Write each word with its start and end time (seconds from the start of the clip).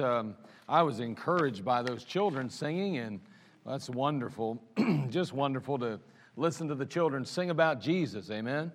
Um, 0.00 0.34
I 0.68 0.82
was 0.82 1.00
encouraged 1.00 1.64
by 1.64 1.82
those 1.82 2.04
children 2.04 2.48
singing, 2.48 2.98
and 2.98 3.20
that's 3.66 3.88
wonderful. 3.90 4.62
Just 5.10 5.32
wonderful 5.32 5.78
to 5.78 6.00
listen 6.36 6.68
to 6.68 6.74
the 6.74 6.86
children 6.86 7.24
sing 7.24 7.50
about 7.50 7.80
Jesus. 7.80 8.30
Amen. 8.30 8.72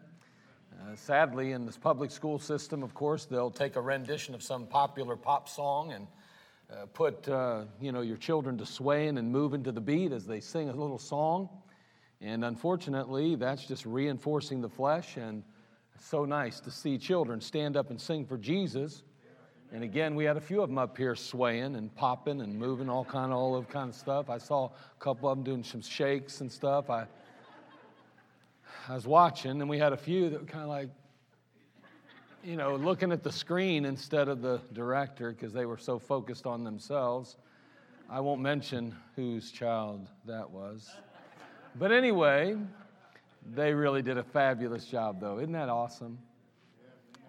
Uh, 0.81 0.95
sadly, 0.95 1.51
in 1.51 1.65
this 1.65 1.77
public 1.77 2.11
school 2.11 2.39
system, 2.39 2.83
of 2.83 2.93
course, 2.93 3.25
they'll 3.25 3.51
take 3.51 3.75
a 3.75 3.81
rendition 3.81 4.33
of 4.33 4.41
some 4.41 4.65
popular 4.65 5.15
pop 5.15 5.49
song 5.49 5.91
and 5.91 6.07
uh, 6.71 6.85
put 6.93 7.27
uh, 7.27 7.63
you 7.81 7.91
know 7.91 8.01
your 8.01 8.17
children 8.17 8.57
to 8.57 8.65
swaying 8.65 9.17
and 9.17 9.31
moving 9.31 9.63
to 9.63 9.71
the 9.71 9.81
beat 9.81 10.11
as 10.11 10.25
they 10.25 10.39
sing 10.39 10.69
a 10.69 10.75
little 10.75 10.99
song. 10.99 11.49
And 12.21 12.45
unfortunately, 12.45 13.35
that's 13.35 13.65
just 13.65 13.85
reinforcing 13.85 14.61
the 14.61 14.69
flesh. 14.69 15.17
And 15.17 15.43
so 15.99 16.25
nice 16.25 16.59
to 16.61 16.71
see 16.71 16.97
children 16.97 17.41
stand 17.41 17.75
up 17.75 17.89
and 17.89 17.99
sing 17.99 18.25
for 18.25 18.37
Jesus 18.37 19.03
and 19.71 19.83
again, 19.83 20.15
we 20.15 20.23
had 20.23 20.35
a 20.35 20.41
few 20.41 20.61
of 20.61 20.69
them 20.69 20.79
up 20.79 20.97
here 20.97 21.15
swaying 21.15 21.75
and 21.75 21.93
popping 21.95 22.41
and 22.41 22.57
moving, 22.57 22.89
all 22.89 23.05
kind 23.05 23.31
of 23.31 23.37
all 23.37 23.55
of 23.55 23.69
kind 23.69 23.89
of 23.89 23.95
stuff. 23.95 24.29
I 24.29 24.39
saw 24.39 24.65
a 24.65 25.03
couple 25.03 25.29
of 25.29 25.37
them 25.37 25.43
doing 25.43 25.63
some 25.63 25.81
shakes 25.81 26.41
and 26.41 26.51
stuff. 26.51 26.89
I, 26.89 27.05
I 28.87 28.95
was 28.95 29.05
watching, 29.05 29.61
and 29.61 29.69
we 29.69 29.77
had 29.77 29.93
a 29.93 29.97
few 29.97 30.31
that 30.31 30.39
were 30.39 30.47
kind 30.47 30.63
of 30.63 30.69
like, 30.69 30.89
you 32.43 32.55
know, 32.55 32.75
looking 32.77 33.11
at 33.11 33.21
the 33.21 33.31
screen 33.31 33.85
instead 33.85 34.27
of 34.27 34.41
the 34.41 34.59
director 34.73 35.31
because 35.31 35.53
they 35.53 35.65
were 35.65 35.77
so 35.77 35.99
focused 35.99 36.47
on 36.47 36.63
themselves. 36.63 37.37
I 38.09 38.21
won't 38.21 38.41
mention 38.41 38.95
whose 39.15 39.51
child 39.51 40.07
that 40.25 40.49
was. 40.49 40.89
But 41.75 41.91
anyway, 41.91 42.57
they 43.53 43.73
really 43.73 44.01
did 44.01 44.17
a 44.17 44.23
fabulous 44.23 44.85
job, 44.85 45.19
though. 45.21 45.37
Isn't 45.37 45.51
that 45.51 45.69
awesome? 45.69 46.17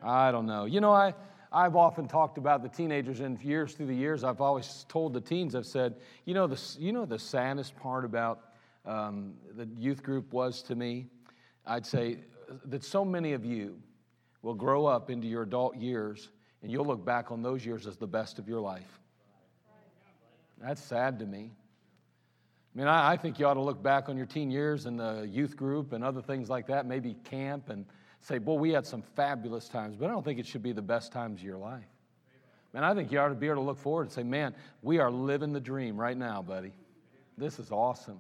I 0.02 0.30
don't 0.32 0.46
know. 0.46 0.64
You 0.64 0.80
know, 0.80 0.92
I. 0.92 1.12
I've 1.52 1.74
often 1.74 2.06
talked 2.06 2.38
about 2.38 2.62
the 2.62 2.68
teenagers, 2.68 3.20
and 3.20 3.40
years 3.42 3.74
through 3.74 3.86
the 3.86 3.94
years, 3.94 4.22
I've 4.22 4.40
always 4.40 4.86
told 4.88 5.14
the 5.14 5.20
teens, 5.20 5.56
I've 5.56 5.66
said, 5.66 5.96
you 6.24 6.32
know, 6.32 6.46
the, 6.46 6.60
you 6.78 6.92
know 6.92 7.04
the 7.04 7.18
saddest 7.18 7.76
part 7.76 8.04
about 8.04 8.40
um, 8.86 9.34
the 9.56 9.66
youth 9.76 10.02
group 10.02 10.32
was 10.32 10.62
to 10.62 10.76
me? 10.76 11.06
I'd 11.66 11.84
say 11.84 12.18
that 12.66 12.84
so 12.84 13.04
many 13.04 13.32
of 13.32 13.44
you 13.44 13.80
will 14.42 14.54
grow 14.54 14.86
up 14.86 15.10
into 15.10 15.26
your 15.26 15.42
adult 15.42 15.76
years, 15.76 16.28
and 16.62 16.70
you'll 16.70 16.86
look 16.86 17.04
back 17.04 17.32
on 17.32 17.42
those 17.42 17.66
years 17.66 17.86
as 17.86 17.96
the 17.96 18.06
best 18.06 18.38
of 18.38 18.48
your 18.48 18.60
life. 18.60 19.00
That's 20.62 20.82
sad 20.82 21.18
to 21.18 21.26
me. 21.26 21.50
I 22.74 22.78
mean, 22.78 22.86
I, 22.86 23.12
I 23.12 23.16
think 23.16 23.40
you 23.40 23.46
ought 23.46 23.54
to 23.54 23.62
look 23.62 23.82
back 23.82 24.08
on 24.08 24.16
your 24.16 24.26
teen 24.26 24.50
years 24.52 24.86
and 24.86 25.00
the 25.00 25.28
youth 25.28 25.56
group 25.56 25.92
and 25.92 26.04
other 26.04 26.22
things 26.22 26.48
like 26.48 26.68
that, 26.68 26.86
maybe 26.86 27.14
camp 27.24 27.70
and 27.70 27.86
say, 28.20 28.38
boy, 28.38 28.54
we 28.54 28.70
had 28.70 28.86
some 28.86 29.02
fabulous 29.02 29.68
times, 29.68 29.96
but 29.96 30.06
I 30.06 30.12
don't 30.12 30.24
think 30.24 30.38
it 30.38 30.46
should 30.46 30.62
be 30.62 30.72
the 30.72 30.82
best 30.82 31.12
times 31.12 31.40
of 31.40 31.46
your 31.46 31.58
life. 31.58 31.84
Man, 32.72 32.84
I 32.84 32.94
think 32.94 33.10
you 33.10 33.18
ought 33.18 33.28
to 33.28 33.34
be 33.34 33.46
able 33.46 33.56
to 33.56 33.62
look 33.62 33.78
forward 33.78 34.02
and 34.02 34.12
say, 34.12 34.22
man, 34.22 34.54
we 34.82 34.98
are 34.98 35.10
living 35.10 35.52
the 35.52 35.60
dream 35.60 35.98
right 35.98 36.16
now, 36.16 36.40
buddy. 36.40 36.72
This 37.36 37.58
is 37.58 37.72
awesome. 37.72 38.18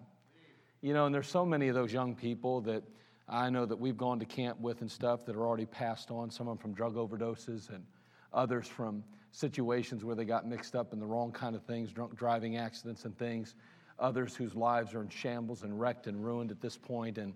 You 0.80 0.94
know, 0.94 1.06
and 1.06 1.14
there's 1.14 1.28
so 1.28 1.44
many 1.44 1.68
of 1.68 1.74
those 1.74 1.92
young 1.92 2.16
people 2.16 2.62
that 2.62 2.82
I 3.28 3.48
know 3.50 3.64
that 3.66 3.78
we've 3.78 3.96
gone 3.96 4.18
to 4.18 4.24
camp 4.24 4.58
with 4.60 4.80
and 4.80 4.90
stuff 4.90 5.24
that 5.26 5.36
are 5.36 5.46
already 5.46 5.66
passed 5.66 6.10
on, 6.10 6.30
some 6.30 6.48
of 6.48 6.56
them 6.56 6.62
from 6.62 6.74
drug 6.74 6.96
overdoses 6.96 7.68
and 7.68 7.84
others 8.32 8.66
from 8.66 9.04
situations 9.30 10.04
where 10.04 10.16
they 10.16 10.24
got 10.24 10.48
mixed 10.48 10.74
up 10.74 10.92
in 10.92 10.98
the 10.98 11.06
wrong 11.06 11.30
kind 11.30 11.54
of 11.54 11.62
things, 11.62 11.92
drunk 11.92 12.16
driving 12.16 12.56
accidents 12.56 13.04
and 13.04 13.16
things, 13.16 13.54
others 14.00 14.34
whose 14.34 14.56
lives 14.56 14.94
are 14.94 15.02
in 15.02 15.08
shambles 15.08 15.62
and 15.62 15.78
wrecked 15.78 16.08
and 16.08 16.24
ruined 16.24 16.50
at 16.50 16.60
this. 16.60 16.76
And 16.88 17.34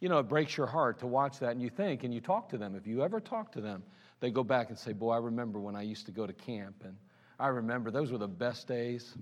you 0.00 0.08
know, 0.08 0.18
it 0.18 0.28
breaks 0.28 0.56
your 0.56 0.66
heart 0.66 0.98
to 1.00 1.06
watch 1.06 1.38
that 1.40 1.52
and 1.52 1.62
you 1.62 1.70
think 1.70 2.04
and 2.04 2.12
you 2.12 2.20
talk 2.20 2.50
to 2.50 2.58
them. 2.58 2.74
If 2.74 2.86
you 2.86 3.02
ever 3.02 3.20
talk 3.20 3.52
to 3.52 3.60
them, 3.60 3.82
they 4.20 4.30
go 4.30 4.44
back 4.44 4.68
and 4.68 4.78
say, 4.78 4.92
Boy, 4.92 5.12
I 5.12 5.18
remember 5.18 5.58
when 5.58 5.76
I 5.76 5.82
used 5.82 6.06
to 6.06 6.12
go 6.12 6.26
to 6.26 6.32
camp 6.32 6.82
and 6.84 6.96
I 7.38 7.48
remember 7.48 7.90
those 7.90 8.12
were 8.12 8.18
the 8.18 8.28
best 8.28 8.66
days. 8.66 9.14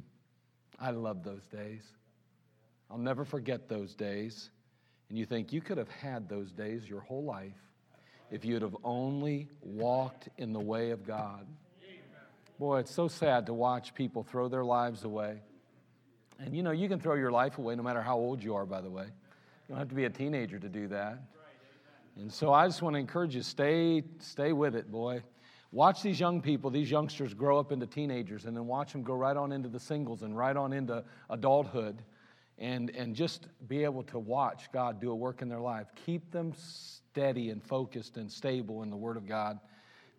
I 0.78 0.90
love 0.90 1.22
those 1.22 1.46
days. 1.46 1.82
I'll 2.90 2.98
never 2.98 3.24
forget 3.24 3.68
those 3.68 3.94
days. 3.94 4.50
And 5.08 5.18
you 5.18 5.26
think 5.26 5.52
you 5.52 5.60
could 5.60 5.78
have 5.78 5.88
had 5.88 6.28
those 6.28 6.50
days 6.52 6.88
your 6.88 7.00
whole 7.00 7.24
life 7.24 7.52
if 8.30 8.44
you'd 8.44 8.62
have 8.62 8.76
only 8.84 9.48
walked 9.60 10.28
in 10.38 10.52
the 10.52 10.60
way 10.60 10.90
of 10.90 11.06
God. 11.06 11.46
Boy, 12.58 12.78
it's 12.78 12.94
so 12.94 13.08
sad 13.08 13.46
to 13.46 13.54
watch 13.54 13.94
people 13.94 14.22
throw 14.22 14.48
their 14.48 14.64
lives 14.64 15.04
away. 15.04 15.42
And 16.38 16.56
you 16.56 16.62
know, 16.62 16.70
you 16.70 16.88
can 16.88 17.00
throw 17.00 17.14
your 17.14 17.30
life 17.30 17.58
away 17.58 17.74
no 17.74 17.82
matter 17.82 18.02
how 18.02 18.16
old 18.16 18.42
you 18.42 18.54
are, 18.54 18.66
by 18.66 18.80
the 18.80 18.90
way. 18.90 19.06
You 19.66 19.72
don't 19.72 19.78
have 19.78 19.88
to 19.88 19.94
be 19.94 20.04
a 20.04 20.10
teenager 20.10 20.58
to 20.58 20.68
do 20.68 20.88
that. 20.88 21.22
And 22.16 22.30
so 22.30 22.52
I 22.52 22.66
just 22.66 22.82
want 22.82 22.94
to 22.94 23.00
encourage 23.00 23.34
you 23.34 23.40
stay, 23.40 24.02
stay 24.18 24.52
with 24.52 24.76
it, 24.76 24.90
boy. 24.90 25.22
Watch 25.72 26.02
these 26.02 26.20
young 26.20 26.42
people, 26.42 26.70
these 26.70 26.90
youngsters 26.90 27.32
grow 27.32 27.58
up 27.58 27.72
into 27.72 27.86
teenagers, 27.86 28.44
and 28.44 28.54
then 28.54 28.66
watch 28.66 28.92
them 28.92 29.02
go 29.02 29.14
right 29.14 29.36
on 29.36 29.52
into 29.52 29.70
the 29.70 29.80
singles 29.80 30.22
and 30.22 30.36
right 30.36 30.56
on 30.56 30.72
into 30.74 31.02
adulthood. 31.30 32.02
And, 32.58 32.90
and 32.90 33.16
just 33.16 33.48
be 33.66 33.82
able 33.82 34.04
to 34.04 34.18
watch 34.18 34.70
God 34.70 35.00
do 35.00 35.10
a 35.10 35.14
work 35.14 35.42
in 35.42 35.48
their 35.48 35.58
life. 35.58 35.88
Keep 36.06 36.30
them 36.30 36.52
steady 36.56 37.50
and 37.50 37.60
focused 37.60 38.16
and 38.16 38.30
stable 38.30 38.84
in 38.84 38.90
the 38.90 38.96
Word 38.96 39.16
of 39.16 39.26
God. 39.26 39.58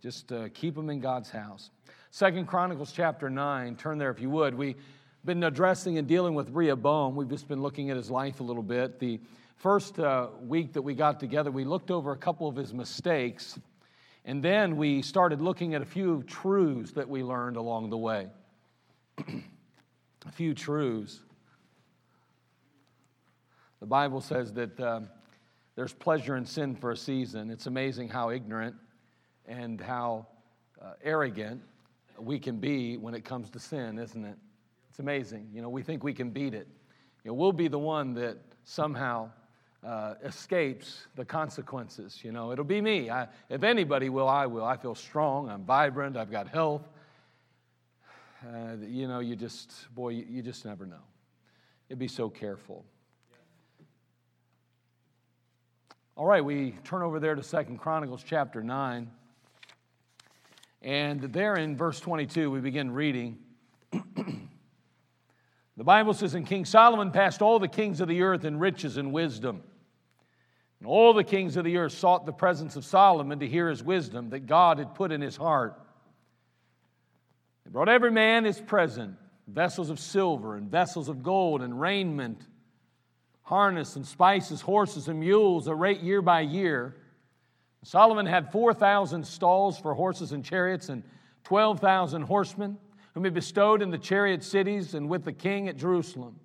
Just 0.02 0.34
uh, 0.34 0.50
keep 0.54 0.76
them 0.76 0.90
in 0.90 1.00
God's 1.00 1.30
house. 1.30 1.70
Second 2.12 2.48
Chronicles 2.48 2.92
chapter 2.92 3.30
9, 3.30 3.78
turn 3.78 3.98
there 3.98 4.10
if 4.10 4.20
you 4.20 4.30
would. 4.32 4.54
We 4.54 4.76
been 5.26 5.44
addressing 5.44 5.98
and 5.98 6.08
dealing 6.08 6.36
with 6.36 6.52
Rehoboam. 6.52 7.16
We've 7.16 7.30
just 7.30 7.48
been 7.48 7.62
looking 7.62 7.90
at 7.90 7.98
his 7.98 8.12
life 8.12 8.42
a 8.42 8.44
little 8.44 8.62
bit. 8.62 9.00
The 9.00 9.20
first 9.58 9.98
uh, 9.98 10.28
week 10.40 10.74
that 10.74 10.84
we 10.84 10.94
got 10.94 11.20
together, 11.20 11.50
we 11.50 11.64
looked 11.64 11.90
over 11.90 12.12
a 12.12 12.18
couple 12.18 12.48
of 12.48 12.56
his 12.56 12.74
mistakes, 12.74 13.60
and 14.24 14.44
then 14.44 14.78
we 14.78 15.02
started 15.02 15.42
looking 15.42 15.74
at 15.74 15.82
a 15.82 15.86
few 15.86 16.22
truths 16.24 16.92
that 16.92 17.10
we 17.10 17.24
learned 17.24 17.58
along 17.58 17.90
the 17.90 17.98
way. 17.98 18.28
a 19.18 20.32
few 20.32 20.54
truths. 20.54 21.20
The 23.80 23.88
Bible 23.88 24.22
says 24.22 24.54
that 24.54 24.80
um, 24.80 25.10
there's 25.76 25.94
pleasure 25.94 26.38
in 26.38 26.46
sin 26.46 26.76
for 26.76 26.92
a 26.92 26.98
season. 26.98 27.50
It's 27.50 27.66
amazing 27.66 28.10
how 28.10 28.30
ignorant 28.30 28.76
and 29.48 29.82
how 29.82 30.28
uh, 30.80 30.94
arrogant 31.04 31.64
we 32.20 32.38
can 32.38 32.58
be 32.58 32.98
when 32.98 33.16
it 33.16 33.26
comes 33.26 33.50
to 33.52 33.60
sin, 33.60 33.98
isn't 33.98 34.24
it? 34.24 34.38
It's 34.96 35.02
amazing. 35.02 35.50
You 35.54 35.62
know, 35.62 35.68
we 35.68 35.84
think 35.84 36.06
we 36.06 36.14
can 36.14 36.30
beat 36.30 36.54
it. 36.54 36.70
You 37.26 37.32
know, 37.32 37.34
we'll 37.34 37.52
be 37.52 37.68
the 37.68 37.78
one 37.78 38.14
that 38.14 38.38
somehow 38.64 39.30
uh, 39.86 40.14
escapes 40.24 41.08
the 41.16 41.26
consequences. 41.26 42.22
You 42.24 42.32
know, 42.32 42.54
it'll 42.54 42.64
be 42.64 42.80
me. 42.80 43.10
I, 43.10 43.28
if 43.50 43.64
anybody 43.64 44.08
will, 44.08 44.30
I 44.30 44.46
will. 44.46 44.64
I 44.64 44.78
feel 44.78 44.96
strong. 44.96 45.50
I'm 45.50 45.66
vibrant. 45.66 46.16
I've 46.16 46.32
got 46.32 46.48
health. 46.48 46.88
Uh, 48.42 48.78
you 48.88 49.10
know, 49.10 49.20
you 49.20 49.36
just, 49.36 49.94
boy, 49.94 50.12
you, 50.12 50.26
you 50.30 50.42
just 50.42 50.64
never 50.64 50.86
know. 50.86 51.04
It'd 51.90 52.00
be 52.00 52.08
so 52.08 52.30
careful. 52.30 52.86
All 56.16 56.26
right, 56.26 56.46
we 56.46 56.74
turn 56.86 57.02
over 57.02 57.20
there 57.20 57.36
to 57.36 57.44
Second 57.44 57.80
Chronicles 57.80 58.24
chapter 58.26 58.64
9. 58.64 59.12
And 60.84 61.22
there 61.22 61.56
in 61.56 61.76
verse 61.76 62.00
22, 62.00 62.50
we 62.50 62.62
begin 62.62 62.92
reading. 62.92 63.40
The 65.78 65.84
Bible 65.84 66.14
says, 66.14 66.34
And 66.34 66.46
King 66.46 66.66
Solomon 66.66 67.12
passed 67.12 67.42
all 67.42 67.60
the 67.60 67.68
kings 67.68 68.00
of 68.00 68.08
the 68.08 68.22
earth 68.22 68.46
in 68.46 68.60
riches 68.60 68.98
and 68.98 69.12
wisdom. 69.12 69.62
And 70.80 70.88
all 70.88 71.14
the 71.14 71.24
kings 71.24 71.58
of 71.58 71.66
the 71.66 71.78
earth 71.78 71.94
sought 71.94 72.26
the 72.26 72.34
presence 72.34 72.76
of 72.76 72.86
Solomon 72.86 73.40
to 73.40 73.48
hear 73.48 73.70
his 73.70 73.84
wisdom 73.84 74.30
that 74.30 74.46
God 74.46 74.80
had 74.80 74.96
put 74.96 75.12
in 75.12 75.22
his 75.22 75.36
heart. 75.36 75.80
They 77.64 77.72
brought 77.72 77.90
every 77.90 78.12
man 78.12 78.46
his 78.46 78.60
present 78.60 79.16
vessels 79.48 79.90
of 79.90 80.00
silver 80.00 80.56
and 80.56 80.70
vessels 80.70 81.10
of 81.10 81.24
gold 81.24 81.62
and 81.62 81.80
raiment, 81.80 82.42
harness 83.44 83.96
and 83.96 84.06
spices, 84.06 84.62
horses 84.62 85.08
and 85.08 85.20
mules, 85.20 85.68
a 85.68 85.76
rate 85.76 86.02
year 86.02 86.22
by 86.22 86.42
year. 86.42 86.96
Solomon 87.84 88.26
had 88.26 88.52
4,000 88.52 89.26
stalls 89.26 89.78
for 89.80 89.94
horses 89.94 90.32
and 90.32 90.44
chariots 90.44 90.90
and 90.90 91.04
12,000 91.44 92.24
horsemen 92.24 92.78
whom 93.16 93.24
he 93.24 93.32
bestowed 93.32 93.82
in 93.82 93.90
the 93.90 93.98
chariot 93.98 94.44
cities 94.44 94.94
and 94.94 95.10
with 95.10 95.24
the 95.24 95.34
king 95.34 95.70
at 95.70 95.78
Jerusalem. 95.78 96.40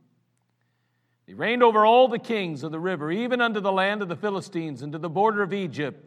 He 1.26 1.34
reigned 1.34 1.64
over 1.64 1.84
all 1.84 2.08
the 2.08 2.18
kings 2.18 2.62
of 2.62 2.72
the 2.72 2.80
river, 2.80 3.10
even 3.10 3.40
unto 3.40 3.60
the 3.60 3.72
land 3.72 4.02
of 4.02 4.08
the 4.08 4.16
Philistines 4.16 4.80
and 4.80 4.92
to 4.92 4.98
the 4.98 5.10
border 5.10 5.42
of 5.42 5.52
Egypt. 5.52 6.06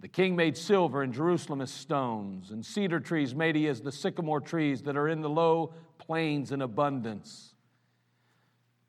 The 0.00 0.08
king 0.08 0.36
made 0.36 0.56
silver 0.56 1.02
in 1.02 1.12
Jerusalem 1.12 1.60
as 1.60 1.70
stones, 1.70 2.50
and 2.50 2.64
cedar 2.64 3.00
trees 3.00 3.34
made 3.34 3.56
he 3.56 3.68
as 3.68 3.80
the 3.80 3.90
sycamore 3.92 4.40
trees 4.40 4.82
that 4.82 4.96
are 4.96 5.08
in 5.08 5.22
the 5.22 5.30
low 5.30 5.72
plains 5.98 6.52
in 6.52 6.60
abundance. 6.60 7.54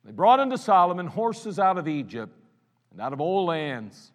They 0.03 0.11
brought 0.11 0.39
unto 0.39 0.57
Solomon 0.57 1.07
horses 1.07 1.59
out 1.59 1.77
of 1.77 1.87
Egypt 1.87 2.33
and 2.91 2.99
out 2.99 3.13
of 3.13 3.21
all 3.21 3.45
lands 3.45 4.11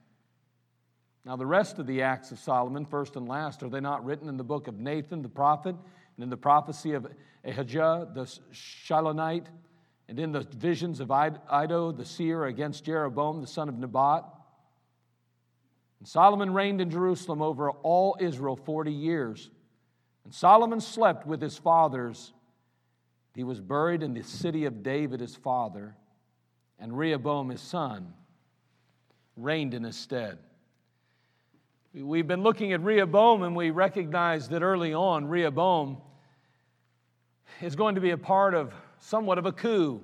now, 1.24 1.36
the 1.36 1.46
rest 1.46 1.78
of 1.78 1.86
the 1.86 2.02
acts 2.02 2.32
of 2.32 2.38
Solomon, 2.38 2.84
first 2.84 3.16
and 3.16 3.26
last, 3.26 3.62
are 3.62 3.70
they 3.70 3.80
not 3.80 4.04
written 4.04 4.28
in 4.28 4.36
the 4.36 4.44
book 4.44 4.68
of 4.68 4.78
Nathan 4.78 5.22
the 5.22 5.28
prophet, 5.28 5.74
and 6.16 6.22
in 6.22 6.28
the 6.28 6.36
prophecy 6.36 6.92
of 6.92 7.06
Ahijah 7.44 8.08
the 8.14 8.24
Shilonite, 8.52 9.46
and 10.06 10.18
in 10.18 10.32
the 10.32 10.40
visions 10.40 11.00
of 11.00 11.10
Iddo 11.10 11.92
the 11.92 12.04
seer 12.04 12.44
against 12.44 12.84
Jeroboam 12.84 13.40
the 13.40 13.46
son 13.46 13.70
of 13.70 13.78
Nebat? 13.78 14.24
And 15.98 16.06
Solomon 16.06 16.52
reigned 16.52 16.82
in 16.82 16.90
Jerusalem 16.90 17.40
over 17.40 17.70
all 17.70 18.18
Israel 18.20 18.56
40 18.56 18.92
years. 18.92 19.50
And 20.24 20.34
Solomon 20.34 20.82
slept 20.82 21.26
with 21.26 21.40
his 21.40 21.56
fathers. 21.56 22.34
He 23.34 23.44
was 23.44 23.62
buried 23.62 24.02
in 24.02 24.12
the 24.12 24.22
city 24.22 24.66
of 24.66 24.82
David, 24.82 25.20
his 25.20 25.34
father, 25.34 25.96
and 26.78 26.96
Rehoboam, 26.96 27.48
his 27.48 27.62
son, 27.62 28.12
reigned 29.36 29.72
in 29.72 29.84
his 29.84 29.96
stead. 29.96 30.38
We've 31.96 32.26
been 32.26 32.42
looking 32.42 32.72
at 32.72 32.82
Rehoboam, 32.82 33.44
and 33.44 33.54
we 33.54 33.70
recognize 33.70 34.48
that 34.48 34.62
early 34.62 34.92
on, 34.92 35.26
Rehoboam 35.28 35.98
is 37.62 37.76
going 37.76 37.94
to 37.94 38.00
be 38.00 38.10
a 38.10 38.18
part 38.18 38.52
of 38.52 38.74
somewhat 38.98 39.38
of 39.38 39.46
a 39.46 39.52
coup. 39.52 40.00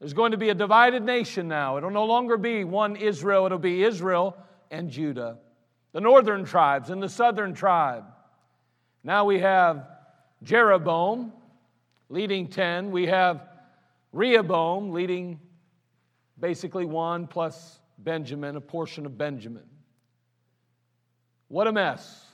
There's 0.00 0.12
going 0.12 0.32
to 0.32 0.36
be 0.36 0.48
a 0.48 0.56
divided 0.56 1.04
nation 1.04 1.46
now. 1.46 1.76
It'll 1.76 1.90
no 1.90 2.04
longer 2.04 2.36
be 2.36 2.64
one 2.64 2.96
Israel, 2.96 3.46
it'll 3.46 3.58
be 3.58 3.84
Israel 3.84 4.36
and 4.72 4.90
Judah, 4.90 5.38
the 5.92 6.00
northern 6.00 6.44
tribes 6.44 6.90
and 6.90 7.00
the 7.00 7.08
southern 7.08 7.54
tribe. 7.54 8.02
Now 9.04 9.24
we 9.24 9.38
have 9.38 9.86
Jeroboam 10.42 11.32
leading 12.08 12.48
10. 12.48 12.90
We 12.90 13.06
have 13.06 13.46
Rehoboam 14.12 14.90
leading 14.90 15.38
basically 16.40 16.86
one 16.86 17.28
plus 17.28 17.78
Benjamin, 17.98 18.56
a 18.56 18.60
portion 18.60 19.06
of 19.06 19.16
Benjamin. 19.16 19.62
What 21.48 21.66
a 21.66 21.72
mess. 21.72 22.24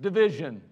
Division. 0.00 0.62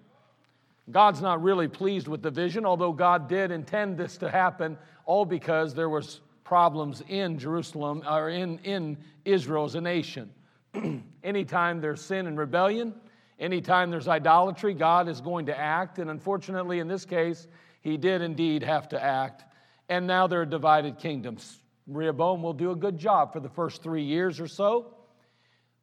God's 0.91 1.23
not 1.23 1.43
really 1.43 1.69
pleased 1.69 2.09
with 2.09 2.23
division, 2.23 2.67
although 2.67 2.93
God 2.93 3.29
did 3.29 3.51
intend 3.51 3.97
this 3.97 4.19
to 4.19 4.31
happen, 4.31 4.77
all 5.07 5.25
because 5.25 5.75
there 5.75 5.89
was 5.89 6.21
problems 6.45 7.03
in 7.09 7.39
Jerusalem 7.39 8.03
or 8.09 8.29
in, 8.29 8.59
in 8.59 8.99
Israel 9.25 9.65
as 9.65 9.75
a 9.75 9.81
nation. 9.81 10.31
Anytime 11.23 11.81
there's 11.81 12.01
sin 12.01 12.27
and 12.27 12.39
rebellion, 12.39 12.95
anytime 13.39 13.91
there's 13.91 14.09
idolatry, 14.09 14.75
God 14.75 15.09
is 15.09 15.21
going 15.21 15.47
to 15.47 15.59
act. 15.59 15.99
And 15.99 16.11
unfortunately, 16.11 16.79
in 16.79 16.89
this 16.89 17.05
case, 17.05 17.47
he 17.81 17.97
did 17.97 18.23
indeed 18.23 18.63
have 18.63 18.89
to 18.91 19.03
act. 19.03 19.45
And 19.89 20.07
now 20.07 20.27
there 20.27 20.41
are 20.41 20.47
divided 20.47 20.99
kingdoms. 20.99 21.61
Rehoboam 21.87 22.43
will 22.43 22.53
do 22.53 22.71
a 22.71 22.77
good 22.77 22.99
job 22.99 23.33
for 23.33 23.41
the 23.41 23.49
first 23.49 23.83
three 23.83 24.05
years 24.05 24.41
or 24.41 24.47
so. 24.47 24.95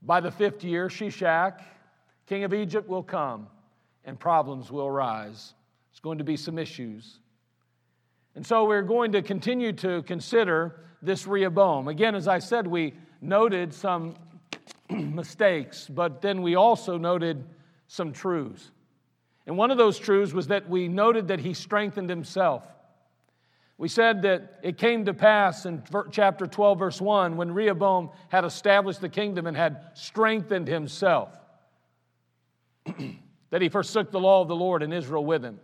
By 0.01 0.19
the 0.19 0.31
fifth 0.31 0.63
year, 0.63 0.87
Shishak, 0.87 1.61
king 2.25 2.43
of 2.43 2.53
Egypt, 2.53 2.87
will 2.87 3.03
come 3.03 3.47
and 4.05 4.19
problems 4.19 4.71
will 4.71 4.85
arise. 4.85 5.53
There's 5.91 5.99
going 5.99 6.17
to 6.19 6.23
be 6.23 6.37
some 6.37 6.57
issues. 6.57 7.19
And 8.35 8.45
so 8.45 8.65
we're 8.65 8.81
going 8.81 9.11
to 9.13 9.21
continue 9.21 9.73
to 9.73 10.01
consider 10.03 10.81
this 11.01 11.27
Rehoboam. 11.27 11.87
Again, 11.87 12.15
as 12.15 12.27
I 12.27 12.39
said, 12.39 12.67
we 12.67 12.93
noted 13.21 13.73
some 13.73 14.15
mistakes, 14.89 15.87
but 15.87 16.21
then 16.21 16.41
we 16.41 16.55
also 16.55 16.97
noted 16.97 17.43
some 17.87 18.13
truths. 18.13 18.71
And 19.45 19.57
one 19.57 19.71
of 19.71 19.77
those 19.77 19.97
truths 19.97 20.31
was 20.31 20.47
that 20.47 20.69
we 20.69 20.87
noted 20.87 21.27
that 21.29 21.39
he 21.39 21.53
strengthened 21.53 22.09
himself. 22.09 22.63
We 23.79 23.87
said 23.87 24.23
that 24.23 24.59
it 24.61 24.77
came 24.77 25.05
to 25.05 25.13
pass 25.13 25.65
in 25.65 25.81
chapter 26.11 26.45
12, 26.45 26.79
verse 26.79 26.99
1, 26.99 27.37
when 27.37 27.53
Rehoboam 27.53 28.09
had 28.27 28.43
established 28.43 28.99
the 28.99 29.07
kingdom 29.07 29.47
and 29.47 29.55
had 29.55 29.91
strengthened 29.93 30.67
himself, 30.67 31.29
that 33.51 33.61
he 33.61 33.69
forsook 33.69 34.11
the 34.11 34.19
law 34.19 34.41
of 34.41 34.49
the 34.49 34.55
Lord 34.55 34.83
and 34.83 34.93
Israel 34.93 35.23
with 35.23 35.45
him. 35.45 35.61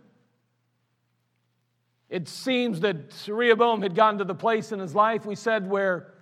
It 2.08 2.26
seems 2.26 2.80
that 2.80 3.12
Rehoboam 3.28 3.82
had 3.82 3.94
gotten 3.94 4.16
to 4.20 4.24
the 4.24 4.34
place 4.34 4.72
in 4.72 4.78
his 4.78 4.94
life, 4.94 5.26
we 5.26 5.34
said, 5.34 5.68
where 5.68 6.14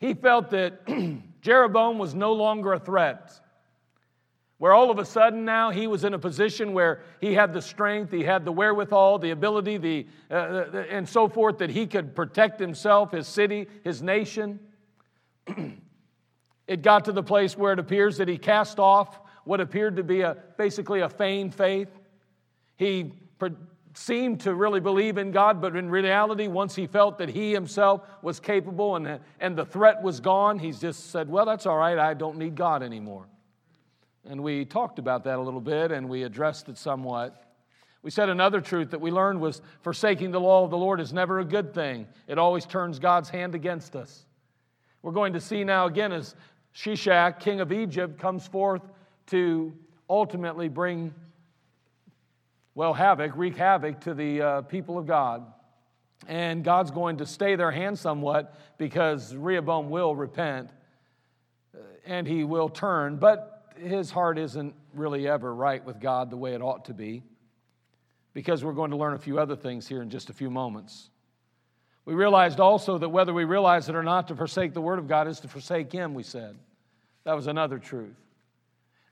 he 0.00 0.12
felt 0.12 0.50
that 0.50 0.86
Jeroboam 1.40 1.96
was 1.96 2.14
no 2.14 2.34
longer 2.34 2.74
a 2.74 2.78
threat. 2.78 3.40
Where 4.62 4.72
all 4.72 4.92
of 4.92 5.00
a 5.00 5.04
sudden 5.04 5.44
now 5.44 5.72
he 5.72 5.88
was 5.88 6.04
in 6.04 6.14
a 6.14 6.20
position 6.20 6.72
where 6.72 7.00
he 7.20 7.34
had 7.34 7.52
the 7.52 7.60
strength, 7.60 8.12
he 8.12 8.22
had 8.22 8.44
the 8.44 8.52
wherewithal, 8.52 9.18
the 9.18 9.32
ability, 9.32 9.76
the, 9.76 10.06
uh, 10.30 10.34
uh 10.34 10.84
and 10.88 11.08
so 11.08 11.26
forth, 11.26 11.58
that 11.58 11.68
he 11.68 11.84
could 11.84 12.14
protect 12.14 12.60
himself, 12.60 13.10
his 13.10 13.26
city, 13.26 13.66
his 13.82 14.02
nation. 14.02 14.60
it 16.68 16.80
got 16.80 17.06
to 17.06 17.12
the 17.12 17.24
place 17.24 17.58
where 17.58 17.72
it 17.72 17.80
appears 17.80 18.18
that 18.18 18.28
he 18.28 18.38
cast 18.38 18.78
off 18.78 19.18
what 19.42 19.60
appeared 19.60 19.96
to 19.96 20.04
be 20.04 20.20
a, 20.20 20.36
basically 20.56 21.00
a 21.00 21.08
feigned 21.08 21.52
faith. 21.52 21.88
He 22.76 23.14
seemed 23.94 24.42
to 24.42 24.54
really 24.54 24.78
believe 24.78 25.18
in 25.18 25.32
God, 25.32 25.60
but 25.60 25.74
in 25.74 25.90
reality, 25.90 26.46
once 26.46 26.76
he 26.76 26.86
felt 26.86 27.18
that 27.18 27.30
he 27.30 27.50
himself 27.50 28.02
was 28.22 28.38
capable 28.38 28.94
and, 28.94 29.18
and 29.40 29.58
the 29.58 29.66
threat 29.66 30.00
was 30.04 30.20
gone, 30.20 30.60
he's 30.60 30.78
just 30.78 31.10
said, 31.10 31.28
Well, 31.28 31.46
that's 31.46 31.66
all 31.66 31.78
right, 31.78 31.98
I 31.98 32.14
don't 32.14 32.38
need 32.38 32.54
God 32.54 32.84
anymore. 32.84 33.26
And 34.28 34.42
we 34.42 34.64
talked 34.64 34.98
about 34.98 35.24
that 35.24 35.38
a 35.38 35.42
little 35.42 35.60
bit 35.60 35.90
and 35.92 36.08
we 36.08 36.22
addressed 36.22 36.68
it 36.68 36.78
somewhat. 36.78 37.44
We 38.02 38.10
said 38.10 38.28
another 38.28 38.60
truth 38.60 38.90
that 38.90 39.00
we 39.00 39.10
learned 39.10 39.40
was 39.40 39.62
forsaking 39.82 40.32
the 40.32 40.40
law 40.40 40.64
of 40.64 40.70
the 40.70 40.78
Lord 40.78 41.00
is 41.00 41.12
never 41.12 41.40
a 41.40 41.44
good 41.44 41.72
thing, 41.72 42.06
it 42.26 42.38
always 42.38 42.66
turns 42.66 42.98
God's 42.98 43.28
hand 43.28 43.54
against 43.54 43.96
us. 43.96 44.26
We're 45.02 45.12
going 45.12 45.32
to 45.32 45.40
see 45.40 45.64
now 45.64 45.86
again 45.86 46.12
as 46.12 46.34
Shishak, 46.74 47.40
king 47.40 47.60
of 47.60 47.72
Egypt, 47.72 48.18
comes 48.18 48.46
forth 48.46 48.82
to 49.26 49.72
ultimately 50.08 50.68
bring 50.68 51.12
well, 52.74 52.94
havoc, 52.94 53.32
wreak 53.36 53.56
havoc 53.56 54.00
to 54.00 54.14
the 54.14 54.40
uh, 54.40 54.62
people 54.62 54.96
of 54.96 55.06
God. 55.06 55.44
And 56.26 56.64
God's 56.64 56.90
going 56.90 57.18
to 57.18 57.26
stay 57.26 57.54
their 57.54 57.70
hand 57.70 57.98
somewhat 57.98 58.54
because 58.78 59.34
Rehoboam 59.34 59.90
will 59.90 60.16
repent 60.16 60.70
uh, 61.76 61.80
and 62.06 62.26
he 62.26 62.44
will 62.44 62.70
turn, 62.70 63.16
but 63.16 63.51
his 63.76 64.10
heart 64.10 64.38
isn't 64.38 64.74
really 64.94 65.28
ever 65.28 65.54
right 65.54 65.84
with 65.84 66.00
God 66.00 66.30
the 66.30 66.36
way 66.36 66.54
it 66.54 66.62
ought 66.62 66.86
to 66.86 66.94
be 66.94 67.22
because 68.34 68.64
we're 68.64 68.72
going 68.72 68.90
to 68.90 68.96
learn 68.96 69.14
a 69.14 69.18
few 69.18 69.38
other 69.38 69.56
things 69.56 69.86
here 69.86 70.02
in 70.02 70.10
just 70.10 70.30
a 70.30 70.32
few 70.32 70.50
moments. 70.50 71.10
We 72.04 72.14
realized 72.14 72.60
also 72.60 72.98
that 72.98 73.08
whether 73.08 73.32
we 73.32 73.44
realize 73.44 73.88
it 73.88 73.94
or 73.94 74.02
not, 74.02 74.28
to 74.28 74.36
forsake 74.36 74.74
the 74.74 74.80
Word 74.80 74.98
of 74.98 75.06
God 75.06 75.28
is 75.28 75.40
to 75.40 75.48
forsake 75.48 75.92
Him, 75.92 76.14
we 76.14 76.22
said. 76.22 76.56
That 77.24 77.34
was 77.34 77.46
another 77.46 77.78
truth. 77.78 78.16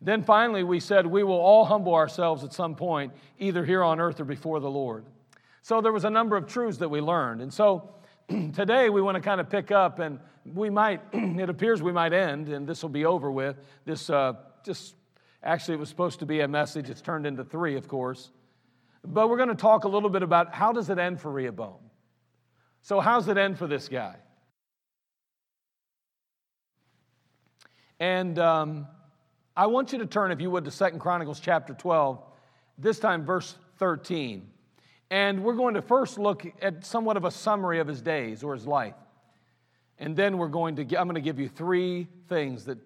Then 0.01 0.23
finally, 0.23 0.65
we 0.65 0.81
said 0.81 1.07
we 1.07 1.23
will 1.23 1.39
all 1.39 1.65
humble 1.65 1.95
ourselves 1.95 2.43
at 2.43 2.53
some 2.53 2.75
point, 2.75 3.13
either 3.39 3.65
here 3.65 3.85
on 3.85 4.01
earth 4.01 4.19
or 4.19 4.25
before 4.25 4.59
the 4.59 4.71
Lord. 4.71 5.05
So 5.63 5.81
there 5.81 5.93
was 5.93 6.05
a 6.05 6.11
number 6.11 6.37
of 6.37 6.47
truths 6.47 6.79
that 6.79 6.89
we 6.89 7.01
learned. 7.01 7.43
And 7.43 7.53
so 7.53 7.95
today 8.29 8.89
we 8.89 9.03
want 9.03 9.17
to 9.17 9.21
kind 9.21 9.41
of 9.41 9.51
pick 9.51 9.71
up, 9.71 9.99
and 9.99 10.19
we 10.55 10.71
might, 10.71 11.03
it 11.13 11.51
appears 11.51 11.83
we 11.83 11.93
might 11.93 12.13
end, 12.13 12.49
and 12.49 12.67
this 12.67 12.83
will 12.83 12.89
be 12.89 13.05
over 13.05 13.31
with. 13.31 13.57
This 13.85 14.09
uh, 14.09 14.33
just 14.65 14.95
actually, 15.43 15.75
it 15.75 15.81
was 15.81 15.89
supposed 15.89 16.21
to 16.21 16.27
be 16.27 16.41
a 16.41 16.49
message, 16.49 16.91
it's 16.91 17.01
turned 17.01 17.27
into 17.27 17.45
three, 17.45 17.77
of 17.77 17.89
course. 17.89 18.31
But 19.05 19.29
we're 19.29 19.37
going 19.37 19.49
to 19.49 19.55
talk 19.55 19.85
a 19.85 19.89
little 19.89 20.11
bit 20.11 20.23
about 20.23 20.55
how 20.55 20.73
does 20.73 20.91
it 20.91 20.99
end 20.99 21.21
for 21.21 21.31
Rehoboam? 21.31 21.79
So, 22.83 23.01
how's 23.01 23.29
it 23.29 23.39
end 23.39 23.59
for 23.59 23.67
this 23.67 23.89
guy? 23.89 24.17
And 27.99 28.39
um, 28.39 28.87
I 29.57 29.67
want 29.67 29.93
you 29.93 29.99
to 29.99 30.07
turn, 30.07 30.33
if 30.33 30.41
you 30.41 30.51
would, 30.51 30.65
to 30.65 30.71
Second 30.71 31.01
Chronicles 31.01 31.39
chapter 31.39 31.75
12, 31.75 32.23
this 32.79 32.99
time 32.99 33.25
verse 33.25 33.55
13. 33.79 34.49
And 35.11 35.43
we're 35.43 35.55
going 35.55 35.75
to 35.75 35.83
first 35.83 36.19
look 36.19 36.47
at 36.63 36.87
somewhat 36.87 37.17
of 37.17 37.25
a 37.25 37.31
summary 37.31 37.81
of 37.81 37.87
his 37.87 38.01
days 38.01 38.43
or 38.43 38.55
his 38.55 38.67
life. 38.67 38.95
And 39.99 40.17
then 40.17 40.39
we're 40.39 40.49
going 40.49 40.77
to, 40.77 40.83
I'm 40.83 41.07
going 41.07 41.17
to 41.17 41.21
give 41.21 41.39
you 41.39 41.49
three 41.49 42.07
things 42.29 42.65
that 42.67 42.79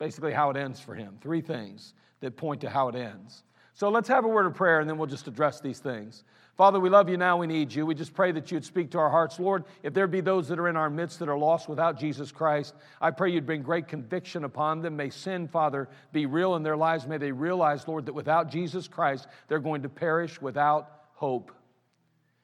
basically 0.00 0.32
how 0.32 0.50
it 0.50 0.56
ends 0.56 0.80
for 0.80 0.96
him. 0.96 1.18
Three 1.20 1.42
things 1.42 1.94
that 2.18 2.36
point 2.36 2.62
to 2.62 2.70
how 2.70 2.88
it 2.88 2.96
ends. 2.96 3.44
So 3.74 3.88
let's 3.88 4.08
have 4.08 4.24
a 4.24 4.28
word 4.28 4.46
of 4.46 4.54
prayer 4.54 4.80
and 4.80 4.90
then 4.90 4.98
we'll 4.98 5.06
just 5.06 5.28
address 5.28 5.60
these 5.60 5.78
things. 5.78 6.24
Father, 6.56 6.80
we 6.80 6.90
love 6.90 7.08
you 7.08 7.16
now. 7.16 7.38
We 7.38 7.46
need 7.46 7.72
you. 7.72 7.86
We 7.86 7.94
just 7.94 8.12
pray 8.12 8.32
that 8.32 8.50
you'd 8.50 8.64
speak 8.64 8.90
to 8.90 8.98
our 8.98 9.08
hearts. 9.08 9.38
Lord, 9.38 9.64
if 9.82 9.94
there 9.94 10.06
be 10.06 10.20
those 10.20 10.48
that 10.48 10.58
are 10.58 10.68
in 10.68 10.76
our 10.76 10.90
midst 10.90 11.18
that 11.20 11.28
are 11.28 11.38
lost 11.38 11.68
without 11.68 11.98
Jesus 11.98 12.32
Christ, 12.32 12.74
I 13.00 13.10
pray 13.10 13.30
you'd 13.30 13.46
bring 13.46 13.62
great 13.62 13.88
conviction 13.88 14.44
upon 14.44 14.82
them. 14.82 14.96
May 14.96 15.08
sin, 15.08 15.48
Father, 15.48 15.88
be 16.12 16.26
real 16.26 16.56
in 16.56 16.62
their 16.62 16.76
lives. 16.76 17.06
May 17.06 17.16
they 17.16 17.32
realize, 17.32 17.86
Lord, 17.88 18.06
that 18.06 18.12
without 18.12 18.50
Jesus 18.50 18.88
Christ, 18.88 19.28
they're 19.48 19.58
going 19.58 19.82
to 19.82 19.88
perish 19.88 20.40
without 20.42 20.90
hope. 21.14 21.52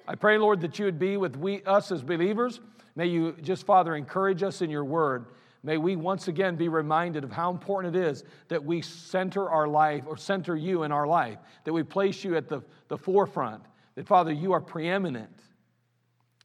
I 0.08 0.14
pray, 0.14 0.38
Lord, 0.38 0.60
that 0.60 0.78
you 0.78 0.86
would 0.86 0.98
be 0.98 1.16
with 1.18 1.36
we, 1.36 1.62
us 1.64 1.90
as 1.90 2.02
believers. 2.02 2.60
May 2.94 3.06
you 3.06 3.32
just, 3.42 3.66
Father, 3.66 3.94
encourage 3.94 4.42
us 4.42 4.62
in 4.62 4.70
your 4.70 4.84
word. 4.84 5.26
May 5.66 5.78
we 5.78 5.96
once 5.96 6.28
again 6.28 6.54
be 6.54 6.68
reminded 6.68 7.24
of 7.24 7.32
how 7.32 7.50
important 7.50 7.96
it 7.96 8.04
is 8.04 8.22
that 8.46 8.64
we 8.64 8.82
center 8.82 9.50
our 9.50 9.66
life 9.66 10.04
or 10.06 10.16
center 10.16 10.54
you 10.54 10.84
in 10.84 10.92
our 10.92 11.08
life, 11.08 11.38
that 11.64 11.72
we 11.72 11.82
place 11.82 12.22
you 12.22 12.36
at 12.36 12.48
the, 12.48 12.62
the 12.86 12.96
forefront, 12.96 13.64
that, 13.96 14.06
Father, 14.06 14.30
you 14.30 14.52
are 14.52 14.60
preeminent. 14.60 15.40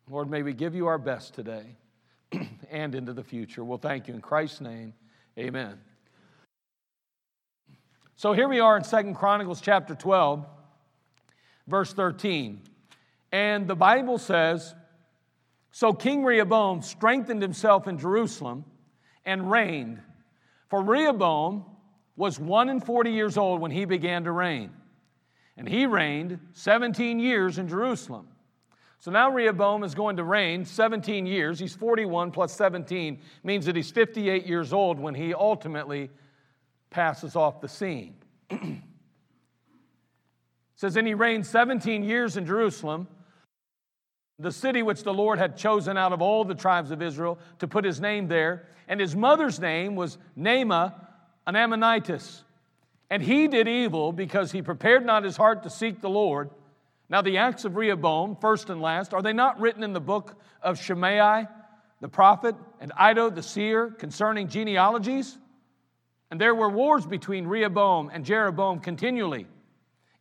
Lord, 0.10 0.28
may 0.28 0.42
we 0.42 0.54
give 0.54 0.74
you 0.74 0.88
our 0.88 0.98
best 0.98 1.36
today 1.36 1.78
and 2.72 2.96
into 2.96 3.14
the 3.14 3.24
future. 3.24 3.64
We'll 3.64 3.78
thank 3.78 4.08
you 4.08 4.16
in 4.16 4.22
Christ's 4.22 4.60
name. 4.60 4.96
Amen. 5.38 5.78
So 8.16 8.34
here 8.34 8.48
we 8.48 8.60
are 8.60 8.76
in 8.76 8.84
Second 8.84 9.14
Chronicles 9.14 9.62
chapter 9.62 9.94
12, 9.94 10.48
verse 11.68 11.94
13. 11.94 12.60
And 13.32 13.68
the 13.68 13.76
Bible 13.76 14.18
says, 14.18 14.74
So 15.70 15.94
King 15.94 16.24
Rehoboam 16.24 16.82
strengthened 16.82 17.44
himself 17.44 17.88
in 17.88 18.00
Jerusalem 18.00 18.66
and 19.26 19.52
reigned. 19.52 20.02
For 20.70 20.82
Rehoboam 20.82 21.66
was 22.16 22.40
one 22.40 22.70
and 22.70 22.84
forty 22.84 23.12
years 23.12 23.38
old 23.38 23.62
when 23.62 23.72
he 23.72 23.86
began 23.86 24.24
to 24.26 24.32
reign 24.32 24.72
And 25.58 25.68
he 25.68 25.86
reigned 25.86 26.40
17 26.54 27.20
years 27.20 27.58
in 27.58 27.68
Jerusalem. 27.68 28.28
So 29.00 29.10
now 29.10 29.32
Rehoboam 29.32 29.84
is 29.84 29.96
going 29.96 30.18
to 30.18 30.24
reign 30.24 30.64
17 30.64 31.26
years. 31.26 31.58
He's 31.58 31.74
41 31.74 32.30
plus 32.30 32.54
17 32.56 33.20
means 33.44 33.66
that 33.66 33.76
he's 33.76 33.90
58 33.90 34.46
years 34.46 34.74
old 34.74 35.00
when 35.00 35.16
he 35.16 35.34
ultimately 35.34 36.12
passes 36.92 37.36
off 37.36 37.62
the 37.62 37.68
scene. 37.68 38.16
says, 40.76 40.96
And 40.98 41.08
he 41.08 41.14
reigned 41.14 41.46
17 41.46 42.04
years 42.04 42.38
in 42.38 42.46
Jerusalem, 42.46 43.08
the 44.40 44.52
city 44.52 44.82
which 44.82 45.04
the 45.04 45.14
Lord 45.14 45.40
had 45.40 45.58
chosen 45.58 45.98
out 45.98 46.14
of 46.14 46.22
all 46.22 46.44
the 46.44 46.56
tribes 46.56 46.92
of 46.92 47.02
Israel 47.02 47.40
to 47.60 47.68
put 47.68 47.86
his 47.86 48.02
name 48.02 48.28
there. 48.28 48.68
And 48.88 49.00
his 49.00 49.16
mother's 49.16 49.60
name 49.60 49.96
was 49.96 50.18
Naamah, 50.38 50.94
an 51.48 51.56
Ammonitess. 51.56 52.44
And 53.10 53.22
he 53.22 53.48
did 53.48 53.68
evil 53.68 54.12
because 54.12 54.52
he 54.52 54.62
prepared 54.62 55.06
not 55.06 55.24
his 55.24 55.38
heart 55.38 55.64
to 55.64 55.70
seek 55.70 56.02
the 56.02 56.10
Lord 56.10 56.50
now, 57.12 57.22
the 57.22 57.40
acts 57.40 57.66
of 57.66 57.76
Rehoboam, 57.76 58.38
first 58.38 58.70
and 58.70 58.82
last, 58.82 59.14
are 59.14 59.22
they 59.22 59.34
not 59.34 59.60
written 59.60 59.84
in 59.84 59.92
the 59.92 60.00
book 60.00 60.42
of 60.62 60.82
Shemaiah, 60.82 61.50
the 62.00 62.08
prophet, 62.08 62.56
and 62.80 62.94
Iddo, 62.98 63.30
the 63.30 63.44
seer, 63.44 63.90
concerning 63.90 64.48
genealogies? 64.48 65.38
And 66.32 66.40
there 66.40 66.56
were 66.56 66.70
wars 66.70 67.06
between 67.06 67.48
Rehoboam 67.48 68.10
and 68.14 68.24
Jeroboam 68.24 68.80
continually. 68.80 69.46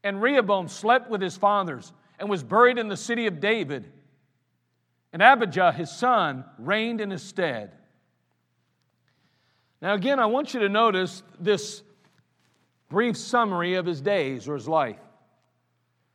And 0.03 0.21
Rehoboam 0.21 0.67
slept 0.67 1.09
with 1.09 1.23
his 1.23 1.37
fathers 1.37 1.93
and 2.19 2.29
was 2.29 2.43
buried 2.43 2.77
in 2.77 2.89
the 2.89 2.97
city 2.97 3.29
of 3.29 3.39
David. 3.39 3.85
And 5.13 5.23
Abijah, 5.23 5.73
his 5.73 5.91
son, 5.91 6.45
reigned 6.59 7.01
in 7.01 7.11
his 7.11 7.23
stead. 7.23 7.73
Now, 9.83 9.95
again, 9.95 10.21
I 10.21 10.27
want 10.27 10.55
you 10.55 10.61
to 10.61 10.69
notice 10.69 11.23
this 11.39 11.83
brief 12.89 13.17
summary 13.17 13.75
of 13.75 13.87
his 13.87 14.01
days 14.01 14.49
or 14.49 14.55
his 14.55 14.69
life. 14.69 14.99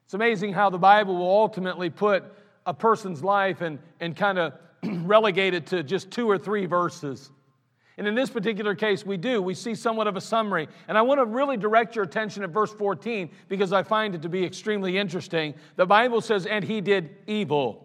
It's 0.06 0.14
amazing 0.14 0.54
how 0.54 0.70
the 0.70 0.78
Bible 0.78 1.16
will 1.16 1.30
ultimately 1.30 1.90
put 1.90 2.24
a 2.66 2.74
person's 2.74 3.24
life 3.24 3.62
and, 3.62 3.80
and 4.00 4.16
kind 4.16 4.38
of 4.38 4.54
relegate 4.84 5.54
it 5.54 5.68
to 5.68 5.84
just 5.84 6.12
two 6.12 6.30
or 6.30 6.38
three 6.38 6.66
verses. 6.66 7.32
And 7.98 8.08
in 8.08 8.14
this 8.14 8.30
particular 8.30 8.76
case, 8.76 9.06
we 9.06 9.18
do. 9.18 9.42
We 9.42 9.54
see 9.54 9.74
somewhat 9.74 10.08
of 10.08 10.16
a 10.16 10.22
summary. 10.22 10.68
And 10.88 10.98
I 10.98 11.02
want 11.02 11.20
to 11.20 11.26
really 11.26 11.58
direct 11.58 11.96
your 11.96 12.04
attention 12.04 12.44
at 12.44 12.50
verse 12.50 12.74
14 12.74 13.30
because 13.48 13.72
I 13.72 13.84
find 13.84 14.14
it 14.14 14.22
to 14.24 14.30
be 14.30 14.44
extremely 14.44 14.98
interesting. 14.98 15.54
The 15.76 15.86
Bible 15.86 16.22
says, 16.22 16.46
And 16.46 16.64
he 16.64 16.82
did 16.82 17.10
evil 17.26 17.85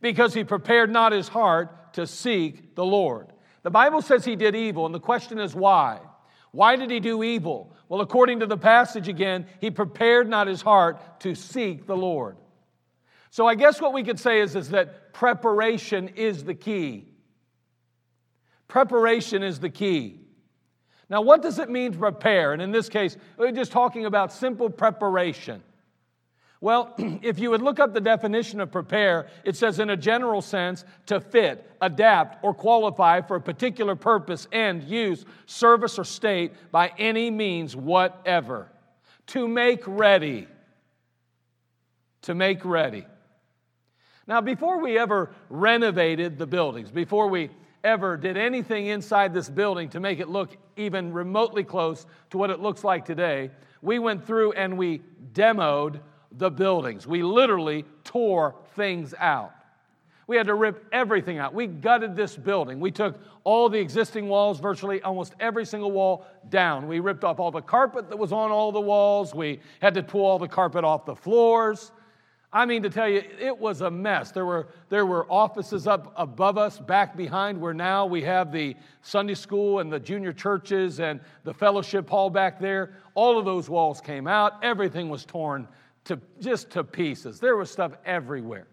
because 0.00 0.34
he 0.34 0.44
prepared 0.44 0.90
not 0.90 1.12
his 1.12 1.28
heart 1.28 1.94
to 1.94 2.06
seek 2.06 2.74
the 2.74 2.84
Lord. 2.84 3.32
The 3.62 3.70
Bible 3.70 4.02
says 4.02 4.24
he 4.24 4.36
did 4.36 4.54
evil, 4.54 4.86
and 4.86 4.94
the 4.94 5.00
question 5.00 5.38
is 5.38 5.54
why? 5.54 6.00
Why 6.52 6.76
did 6.76 6.90
he 6.90 7.00
do 7.00 7.22
evil? 7.22 7.74
Well, 7.88 8.00
according 8.00 8.40
to 8.40 8.46
the 8.46 8.56
passage 8.56 9.08
again, 9.08 9.46
he 9.60 9.70
prepared 9.70 10.28
not 10.28 10.46
his 10.46 10.62
heart 10.62 11.20
to 11.20 11.34
seek 11.34 11.86
the 11.86 11.96
Lord. 11.96 12.36
So 13.30 13.46
I 13.46 13.54
guess 13.54 13.80
what 13.80 13.92
we 13.92 14.02
could 14.02 14.18
say 14.18 14.40
is, 14.40 14.56
is 14.56 14.70
that 14.70 15.12
preparation 15.12 16.08
is 16.08 16.44
the 16.44 16.54
key. 16.54 17.08
Preparation 18.68 19.42
is 19.42 19.60
the 19.60 19.68
key. 19.68 20.20
Now, 21.08 21.20
what 21.20 21.42
does 21.42 21.58
it 21.58 21.70
mean 21.70 21.92
to 21.92 21.98
prepare? 21.98 22.52
And 22.52 22.60
in 22.60 22.72
this 22.72 22.88
case, 22.88 23.16
we're 23.36 23.52
just 23.52 23.70
talking 23.70 24.06
about 24.06 24.32
simple 24.32 24.70
preparation. 24.70 25.62
Well, 26.60 26.94
if 27.22 27.38
you 27.38 27.50
would 27.50 27.62
look 27.62 27.78
up 27.78 27.92
the 27.92 28.00
definition 28.00 28.60
of 28.60 28.70
prepare, 28.70 29.28
it 29.44 29.56
says, 29.56 29.78
in 29.78 29.90
a 29.90 29.96
general 29.96 30.42
sense, 30.42 30.84
to 31.06 31.20
fit, 31.20 31.70
adapt, 31.80 32.42
or 32.44 32.54
qualify 32.54 33.20
for 33.20 33.36
a 33.36 33.40
particular 33.40 33.96
purpose, 33.96 34.46
end, 34.52 34.84
use, 34.84 35.24
service, 35.46 35.98
or 35.98 36.04
state 36.04 36.52
by 36.70 36.92
any 36.98 37.30
means 37.30 37.76
whatever. 37.76 38.70
To 39.28 39.48
make 39.48 39.82
ready. 39.86 40.46
To 42.22 42.34
make 42.34 42.64
ready. 42.64 43.06
Now, 44.26 44.40
before 44.40 44.80
we 44.80 44.98
ever 44.98 45.30
renovated 45.48 46.38
the 46.38 46.46
buildings, 46.46 46.90
before 46.90 47.28
we 47.28 47.50
ever 47.84 48.16
did 48.16 48.36
anything 48.36 48.86
inside 48.86 49.32
this 49.32 49.48
building 49.48 49.88
to 49.90 50.00
make 50.00 50.18
it 50.18 50.28
look 50.28 50.56
even 50.76 51.12
remotely 51.12 51.62
close 51.62 52.04
to 52.30 52.38
what 52.38 52.50
it 52.50 52.58
looks 52.58 52.82
like 52.82 53.04
today, 53.04 53.50
we 53.82 54.00
went 54.00 54.26
through 54.26 54.52
and 54.52 54.76
we 54.76 55.00
demoed 55.32 56.00
the 56.36 56.50
buildings. 56.50 57.06
We 57.06 57.22
literally 57.22 57.84
tore 58.04 58.54
things 58.74 59.14
out. 59.18 59.52
We 60.26 60.36
had 60.36 60.46
to 60.46 60.54
rip 60.54 60.84
everything 60.92 61.38
out. 61.38 61.54
We 61.54 61.68
gutted 61.68 62.16
this 62.16 62.36
building. 62.36 62.80
We 62.80 62.90
took 62.90 63.16
all 63.44 63.68
the 63.68 63.78
existing 63.78 64.28
walls, 64.28 64.58
virtually 64.58 65.00
almost 65.02 65.34
every 65.38 65.64
single 65.64 65.92
wall, 65.92 66.26
down. 66.48 66.88
We 66.88 66.98
ripped 66.98 67.22
off 67.22 67.38
all 67.38 67.52
the 67.52 67.62
carpet 67.62 68.08
that 68.08 68.16
was 68.16 68.32
on 68.32 68.50
all 68.50 68.72
the 68.72 68.80
walls. 68.80 69.34
We 69.34 69.60
had 69.80 69.94
to 69.94 70.02
pull 70.02 70.24
all 70.26 70.40
the 70.40 70.48
carpet 70.48 70.82
off 70.82 71.04
the 71.04 71.14
floors. 71.14 71.92
I 72.52 72.64
mean, 72.64 72.82
to 72.82 72.90
tell 72.90 73.08
you, 73.08 73.22
it 73.38 73.56
was 73.56 73.82
a 73.82 73.90
mess. 73.90 74.32
There 74.32 74.46
were, 74.46 74.68
there 74.88 75.06
were 75.06 75.30
offices 75.30 75.86
up 75.86 76.12
above 76.16 76.58
us, 76.58 76.78
back 76.78 77.16
behind, 77.16 77.60
where 77.60 77.74
now 77.74 78.06
we 78.06 78.22
have 78.22 78.50
the 78.50 78.74
Sunday 79.02 79.34
school 79.34 79.78
and 79.78 79.92
the 79.92 80.00
junior 80.00 80.32
churches 80.32 80.98
and 80.98 81.20
the 81.44 81.54
fellowship 81.54 82.08
hall 82.08 82.30
back 82.30 82.58
there. 82.58 82.94
All 83.14 83.38
of 83.38 83.44
those 83.44 83.68
walls 83.68 84.00
came 84.00 84.26
out. 84.26 84.64
Everything 84.64 85.08
was 85.08 85.24
torn 85.24 85.68
to 86.06 86.20
just 86.40 86.70
to 86.70 86.84
pieces. 86.84 87.40
There 87.40 87.56
was 87.56 87.70
stuff 87.70 87.92
everywhere. 88.04 88.66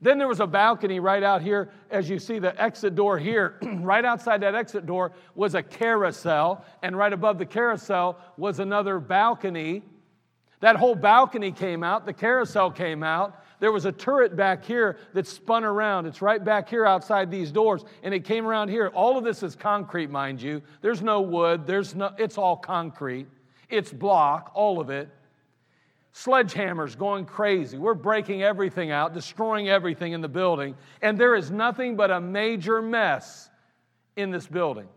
Then 0.00 0.18
there 0.18 0.28
was 0.28 0.40
a 0.40 0.46
balcony 0.46 1.00
right 1.00 1.22
out 1.22 1.42
here, 1.42 1.70
as 1.90 2.08
you 2.08 2.18
see 2.18 2.38
the 2.38 2.60
exit 2.60 2.94
door 2.94 3.18
here. 3.18 3.58
right 3.62 4.04
outside 4.04 4.42
that 4.42 4.54
exit 4.54 4.86
door 4.86 5.12
was 5.34 5.54
a 5.54 5.62
carousel, 5.62 6.64
and 6.82 6.96
right 6.96 7.12
above 7.12 7.38
the 7.38 7.46
carousel 7.46 8.18
was 8.36 8.60
another 8.60 9.00
balcony. 9.00 9.82
That 10.60 10.76
whole 10.76 10.94
balcony 10.94 11.50
came 11.50 11.82
out, 11.82 12.06
the 12.06 12.12
carousel 12.12 12.70
came 12.70 13.02
out. 13.02 13.44
There 13.60 13.72
was 13.72 13.86
a 13.86 13.92
turret 13.92 14.36
back 14.36 14.64
here 14.64 14.98
that 15.14 15.26
spun 15.26 15.64
around. 15.64 16.06
It's 16.06 16.22
right 16.22 16.44
back 16.44 16.68
here 16.68 16.86
outside 16.86 17.28
these 17.28 17.50
doors, 17.50 17.84
and 18.04 18.14
it 18.14 18.24
came 18.24 18.46
around 18.46 18.68
here. 18.68 18.88
All 18.94 19.18
of 19.18 19.24
this 19.24 19.42
is 19.42 19.56
concrete, 19.56 20.10
mind 20.10 20.40
you. 20.40 20.62
There's 20.80 21.02
no 21.02 21.20
wood, 21.20 21.66
there's 21.66 21.96
no, 21.96 22.12
it's 22.18 22.38
all 22.38 22.56
concrete. 22.56 23.26
It's 23.68 23.92
block, 23.92 24.52
all 24.54 24.80
of 24.80 24.90
it 24.90 25.08
sledgehammers 26.24 26.98
going 26.98 27.24
crazy. 27.24 27.78
We're 27.78 27.94
breaking 27.94 28.42
everything 28.42 28.90
out, 28.90 29.14
destroying 29.14 29.68
everything 29.68 30.12
in 30.12 30.20
the 30.20 30.28
building, 30.28 30.74
and 31.00 31.18
there 31.18 31.34
is 31.34 31.50
nothing 31.50 31.96
but 31.96 32.10
a 32.10 32.20
major 32.20 32.82
mess 32.82 33.50
in 34.16 34.30
this 34.30 34.46
building. 34.46 34.88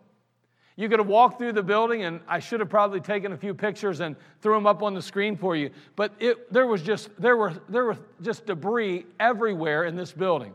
You 0.78 0.90
could 0.90 1.00
have 1.00 1.08
walked 1.08 1.38
through 1.38 1.54
the 1.54 1.62
building, 1.64 2.04
and 2.04 2.22
I 2.28 2.40
should 2.40 2.60
have 2.60 2.70
probably 2.70 3.02
taken 3.02 3.34
a 3.34 3.38
few 3.38 3.54
pictures 3.54 4.00
and 4.00 4.16
threw 4.42 4.56
them 4.56 4.66
up 4.66 4.82
on 4.82 4.96
the 4.96 5.02
screen 5.02 5.36
for 5.38 5.56
you. 5.56 5.70
But 5.96 6.14
it, 6.18 6.52
there 6.52 6.66
was 6.66 6.82
just 6.82 7.10
there 7.20 7.38
were 7.38 7.54
there 7.70 7.86
was 7.86 7.98
just 8.22 8.48
debris 8.48 9.06
everywhere 9.20 9.84
in 9.84 9.96
this 9.96 10.12
building. 10.12 10.54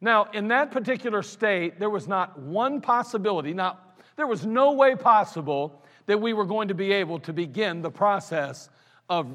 Now, 0.00 0.28
in 0.32 0.48
that 0.48 0.70
particular 0.70 1.22
state, 1.22 1.80
there 1.80 1.90
was 1.90 2.06
not 2.06 2.38
one 2.38 2.80
possibility. 2.80 3.52
Not 3.52 3.98
there 4.14 4.28
was 4.28 4.46
no 4.46 4.72
way 4.72 4.94
possible 4.94 5.82
that 6.06 6.20
we 6.20 6.32
were 6.32 6.46
going 6.46 6.68
to 6.68 6.74
be 6.74 6.92
able 6.92 7.18
to 7.20 7.32
begin 7.32 7.82
the 7.82 7.90
process 7.90 8.68
of 9.08 9.34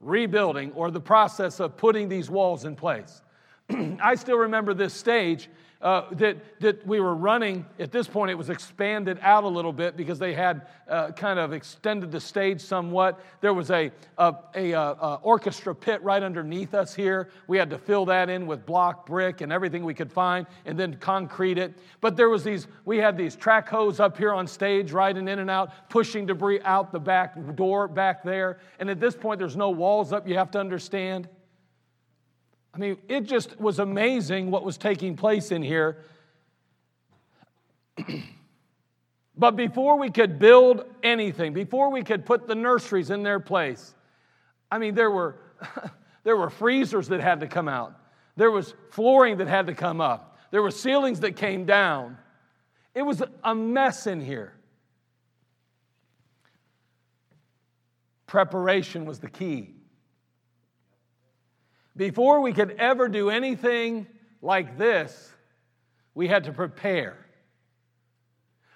rebuilding 0.00 0.72
or 0.72 0.90
the 0.90 1.00
process 1.00 1.60
of 1.60 1.76
putting 1.76 2.08
these 2.08 2.30
walls 2.30 2.64
in 2.64 2.76
place. 2.76 3.22
I 3.70 4.14
still 4.14 4.38
remember 4.38 4.74
this 4.74 4.94
stage 4.94 5.48
uh, 5.82 6.02
that, 6.12 6.36
that 6.60 6.86
we 6.86 7.00
were 7.00 7.14
running. 7.14 7.66
At 7.78 7.92
this 7.92 8.08
point, 8.08 8.30
it 8.30 8.34
was 8.34 8.50
expanded 8.50 9.18
out 9.22 9.44
a 9.44 9.48
little 9.48 9.72
bit 9.72 9.96
because 9.96 10.18
they 10.18 10.32
had 10.32 10.66
uh, 10.88 11.10
kind 11.12 11.38
of 11.38 11.52
extended 11.52 12.10
the 12.10 12.20
stage 12.20 12.60
somewhat. 12.60 13.20
There 13.40 13.52
was 13.52 13.70
a, 13.70 13.90
a, 14.16 14.34
a, 14.54 14.72
a, 14.72 15.20
orchestra 15.22 15.74
pit 15.74 16.02
right 16.02 16.22
underneath 16.22 16.74
us 16.74 16.94
here. 16.94 17.28
We 17.46 17.58
had 17.58 17.68
to 17.70 17.78
fill 17.78 18.06
that 18.06 18.30
in 18.30 18.46
with 18.46 18.64
block 18.64 19.06
brick 19.06 19.42
and 19.42 19.52
everything 19.52 19.84
we 19.84 19.94
could 19.94 20.10
find, 20.10 20.46
and 20.64 20.78
then 20.78 20.96
concrete 20.96 21.58
it. 21.58 21.74
But 22.00 22.16
there 22.16 22.28
was 22.28 22.42
these. 22.42 22.66
We 22.84 22.98
had 22.98 23.16
these 23.16 23.36
trackhoes 23.36 24.00
up 24.00 24.16
here 24.16 24.32
on 24.32 24.46
stage, 24.46 24.92
riding 24.92 25.28
in 25.28 25.40
and 25.40 25.50
out, 25.50 25.72
pushing 25.90 26.24
debris 26.26 26.60
out 26.62 26.92
the 26.92 27.00
back 27.00 27.34
door 27.54 27.88
back 27.88 28.22
there. 28.22 28.58
And 28.78 28.88
at 28.88 29.00
this 29.00 29.14
point, 29.14 29.38
there's 29.38 29.56
no 29.56 29.70
walls 29.70 30.12
up. 30.12 30.26
You 30.26 30.36
have 30.36 30.50
to 30.52 30.60
understand. 30.60 31.28
I 32.76 32.78
mean, 32.78 32.98
it 33.08 33.22
just 33.22 33.58
was 33.58 33.78
amazing 33.78 34.50
what 34.50 34.62
was 34.62 34.76
taking 34.76 35.16
place 35.16 35.50
in 35.50 35.62
here. 35.62 36.04
but 39.36 39.56
before 39.56 39.98
we 39.98 40.10
could 40.10 40.38
build 40.38 40.84
anything, 41.02 41.54
before 41.54 41.90
we 41.90 42.02
could 42.02 42.26
put 42.26 42.46
the 42.46 42.54
nurseries 42.54 43.08
in 43.08 43.22
their 43.22 43.40
place, 43.40 43.94
I 44.70 44.76
mean, 44.76 44.94
there 44.94 45.10
were, 45.10 45.36
there 46.24 46.36
were 46.36 46.50
freezers 46.50 47.08
that 47.08 47.20
had 47.20 47.40
to 47.40 47.46
come 47.46 47.66
out, 47.66 47.98
there 48.36 48.50
was 48.50 48.74
flooring 48.90 49.38
that 49.38 49.48
had 49.48 49.68
to 49.68 49.74
come 49.74 50.02
up, 50.02 50.38
there 50.50 50.60
were 50.60 50.70
ceilings 50.70 51.20
that 51.20 51.34
came 51.34 51.64
down. 51.64 52.18
It 52.94 53.02
was 53.02 53.22
a 53.42 53.54
mess 53.54 54.06
in 54.06 54.20
here. 54.20 54.52
Preparation 58.26 59.06
was 59.06 59.18
the 59.18 59.30
key. 59.30 59.75
Before 61.96 62.40
we 62.40 62.52
could 62.52 62.72
ever 62.72 63.08
do 63.08 63.30
anything 63.30 64.06
like 64.42 64.76
this, 64.76 65.32
we 66.14 66.28
had 66.28 66.44
to 66.44 66.52
prepare. 66.52 67.16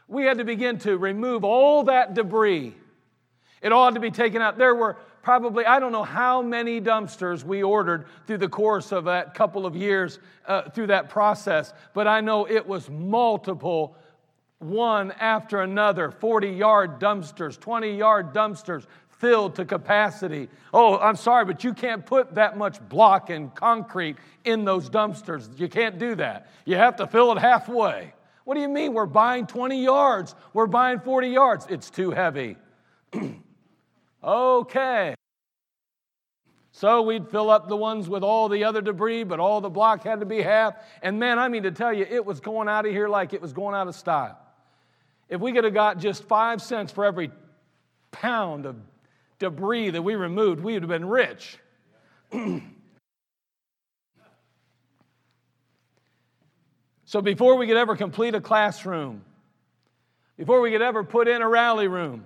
We 0.09 0.24
had 0.24 0.38
to 0.38 0.44
begin 0.44 0.78
to 0.80 0.96
remove 0.96 1.44
all 1.44 1.85
that 1.85 2.14
debris. 2.14 2.74
It 3.62 3.72
all 3.72 3.85
had 3.85 3.94
to 3.94 4.00
be 4.00 4.11
taken 4.11 4.40
out. 4.40 4.56
There 4.56 4.74
were 4.74 4.96
probably, 5.22 5.66
I 5.66 5.78
don't 5.80 5.92
know 5.92 6.02
how 6.02 6.40
many 6.42 6.80
dumpsters 6.80 7.44
we 7.44 7.62
ordered 7.62 8.06
through 8.26 8.38
the 8.38 8.48
course 8.48 8.90
of 8.90 9.04
that 9.04 9.35
couple 9.35 9.66
of 9.66 9.76
years 9.76 10.18
uh, 10.46 10.70
through 10.70 10.88
that 10.88 11.11
process, 11.11 11.72
but 11.92 12.09
I 12.09 12.20
know 12.22 12.46
it 12.46 12.66
was 12.66 12.88
multiple, 12.88 13.96
one 14.59 15.12
after 15.12 15.61
another 15.61 16.11
40 16.11 16.48
yard 16.48 17.00
dumpsters, 17.00 17.61
20 17.61 17.96
yard 17.96 18.33
dumpsters 18.33 18.87
filled 19.20 19.54
to 19.56 19.66
capacity. 19.66 20.48
Oh, 20.72 20.98
I'm 20.98 21.14
sorry, 21.14 21.44
but 21.44 21.62
you 21.62 21.74
can't 21.74 22.04
put 22.04 22.35
that 22.35 22.56
much 22.56 22.80
block 22.88 23.28
and 23.28 23.54
concrete 23.54 24.16
in 24.44 24.64
those 24.64 24.88
dumpsters. 24.88 25.59
You 25.59 25.68
can't 25.68 25.98
do 25.98 26.14
that. 26.16 26.50
You 26.64 26.76
have 26.76 26.96
to 26.96 27.06
fill 27.06 27.30
it 27.33 27.38
halfway. 27.38 28.14
What 28.44 28.54
do 28.54 28.62
you 28.62 28.68
mean? 28.68 28.94
We're 28.94 29.06
buying 29.06 29.46
20 29.46 29.85
yards, 29.85 30.35
we're 30.54 30.66
buying 30.66 31.00
40 31.00 31.28
yards. 31.28 31.66
It's 31.68 31.90
too 31.90 32.11
heavy. 32.11 32.56
okay. 34.24 35.14
So 36.72 37.02
we'd 37.02 37.28
fill 37.28 37.50
up 37.50 37.68
the 37.68 37.76
ones 37.76 38.09
with 38.09 38.22
all 38.22 38.48
the 38.48 38.64
other 38.64 38.80
debris, 38.80 39.24
but 39.24 39.38
all 39.38 39.61
the 39.61 39.68
block 39.68 40.02
had 40.02 40.20
to 40.20 40.26
be 40.26 40.40
half. 40.40 40.74
And 41.02 41.20
man, 41.20 41.38
I 41.38 41.48
mean 41.48 41.64
to 41.64 41.70
tell 41.70 41.92
you, 41.92 42.06
it 42.09 42.24
was 42.24 42.40
going 42.40 42.68
out 42.68 42.87
of 42.87 42.92
here 42.92 43.09
like 43.09 43.35
it 43.35 43.42
was 43.42 43.52
going 43.52 43.74
out 43.74 43.87
of 43.87 43.94
style. 43.94 44.38
If 45.28 45.42
we 45.42 45.52
could 45.52 45.64
have 45.64 45.74
got 45.74 45.98
just 45.98 46.24
five 46.24 46.62
cents 46.62 46.90
for 46.90 47.04
every 47.04 47.30
pound 48.12 48.64
of 48.64 48.76
debris 49.40 49.90
that 49.90 50.03
we 50.03 50.14
removed, 50.14 50.62
we 50.62 50.74
would 50.74 50.85
have 50.85 50.88
been 50.88 51.09
rich. 51.09 51.59
so 57.05 57.20
before 57.20 57.57
we 57.57 57.66
could 57.66 57.76
ever 57.76 57.96
complete 57.96 58.37
a 58.37 58.40
classroom, 58.40 59.24
before 60.37 60.61
we 60.61 60.70
could 60.70 60.83
ever 60.83 61.03
put 61.03 61.26
in 61.26 61.42
a 61.42 61.48
rally 61.48 61.88
room, 61.88 62.24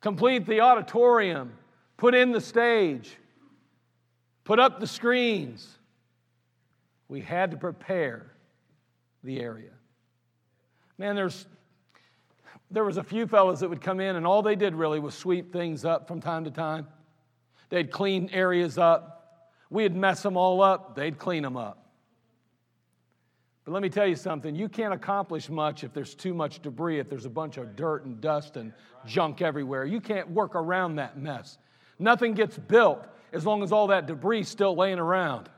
complete 0.00 0.46
the 0.46 0.62
auditorium, 0.62 1.52
put 1.98 2.14
in 2.14 2.32
the 2.32 2.40
stage, 2.40 3.18
put 4.44 4.58
up 4.58 4.80
the 4.80 4.86
screens, 4.86 5.76
we 7.08 7.20
had 7.20 7.50
to 7.50 7.58
prepare 7.58 8.32
the 9.22 9.40
area. 9.40 9.70
Man, 10.98 11.14
there's 11.14 11.46
there 12.70 12.84
was 12.84 12.96
a 12.96 13.02
few 13.02 13.26
fellows 13.26 13.60
that 13.60 13.68
would 13.68 13.80
come 13.80 14.00
in 14.00 14.16
and 14.16 14.26
all 14.26 14.42
they 14.42 14.56
did 14.56 14.74
really 14.74 14.98
was 14.98 15.14
sweep 15.14 15.52
things 15.52 15.84
up 15.84 16.08
from 16.08 16.20
time 16.20 16.44
to 16.44 16.50
time. 16.50 16.86
They'd 17.68 17.90
clean 17.90 18.30
areas 18.32 18.78
up. 18.78 19.52
We'd 19.70 19.94
mess 19.94 20.22
them 20.22 20.36
all 20.36 20.62
up. 20.62 20.94
They'd 20.94 21.18
clean 21.18 21.42
them 21.42 21.56
up. 21.56 21.86
But 23.64 23.72
let 23.72 23.82
me 23.82 23.88
tell 23.88 24.06
you 24.06 24.14
something. 24.14 24.54
You 24.54 24.68
can't 24.68 24.94
accomplish 24.94 25.48
much 25.48 25.82
if 25.82 25.92
there's 25.92 26.14
too 26.14 26.34
much 26.34 26.62
debris 26.62 27.00
if 27.00 27.08
there's 27.08 27.24
a 27.24 27.30
bunch 27.30 27.56
of 27.56 27.74
dirt 27.74 28.04
and 28.04 28.20
dust 28.20 28.56
and 28.56 28.72
junk 29.06 29.42
everywhere. 29.42 29.84
You 29.84 30.00
can't 30.00 30.30
work 30.30 30.54
around 30.54 30.96
that 30.96 31.18
mess. 31.18 31.58
Nothing 31.98 32.34
gets 32.34 32.56
built 32.56 33.04
as 33.32 33.44
long 33.44 33.62
as 33.64 33.72
all 33.72 33.88
that 33.88 34.06
debris 34.06 34.40
is 34.40 34.48
still 34.48 34.76
laying 34.76 35.00
around 35.00 35.48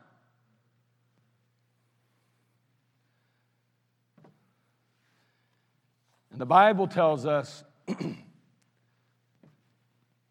And 6.38 6.40
the 6.42 6.46
Bible 6.46 6.86
tells 6.86 7.26
us 7.26 7.64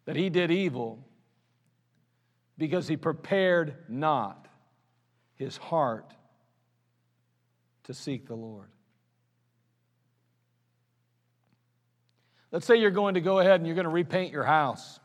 that 0.05 0.15
he 0.15 0.29
did 0.29 0.51
evil 0.51 1.05
because 2.57 2.87
he 2.87 2.95
prepared 2.95 3.75
not 3.89 4.47
his 5.35 5.57
heart 5.57 6.13
to 7.83 7.93
seek 7.93 8.25
the 8.25 8.35
Lord. 8.35 8.69
Let's 12.53 12.65
say 12.65 12.77
you're 12.77 12.89
going 12.89 13.15
to 13.15 13.21
go 13.21 13.39
ahead 13.39 13.59
and 13.59 13.67
you're 13.67 13.75
going 13.75 13.83
to 13.83 13.89
repaint 13.89 14.31
your 14.31 14.45
house. 14.45 15.01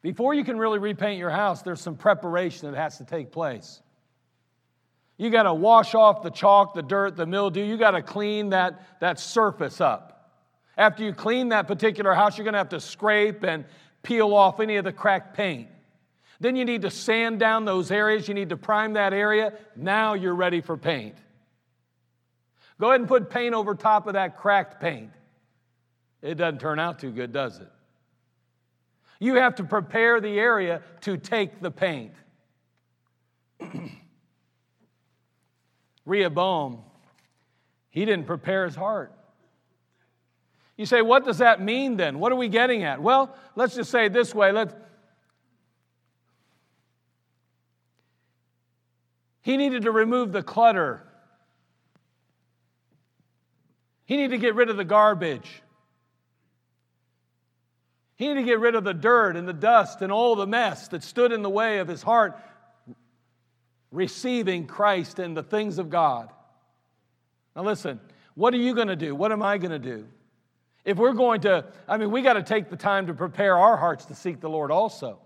Before 0.00 0.32
you 0.32 0.42
can 0.42 0.56
really 0.56 0.78
repaint 0.78 1.18
your 1.18 1.28
house, 1.28 1.60
there's 1.60 1.82
some 1.82 1.96
preparation 1.96 2.70
that 2.70 2.78
has 2.78 2.96
to 2.96 3.04
take 3.04 3.30
place. 3.30 3.82
You 5.20 5.28
got 5.28 5.42
to 5.42 5.52
wash 5.52 5.94
off 5.94 6.22
the 6.22 6.30
chalk, 6.30 6.72
the 6.72 6.80
dirt, 6.80 7.14
the 7.14 7.26
mildew. 7.26 7.62
You 7.62 7.76
got 7.76 7.90
to 7.90 8.00
clean 8.00 8.48
that, 8.50 9.00
that 9.00 9.20
surface 9.20 9.78
up. 9.78 10.32
After 10.78 11.04
you 11.04 11.12
clean 11.12 11.50
that 11.50 11.68
particular 11.68 12.14
house, 12.14 12.38
you're 12.38 12.44
going 12.46 12.54
to 12.54 12.58
have 12.58 12.70
to 12.70 12.80
scrape 12.80 13.44
and 13.44 13.66
peel 14.02 14.32
off 14.32 14.60
any 14.60 14.76
of 14.76 14.86
the 14.86 14.94
cracked 14.94 15.36
paint. 15.36 15.68
Then 16.40 16.56
you 16.56 16.64
need 16.64 16.80
to 16.82 16.90
sand 16.90 17.38
down 17.38 17.66
those 17.66 17.90
areas. 17.90 18.28
You 18.28 18.34
need 18.34 18.48
to 18.48 18.56
prime 18.56 18.94
that 18.94 19.12
area. 19.12 19.52
Now 19.76 20.14
you're 20.14 20.34
ready 20.34 20.62
for 20.62 20.78
paint. 20.78 21.16
Go 22.80 22.88
ahead 22.88 23.00
and 23.00 23.08
put 23.08 23.28
paint 23.28 23.54
over 23.54 23.74
top 23.74 24.06
of 24.06 24.14
that 24.14 24.38
cracked 24.38 24.80
paint. 24.80 25.10
It 26.22 26.36
doesn't 26.36 26.60
turn 26.60 26.78
out 26.78 26.98
too 26.98 27.10
good, 27.10 27.30
does 27.30 27.58
it? 27.58 27.68
You 29.18 29.34
have 29.34 29.56
to 29.56 29.64
prepare 29.64 30.18
the 30.18 30.40
area 30.40 30.80
to 31.02 31.18
take 31.18 31.60
the 31.60 31.70
paint. 31.70 32.14
Rehoboam, 36.06 36.78
he 37.90 38.04
didn't 38.04 38.26
prepare 38.26 38.64
his 38.64 38.74
heart. 38.74 39.12
You 40.76 40.86
say, 40.86 41.02
what 41.02 41.26
does 41.26 41.38
that 41.38 41.60
mean 41.60 41.96
then? 41.96 42.18
What 42.18 42.32
are 42.32 42.36
we 42.36 42.48
getting 42.48 42.84
at? 42.84 43.02
Well, 43.02 43.36
let's 43.54 43.74
just 43.74 43.90
say 43.90 44.08
this 44.08 44.34
way. 44.34 44.50
Let's, 44.50 44.74
he 49.42 49.58
needed 49.58 49.82
to 49.82 49.90
remove 49.90 50.32
the 50.32 50.42
clutter. 50.42 51.06
He 54.06 54.16
needed 54.16 54.30
to 54.30 54.38
get 54.38 54.54
rid 54.54 54.70
of 54.70 54.78
the 54.78 54.84
garbage. 54.84 55.62
He 58.16 58.28
needed 58.28 58.40
to 58.40 58.46
get 58.46 58.60
rid 58.60 58.74
of 58.74 58.84
the 58.84 58.94
dirt 58.94 59.36
and 59.36 59.46
the 59.46 59.52
dust 59.52 60.02
and 60.02 60.10
all 60.10 60.34
the 60.34 60.46
mess 60.46 60.88
that 60.88 61.02
stood 61.02 61.30
in 61.30 61.42
the 61.42 61.50
way 61.50 61.78
of 61.78 61.88
his 61.88 62.02
heart 62.02 62.38
receiving 63.92 64.66
Christ 64.66 65.18
and 65.18 65.36
the 65.36 65.42
things 65.42 65.78
of 65.78 65.90
God. 65.90 66.30
Now, 67.56 67.62
listen, 67.62 68.00
what 68.34 68.54
are 68.54 68.58
you 68.58 68.74
going 68.74 68.88
to 68.88 68.96
do? 68.96 69.14
What 69.14 69.32
am 69.32 69.42
I 69.42 69.58
going 69.58 69.72
to 69.72 69.78
do? 69.78 70.06
If 70.84 70.96
we're 70.96 71.12
going 71.12 71.42
to, 71.42 71.66
I 71.86 71.96
mean, 71.96 72.10
we 72.10 72.22
got 72.22 72.34
to 72.34 72.42
take 72.42 72.70
the 72.70 72.76
time 72.76 73.08
to 73.08 73.14
prepare 73.14 73.58
our 73.58 73.76
hearts 73.76 74.06
to 74.06 74.14
seek 74.14 74.40
the 74.40 74.48
Lord 74.48 74.70
also. 74.70 75.18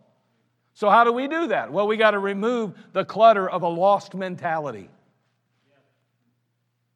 So, 0.72 0.90
how 0.90 1.04
do 1.04 1.12
we 1.12 1.28
do 1.28 1.48
that? 1.48 1.70
Well, 1.72 1.86
we 1.86 1.96
got 1.96 2.12
to 2.12 2.18
remove 2.18 2.74
the 2.92 3.04
clutter 3.04 3.48
of 3.48 3.62
a 3.62 3.68
lost 3.68 4.14
mentality. 4.14 4.88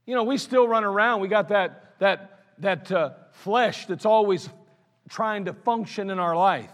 You 0.05 0.15
know, 0.15 0.25
we 0.25 0.39
still 0.39 0.67
run 0.67 0.85
around, 0.85 1.21
we 1.21 1.29
got 1.29 1.49
that, 1.51 1.95
that, 2.01 2.41
that 2.59 2.91
uh, 2.91 3.11
flesh 3.33 3.87
that's 3.87 4.07
always 4.07 4.49
trying 5.09 5.45
to 5.45 5.53
function 5.53 6.11
in 6.11 6.19
our 6.19 6.35
life. 6.35 6.71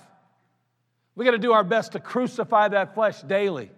We 1.16 1.24
got 1.24 1.32
to 1.32 1.38
do 1.38 1.52
our 1.52 1.64
best 1.64 1.92
to 1.92 2.00
crucify 2.00 2.68
that 2.68 2.94
flesh 2.94 3.20
daily. 3.22 3.70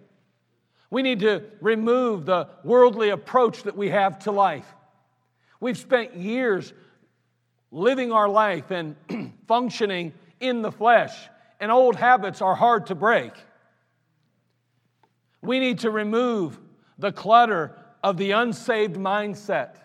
We 0.89 1.01
need 1.01 1.19
to 1.21 1.43
remove 1.59 2.25
the 2.25 2.47
worldly 2.63 3.09
approach 3.09 3.63
that 3.63 3.75
we 3.75 3.89
have 3.89 4.19
to 4.19 4.31
life. 4.31 4.65
We've 5.59 5.77
spent 5.77 6.15
years 6.15 6.73
living 7.71 8.11
our 8.11 8.29
life 8.29 8.71
and 8.71 8.95
functioning 9.47 10.13
in 10.39 10.61
the 10.61 10.71
flesh, 10.71 11.13
and 11.59 11.71
old 11.71 11.95
habits 11.95 12.41
are 12.41 12.55
hard 12.55 12.87
to 12.87 12.95
break. 12.95 13.33
We 15.41 15.59
need 15.59 15.79
to 15.79 15.91
remove 15.91 16.59
the 16.97 17.11
clutter 17.11 17.75
of 18.03 18.17
the 18.17 18.31
unsaved 18.31 18.95
mindset. 18.95 19.75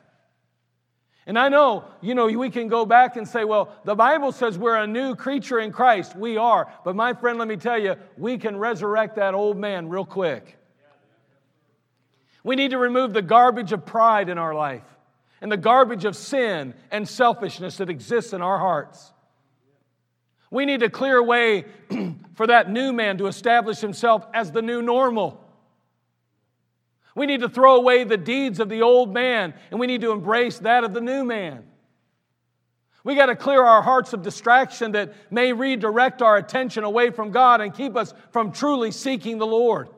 And 1.26 1.38
I 1.38 1.48
know, 1.48 1.84
you 2.00 2.14
know, 2.14 2.26
we 2.26 2.50
can 2.50 2.68
go 2.68 2.84
back 2.84 3.16
and 3.16 3.26
say, 3.26 3.44
well, 3.44 3.72
the 3.84 3.94
Bible 3.94 4.32
says 4.32 4.58
we're 4.58 4.76
a 4.76 4.86
new 4.86 5.14
creature 5.14 5.60
in 5.60 5.70
Christ. 5.70 6.16
We 6.16 6.36
are. 6.36 6.72
But 6.84 6.96
my 6.96 7.14
friend, 7.14 7.38
let 7.38 7.46
me 7.46 7.56
tell 7.56 7.78
you, 7.78 7.94
we 8.16 8.38
can 8.38 8.56
resurrect 8.56 9.16
that 9.16 9.34
old 9.34 9.56
man 9.56 9.88
real 9.88 10.04
quick. 10.04 10.58
We 12.44 12.56
need 12.56 12.72
to 12.72 12.78
remove 12.78 13.12
the 13.12 13.22
garbage 13.22 13.72
of 13.72 13.86
pride 13.86 14.28
in 14.28 14.38
our 14.38 14.54
life 14.54 14.82
and 15.40 15.50
the 15.50 15.56
garbage 15.56 16.04
of 16.04 16.16
sin 16.16 16.74
and 16.90 17.08
selfishness 17.08 17.76
that 17.78 17.90
exists 17.90 18.32
in 18.32 18.42
our 18.42 18.58
hearts. 18.58 19.12
We 20.50 20.66
need 20.66 20.80
to 20.80 20.90
clear 20.90 21.16
a 21.18 21.22
way 21.22 21.64
for 22.34 22.46
that 22.46 22.70
new 22.70 22.92
man 22.92 23.18
to 23.18 23.26
establish 23.26 23.80
himself 23.80 24.26
as 24.34 24.52
the 24.52 24.62
new 24.62 24.82
normal. 24.82 25.42
We 27.14 27.26
need 27.26 27.40
to 27.40 27.48
throw 27.48 27.76
away 27.76 28.04
the 28.04 28.16
deeds 28.16 28.60
of 28.60 28.68
the 28.68 28.82
old 28.82 29.12
man 29.12 29.54
and 29.70 29.78
we 29.78 29.86
need 29.86 30.00
to 30.02 30.12
embrace 30.12 30.58
that 30.60 30.84
of 30.84 30.94
the 30.94 31.00
new 31.00 31.24
man. 31.24 31.64
We 33.04 33.16
got 33.16 33.26
to 33.26 33.36
clear 33.36 33.62
our 33.64 33.82
hearts 33.82 34.12
of 34.12 34.22
distraction 34.22 34.92
that 34.92 35.12
may 35.30 35.52
redirect 35.52 36.22
our 36.22 36.36
attention 36.36 36.84
away 36.84 37.10
from 37.10 37.30
God 37.30 37.60
and 37.60 37.74
keep 37.74 37.96
us 37.96 38.14
from 38.30 38.52
truly 38.52 38.92
seeking 38.92 39.38
the 39.38 39.46
Lord. 39.46 39.88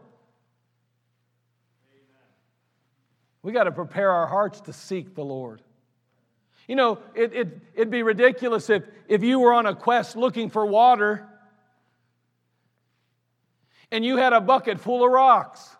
We 3.45 3.53
got 3.53 3.65
to 3.65 3.73
prepare 3.73 4.11
our 4.11 4.27
hearts 4.27 4.63
to 4.63 4.73
seek 4.73 5.15
the 5.15 5.23
Lord. 5.23 5.61
You 6.67 6.77
know, 6.77 6.99
it, 7.15 7.35
it, 7.35 7.61
it'd 7.75 7.91
be 7.91 8.03
ridiculous 8.03 8.71
if, 8.71 8.85
if 9.07 9.23
you 9.23 9.39
were 9.39 9.53
on 9.53 9.67
a 9.67 9.75
quest 9.75 10.17
looking 10.17 10.49
for 10.49 10.65
water 10.65 11.29
and 13.93 14.03
you 14.03 14.17
had 14.17 14.33
a 14.33 14.41
bucket 14.41 14.81
full 14.81 15.05
of 15.05 15.11
rocks. 15.13 15.74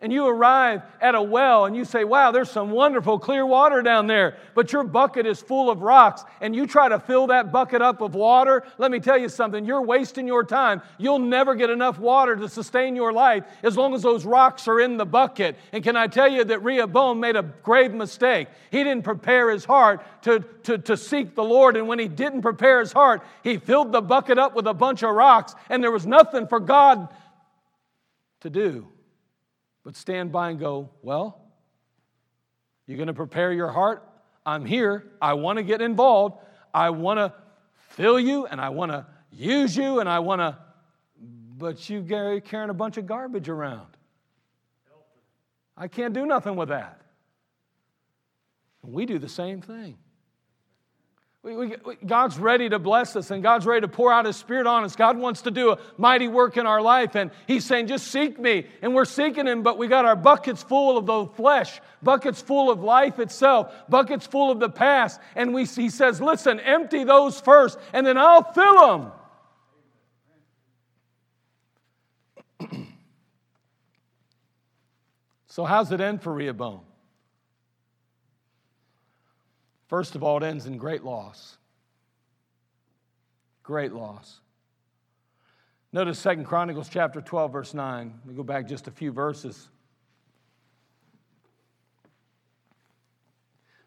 And 0.00 0.12
you 0.12 0.28
arrive 0.28 0.82
at 1.00 1.16
a 1.16 1.22
well 1.22 1.64
and 1.64 1.74
you 1.74 1.84
say, 1.84 2.04
Wow, 2.04 2.30
there's 2.30 2.50
some 2.50 2.70
wonderful 2.70 3.18
clear 3.18 3.44
water 3.44 3.82
down 3.82 4.06
there, 4.06 4.36
but 4.54 4.72
your 4.72 4.84
bucket 4.84 5.26
is 5.26 5.40
full 5.40 5.70
of 5.70 5.82
rocks, 5.82 6.24
and 6.40 6.54
you 6.54 6.66
try 6.66 6.88
to 6.88 7.00
fill 7.00 7.26
that 7.28 7.50
bucket 7.50 7.82
up 7.82 8.00
with 8.00 8.12
water, 8.12 8.62
let 8.78 8.92
me 8.92 9.00
tell 9.00 9.18
you 9.18 9.28
something, 9.28 9.64
you're 9.64 9.82
wasting 9.82 10.26
your 10.28 10.44
time. 10.44 10.82
You'll 10.98 11.18
never 11.18 11.56
get 11.56 11.70
enough 11.70 11.98
water 11.98 12.36
to 12.36 12.48
sustain 12.48 12.94
your 12.94 13.12
life 13.12 13.44
as 13.64 13.76
long 13.76 13.92
as 13.92 14.02
those 14.02 14.24
rocks 14.24 14.68
are 14.68 14.80
in 14.80 14.98
the 14.98 15.06
bucket. 15.06 15.56
And 15.72 15.82
can 15.82 15.96
I 15.96 16.06
tell 16.06 16.30
you 16.30 16.44
that 16.44 16.62
Rehoboam 16.62 17.18
made 17.18 17.34
a 17.34 17.42
grave 17.42 17.92
mistake? 17.92 18.48
He 18.70 18.84
didn't 18.84 19.02
prepare 19.02 19.50
his 19.50 19.64
heart 19.64 20.04
to, 20.22 20.40
to, 20.64 20.78
to 20.78 20.96
seek 20.96 21.34
the 21.34 21.44
Lord, 21.44 21.76
and 21.76 21.88
when 21.88 21.98
he 21.98 22.08
didn't 22.08 22.42
prepare 22.42 22.78
his 22.78 22.92
heart, 22.92 23.22
he 23.42 23.58
filled 23.58 23.90
the 23.90 24.00
bucket 24.00 24.38
up 24.38 24.54
with 24.54 24.68
a 24.68 24.74
bunch 24.74 25.02
of 25.02 25.12
rocks, 25.12 25.56
and 25.68 25.82
there 25.82 25.90
was 25.90 26.06
nothing 26.06 26.46
for 26.46 26.60
God 26.60 27.08
to 28.42 28.50
do 28.50 28.86
but 29.88 29.96
stand 29.96 30.30
by 30.30 30.50
and 30.50 30.60
go, 30.60 30.90
Well, 31.00 31.40
you're 32.86 32.98
going 32.98 33.06
to 33.06 33.14
prepare 33.14 33.54
your 33.54 33.70
heart. 33.70 34.06
I'm 34.44 34.66
here. 34.66 35.06
I 35.18 35.32
want 35.32 35.56
to 35.56 35.62
get 35.62 35.80
involved. 35.80 36.36
I 36.74 36.90
want 36.90 37.16
to 37.16 37.32
fill 37.92 38.20
you 38.20 38.44
and 38.44 38.60
I 38.60 38.68
want 38.68 38.92
to 38.92 39.06
use 39.32 39.74
you 39.74 40.00
and 40.00 40.06
I 40.06 40.18
want 40.18 40.42
to, 40.42 40.58
but 41.56 41.88
you're 41.88 42.02
carrying 42.42 42.68
a 42.68 42.74
bunch 42.74 42.98
of 42.98 43.06
garbage 43.06 43.48
around. 43.48 43.86
I 45.74 45.88
can't 45.88 46.12
do 46.12 46.26
nothing 46.26 46.56
with 46.56 46.68
that. 46.68 47.00
We 48.82 49.06
do 49.06 49.18
the 49.18 49.26
same 49.26 49.62
thing. 49.62 49.96
We, 51.44 51.54
we, 51.54 51.76
God's 52.04 52.36
ready 52.36 52.68
to 52.68 52.80
bless 52.80 53.14
us 53.14 53.30
and 53.30 53.44
God's 53.44 53.64
ready 53.64 53.82
to 53.82 53.88
pour 53.88 54.12
out 54.12 54.24
His 54.24 54.36
Spirit 54.36 54.66
on 54.66 54.82
us. 54.82 54.96
God 54.96 55.16
wants 55.16 55.42
to 55.42 55.52
do 55.52 55.70
a 55.70 55.78
mighty 55.96 56.26
work 56.26 56.56
in 56.56 56.66
our 56.66 56.82
life, 56.82 57.14
and 57.14 57.30
He's 57.46 57.64
saying, 57.64 57.86
just 57.86 58.08
seek 58.08 58.40
me. 58.40 58.66
And 58.82 58.92
we're 58.92 59.04
seeking 59.04 59.46
Him, 59.46 59.62
but 59.62 59.78
we 59.78 59.86
got 59.86 60.04
our 60.04 60.16
buckets 60.16 60.64
full 60.64 60.98
of 60.98 61.06
the 61.06 61.26
flesh, 61.36 61.80
buckets 62.02 62.42
full 62.42 62.72
of 62.72 62.82
life 62.82 63.20
itself, 63.20 63.72
buckets 63.88 64.26
full 64.26 64.50
of 64.50 64.58
the 64.58 64.68
past. 64.68 65.20
And 65.36 65.54
we, 65.54 65.64
He 65.64 65.90
says, 65.90 66.20
listen, 66.20 66.58
empty 66.58 67.04
those 67.04 67.40
first, 67.40 67.78
and 67.92 68.04
then 68.04 68.18
I'll 68.18 68.42
fill 68.52 69.12
them. 72.60 72.86
so, 75.46 75.64
how's 75.64 75.92
it 75.92 76.00
end 76.00 76.20
for 76.20 76.32
Rehoboam? 76.32 76.80
First 79.88 80.14
of 80.14 80.22
all, 80.22 80.36
it 80.36 80.42
ends 80.44 80.66
in 80.66 80.76
great 80.76 81.02
loss. 81.02 81.56
Great 83.62 83.92
loss. 83.92 84.40
Notice 85.92 86.18
Second 86.18 86.44
Chronicles 86.44 86.88
chapter 86.90 87.22
12, 87.22 87.52
verse 87.52 87.74
9. 87.74 88.20
We 88.26 88.34
go 88.34 88.42
back 88.42 88.68
just 88.68 88.86
a 88.86 88.90
few 88.90 89.10
verses. 89.10 89.68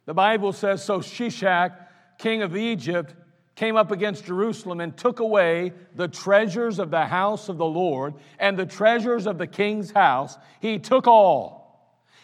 The 0.06 0.16
Bible 0.16 0.54
says 0.54 0.84
So 0.84 1.00
Shishak, 1.00 1.78
king 2.18 2.42
of 2.42 2.58
Egypt, 2.58 3.14
came 3.56 3.76
up 3.76 3.92
against 3.92 4.26
Jerusalem 4.26 4.80
and 4.80 4.98
took 4.98 5.20
away 5.20 5.74
the 5.96 6.08
treasures 6.08 6.80
of 6.80 6.90
the 6.90 7.06
house 7.06 7.48
of 7.48 7.60
the 7.60 7.66
Lord 7.66 8.16
and 8.40 8.58
the 8.58 8.66
treasures 8.66 9.28
of 9.28 9.38
the 9.38 9.46
king's 9.46 9.92
house. 9.92 10.36
He 10.60 10.80
took 10.80 11.06
all. 11.06 11.61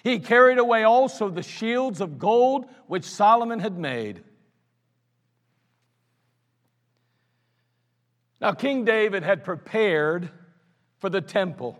He 0.07 0.19
carried 0.19 0.57
away 0.57 0.85
also 0.85 1.27
the 1.27 1.43
shields 1.43 1.99
of 1.99 2.17
gold 2.17 2.65
which 2.87 3.03
Solomon 3.03 3.59
had 3.59 3.77
made. 3.77 4.23
Now, 8.39 8.53
King 8.53 8.85
David 8.85 9.23
had 9.23 9.43
prepared 9.43 10.29
for 10.99 11.09
the 11.09 11.19
temple 11.19 11.77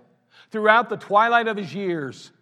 throughout 0.52 0.90
the 0.90 0.98
twilight 0.98 1.48
of 1.48 1.56
his 1.56 1.74
years. 1.74 2.34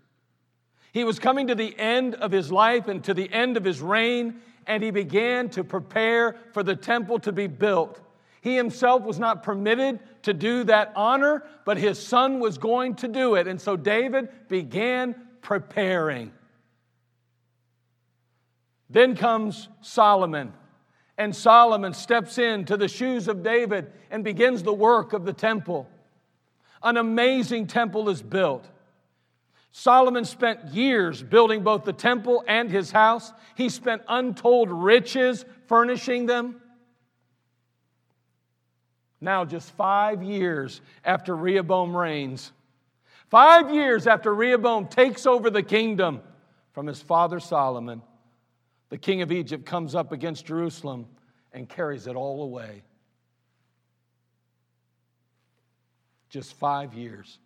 He 0.92 1.04
was 1.04 1.20
coming 1.20 1.46
to 1.50 1.56
the 1.56 1.78
end 1.78 2.16
of 2.16 2.32
his 2.32 2.52
life 2.52 2.88
and 2.88 3.04
to 3.04 3.14
the 3.14 3.32
end 3.32 3.56
of 3.56 3.64
his 3.64 3.80
reign, 3.80 4.42
and 4.66 4.82
he 4.82 4.90
began 4.90 5.50
to 5.50 5.64
prepare 5.64 6.36
for 6.52 6.64
the 6.64 6.76
temple 6.76 7.20
to 7.20 7.32
be 7.32 7.46
built. 7.46 8.02
He 8.42 8.56
himself 8.56 9.04
was 9.04 9.20
not 9.20 9.44
permitted 9.44 10.00
to 10.24 10.34
do 10.34 10.64
that 10.64 10.94
honor, 10.96 11.44
but 11.64 11.78
his 11.78 12.04
son 12.04 12.40
was 12.40 12.58
going 12.58 12.96
to 12.96 13.08
do 13.08 13.36
it. 13.36 13.48
And 13.48 13.62
so 13.62 13.76
David 13.76 14.30
began 14.50 15.25
preparing. 15.46 16.32
Then 18.90 19.16
comes 19.16 19.70
Solomon, 19.82 20.54
and 21.20 21.36
Solomon 21.36 21.94
steps 21.94 22.40
into 22.40 22.76
the 22.78 22.88
shoes 22.88 23.28
of 23.28 23.44
David 23.44 23.94
and 24.10 24.24
begins 24.24 24.64
the 24.64 24.74
work 24.74 25.14
of 25.14 25.24
the 25.24 25.34
temple. 25.34 25.88
An 26.82 26.98
amazing 26.98 27.68
temple 27.68 28.10
is 28.10 28.24
built. 28.24 28.68
Solomon 29.72 30.26
spent 30.26 30.74
years 30.74 31.22
building 31.22 31.62
both 31.62 31.84
the 31.84 31.94
temple 31.94 32.44
and 32.48 32.72
his 32.72 32.90
house. 32.90 33.32
He 33.54 33.70
spent 33.70 34.02
untold 34.08 34.72
riches 34.72 35.46
furnishing 35.68 36.26
them. 36.26 36.60
Now, 39.22 39.46
just 39.46 39.72
five 39.74 40.24
years 40.24 40.82
after 41.04 41.36
Rehoboam 41.36 41.96
reigns, 41.96 42.52
Five 43.30 43.74
years 43.74 44.08
after 44.08 44.34
Rehoboam 44.34 44.88
takes 44.88 45.26
over 45.26 45.50
the 45.50 45.64
kingdom 45.64 46.22
from 46.74 46.88
his 46.88 47.02
father 47.02 47.40
Solomon, 47.40 48.02
the 48.90 48.98
king 48.98 49.22
of 49.22 49.32
Egypt 49.32 49.66
comes 49.66 49.96
up 49.96 50.12
against 50.12 50.46
Jerusalem 50.46 51.08
and 51.52 51.68
carries 51.68 52.08
it 52.08 52.16
all 52.16 52.44
away. 52.44 52.84
Just 56.30 56.54
five 56.56 56.94
years 56.94 57.40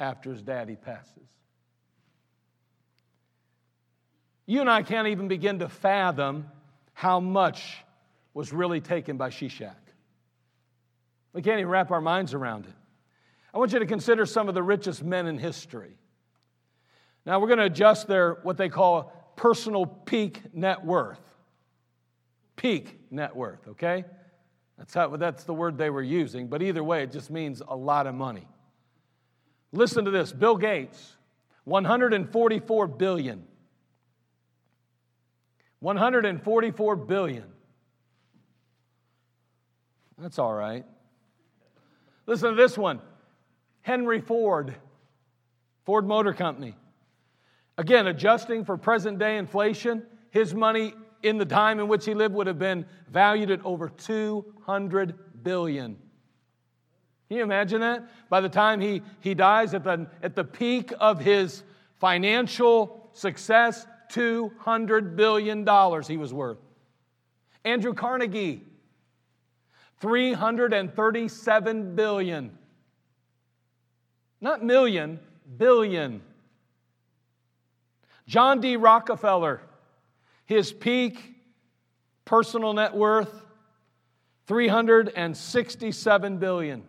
after 0.00 0.30
his 0.30 0.42
daddy 0.42 0.76
passes. 0.76 1.28
You 4.46 4.60
and 4.60 4.70
I 4.70 4.82
can't 4.82 5.08
even 5.08 5.28
begin 5.28 5.58
to 5.60 5.68
fathom 5.68 6.46
how 6.94 7.20
much 7.20 7.84
was 8.34 8.52
really 8.52 8.80
taken 8.80 9.16
by 9.16 9.30
Shishak. 9.30 9.74
We 11.32 11.42
can't 11.42 11.58
even 11.58 11.70
wrap 11.70 11.90
our 11.90 12.00
minds 12.00 12.34
around 12.34 12.66
it. 12.66 12.74
I 13.54 13.58
want 13.58 13.72
you 13.72 13.78
to 13.78 13.86
consider 13.86 14.24
some 14.24 14.48
of 14.48 14.54
the 14.54 14.62
richest 14.62 15.02
men 15.02 15.26
in 15.26 15.38
history. 15.38 15.96
Now, 17.26 17.38
we're 17.38 17.48
going 17.48 17.58
to 17.58 17.66
adjust 17.66 18.08
their 18.08 18.38
what 18.42 18.56
they 18.56 18.68
call 18.68 19.12
personal 19.36 19.86
peak 19.86 20.54
net 20.54 20.84
worth. 20.84 21.20
Peak 22.56 22.98
net 23.10 23.36
worth, 23.36 23.68
okay? 23.68 24.04
That's, 24.78 24.94
how, 24.94 25.16
that's 25.16 25.44
the 25.44 25.54
word 25.54 25.78
they 25.78 25.90
were 25.90 26.02
using, 26.02 26.48
but 26.48 26.62
either 26.62 26.82
way, 26.82 27.02
it 27.02 27.12
just 27.12 27.30
means 27.30 27.62
a 27.66 27.76
lot 27.76 28.06
of 28.06 28.14
money. 28.14 28.48
Listen 29.72 30.04
to 30.04 30.10
this 30.10 30.32
Bill 30.32 30.56
Gates, 30.56 31.16
144 31.64 32.86
billion. 32.88 33.44
144 35.80 36.96
billion. 36.96 37.44
That's 40.18 40.38
all 40.38 40.52
right. 40.52 40.84
Listen 42.26 42.50
to 42.50 42.56
this 42.56 42.78
one 42.78 43.00
Henry 43.82 44.20
Ford, 44.20 44.74
Ford 45.84 46.06
Motor 46.06 46.32
Company. 46.32 46.74
Again, 47.78 48.06
adjusting 48.06 48.64
for 48.64 48.76
present 48.76 49.18
day 49.18 49.38
inflation, 49.38 50.04
his 50.30 50.54
money 50.54 50.94
in 51.22 51.38
the 51.38 51.44
time 51.44 51.78
in 51.78 51.88
which 51.88 52.04
he 52.04 52.14
lived 52.14 52.34
would 52.34 52.46
have 52.46 52.58
been 52.58 52.86
valued 53.10 53.50
at 53.50 53.64
over 53.64 53.88
200 53.88 55.42
billion. 55.42 55.96
Can 57.28 57.36
you 57.38 57.42
imagine 57.42 57.80
that? 57.80 58.08
By 58.28 58.40
the 58.40 58.48
time 58.48 58.80
he, 58.80 59.02
he 59.20 59.34
dies 59.34 59.74
at 59.74 59.84
the, 59.84 60.06
at 60.22 60.34
the 60.34 60.44
peak 60.44 60.92
of 61.00 61.20
his 61.20 61.62
financial 61.94 63.10
success, 63.14 63.86
$200 64.12 65.16
billion 65.16 65.66
he 66.06 66.16
was 66.16 66.34
worth. 66.34 66.58
Andrew 67.64 67.94
Carnegie, 67.94 68.62
337 70.00 71.94
billion. 71.94 72.58
Not 74.42 74.62
million, 74.64 75.18
billion. 75.56 76.20
John 78.26 78.60
D. 78.60 78.76
Rockefeller, 78.76 79.62
his 80.44 80.72
peak 80.72 81.36
personal 82.24 82.72
net 82.72 82.94
worth 82.94 83.32
367 84.48 86.38
billion. 86.38 86.82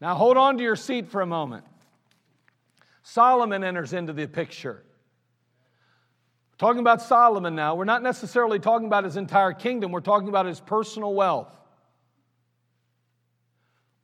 Now 0.00 0.14
hold 0.14 0.38
on 0.38 0.56
to 0.56 0.62
your 0.62 0.76
seat 0.76 1.08
for 1.08 1.20
a 1.20 1.26
moment. 1.26 1.66
Solomon 3.02 3.62
enters 3.62 3.92
into 3.92 4.14
the 4.14 4.26
picture. 4.26 4.82
Talking 6.56 6.80
about 6.80 7.02
Solomon 7.02 7.54
now, 7.54 7.74
we're 7.74 7.84
not 7.84 8.02
necessarily 8.02 8.58
talking 8.58 8.86
about 8.86 9.04
his 9.04 9.18
entire 9.18 9.52
kingdom, 9.52 9.92
we're 9.92 10.00
talking 10.00 10.28
about 10.28 10.46
his 10.46 10.60
personal 10.60 11.12
wealth 11.12 11.54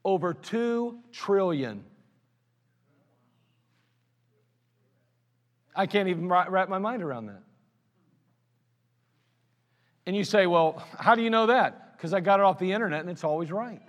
over 0.04 0.34
2 0.34 0.98
trillion. 1.12 1.84
I 5.74 5.86
can't 5.86 6.08
even 6.08 6.28
wrap 6.28 6.68
my 6.68 6.78
mind 6.78 7.02
around 7.02 7.26
that. 7.26 7.42
And 10.06 10.14
you 10.14 10.24
say, 10.24 10.46
well, 10.46 10.86
how 10.98 11.14
do 11.14 11.22
you 11.22 11.30
know 11.30 11.46
that? 11.46 11.96
Because 11.96 12.12
I 12.12 12.20
got 12.20 12.38
it 12.38 12.44
off 12.44 12.58
the 12.58 12.72
internet 12.72 13.00
and 13.00 13.08
it's 13.10 13.24
always 13.24 13.50
right. 13.50 13.80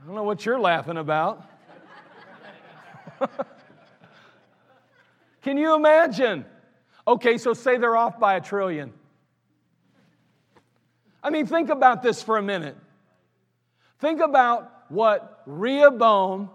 I 0.00 0.06
don't 0.06 0.14
know 0.14 0.22
what 0.22 0.46
you're 0.46 0.58
laughing 0.58 0.96
about. 0.96 1.44
Can 5.42 5.58
you 5.58 5.74
imagine? 5.74 6.46
Okay, 7.06 7.36
so 7.36 7.52
say 7.52 7.76
they're 7.76 7.96
off 7.96 8.18
by 8.18 8.36
a 8.36 8.40
trillion. 8.40 8.92
I 11.22 11.30
mean, 11.30 11.46
think 11.46 11.68
about 11.68 12.02
this 12.02 12.22
for 12.22 12.36
a 12.36 12.42
minute. 12.42 12.76
Think 13.98 14.20
about 14.20 14.70
what 14.88 15.42
Rehoboam 15.46 16.50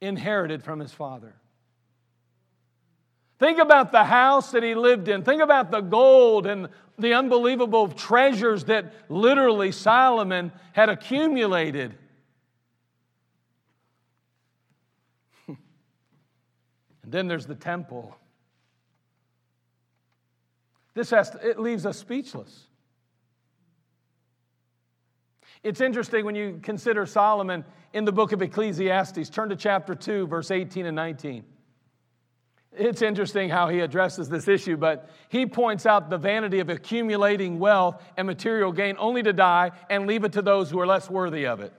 inherited 0.00 0.62
from 0.62 0.80
his 0.80 0.92
father. 0.92 1.34
Think 3.38 3.58
about 3.58 3.90
the 3.90 4.04
house 4.04 4.52
that 4.52 4.62
he 4.62 4.74
lived 4.74 5.08
in. 5.08 5.24
Think 5.24 5.42
about 5.42 5.70
the 5.70 5.80
gold 5.80 6.46
and 6.46 6.68
the 6.98 7.14
unbelievable 7.14 7.88
treasures 7.88 8.64
that 8.64 8.92
literally 9.08 9.72
Solomon 9.72 10.52
had 10.72 10.88
accumulated. 10.88 11.96
and 15.48 15.56
then 17.04 17.26
there's 17.26 17.46
the 17.46 17.54
temple. 17.56 18.16
This 20.94 21.10
has 21.10 21.30
to, 21.30 21.48
it 21.48 21.58
leaves 21.58 21.86
us 21.86 21.98
speechless. 21.98 22.66
It's 25.62 25.80
interesting 25.80 26.24
when 26.24 26.34
you 26.34 26.58
consider 26.62 27.06
Solomon 27.06 27.64
in 27.92 28.04
the 28.04 28.12
book 28.12 28.32
of 28.32 28.42
Ecclesiastes. 28.42 29.30
Turn 29.30 29.48
to 29.50 29.56
chapter 29.56 29.94
2, 29.94 30.26
verse 30.26 30.50
18 30.50 30.86
and 30.86 30.96
19. 30.96 31.44
It's 32.74 33.02
interesting 33.02 33.50
how 33.50 33.68
he 33.68 33.80
addresses 33.80 34.28
this 34.28 34.48
issue, 34.48 34.76
but 34.76 35.10
he 35.28 35.44
points 35.44 35.84
out 35.84 36.08
the 36.08 36.16
vanity 36.16 36.60
of 36.60 36.70
accumulating 36.70 37.58
wealth 37.58 38.02
and 38.16 38.26
material 38.26 38.72
gain 38.72 38.96
only 38.98 39.22
to 39.22 39.32
die 39.32 39.72
and 39.90 40.06
leave 40.06 40.24
it 40.24 40.32
to 40.32 40.42
those 40.42 40.70
who 40.70 40.80
are 40.80 40.86
less 40.86 41.10
worthy 41.10 41.46
of 41.46 41.60
it. 41.60 41.72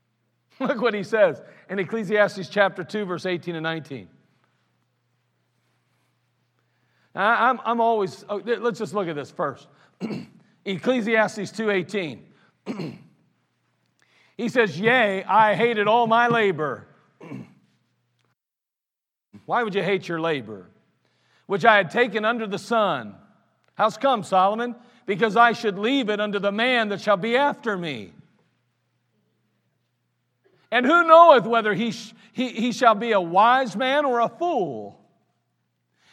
Look 0.60 0.80
what 0.80 0.94
he 0.94 1.02
says 1.02 1.42
in 1.68 1.78
Ecclesiastes 1.78 2.48
chapter 2.48 2.84
2, 2.84 3.04
verse 3.04 3.26
18 3.26 3.56
and 3.56 3.64
19. 3.64 4.08
Now, 7.14 7.50
I'm, 7.50 7.60
I'm 7.64 7.80
always, 7.80 8.24
oh, 8.28 8.42
let's 8.44 8.78
just 8.78 8.94
look 8.94 9.08
at 9.08 9.16
this 9.16 9.30
first. 9.30 9.66
Ecclesiastes 10.64 11.50
2.18. 11.52 12.20
he 14.36 14.48
says, 14.48 14.78
Yea, 14.78 15.24
I 15.24 15.54
hated 15.54 15.88
all 15.88 16.06
my 16.06 16.28
labor 16.28 16.86
why 19.46 19.62
would 19.62 19.74
you 19.74 19.82
hate 19.82 20.08
your 20.08 20.20
labor, 20.20 20.68
which 21.46 21.64
I 21.64 21.76
had 21.76 21.90
taken 21.90 22.24
under 22.24 22.46
the 22.46 22.58
sun? 22.58 23.14
How's 23.74 23.96
come, 23.96 24.22
Solomon? 24.22 24.76
Because 25.06 25.36
I 25.36 25.52
should 25.52 25.78
leave 25.78 26.08
it 26.10 26.20
unto 26.20 26.38
the 26.38 26.52
man 26.52 26.90
that 26.90 27.00
shall 27.00 27.16
be 27.16 27.36
after 27.36 27.76
me. 27.76 28.12
And 30.70 30.86
who 30.86 31.04
knoweth 31.04 31.46
whether 31.46 31.74
he, 31.74 31.90
sh- 31.90 32.12
he, 32.32 32.48
he 32.48 32.72
shall 32.72 32.94
be 32.94 33.12
a 33.12 33.20
wise 33.20 33.74
man 33.74 34.04
or 34.04 34.20
a 34.20 34.28
fool? 34.28 34.99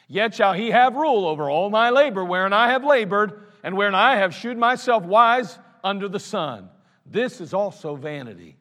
Yet 0.08 0.34
shall 0.34 0.54
he 0.54 0.72
have 0.72 0.96
rule 0.96 1.28
over 1.28 1.50
all 1.50 1.70
my 1.70 1.90
labor, 1.90 2.24
wherein 2.24 2.54
I 2.54 2.70
have 2.70 2.84
labored, 2.84 3.42
and 3.64 3.76
wherein 3.76 3.96
I 3.96 4.16
have 4.16 4.34
shewed 4.34 4.58
myself 4.58 5.04
wise 5.04 5.60
under 5.84 6.08
the 6.08 6.20
sun. 6.20 6.70
This 7.06 7.42
is 7.42 7.54
also 7.54 7.96
vanity. 7.96 8.58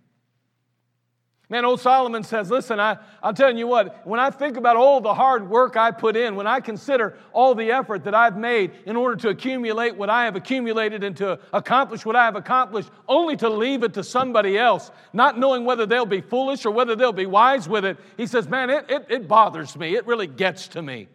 Man, 1.48 1.64
old 1.64 1.80
Solomon 1.80 2.24
says, 2.24 2.50
listen, 2.50 2.80
I, 2.80 2.96
I'm 3.22 3.36
telling 3.36 3.56
you 3.56 3.68
what, 3.68 4.04
when 4.04 4.18
I 4.18 4.30
think 4.30 4.56
about 4.56 4.74
all 4.74 5.00
the 5.00 5.14
hard 5.14 5.48
work 5.48 5.76
I 5.76 5.92
put 5.92 6.16
in, 6.16 6.34
when 6.34 6.48
I 6.48 6.58
consider 6.58 7.16
all 7.32 7.54
the 7.54 7.70
effort 7.70 8.02
that 8.02 8.16
I've 8.16 8.36
made 8.36 8.72
in 8.84 8.96
order 8.96 9.14
to 9.14 9.28
accumulate 9.28 9.96
what 9.96 10.10
I 10.10 10.24
have 10.24 10.34
accumulated 10.34 11.04
and 11.04 11.16
to 11.18 11.38
accomplish 11.52 12.04
what 12.04 12.16
I 12.16 12.24
have 12.24 12.34
accomplished, 12.34 12.90
only 13.06 13.36
to 13.36 13.48
leave 13.48 13.84
it 13.84 13.94
to 13.94 14.02
somebody 14.02 14.58
else, 14.58 14.90
not 15.12 15.38
knowing 15.38 15.64
whether 15.64 15.86
they'll 15.86 16.04
be 16.04 16.20
foolish 16.20 16.66
or 16.66 16.72
whether 16.72 16.96
they'll 16.96 17.12
be 17.12 17.26
wise 17.26 17.68
with 17.68 17.84
it, 17.84 17.96
he 18.16 18.26
says, 18.26 18.48
man, 18.48 18.68
it, 18.68 18.90
it, 18.90 19.06
it 19.08 19.28
bothers 19.28 19.76
me. 19.76 19.94
It 19.94 20.04
really 20.08 20.26
gets 20.26 20.66
to 20.68 20.82
me. 20.82 21.06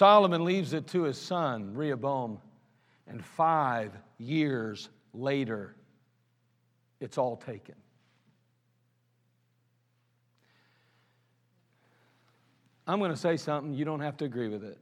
Solomon 0.00 0.46
leaves 0.46 0.72
it 0.72 0.86
to 0.86 1.02
his 1.02 1.18
son, 1.18 1.74
Rehoboam, 1.74 2.38
and 3.06 3.22
five 3.22 3.92
years 4.16 4.88
later, 5.12 5.76
it's 7.00 7.18
all 7.18 7.36
taken. 7.36 7.74
I'm 12.86 12.98
going 12.98 13.10
to 13.10 13.16
say 13.16 13.36
something, 13.36 13.74
you 13.74 13.84
don't 13.84 14.00
have 14.00 14.16
to 14.16 14.24
agree 14.24 14.48
with 14.48 14.64
it. 14.64 14.78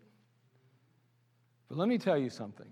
But 1.68 1.78
let 1.78 1.88
me 1.88 1.98
tell 1.98 2.16
you 2.16 2.30
something. 2.30 2.70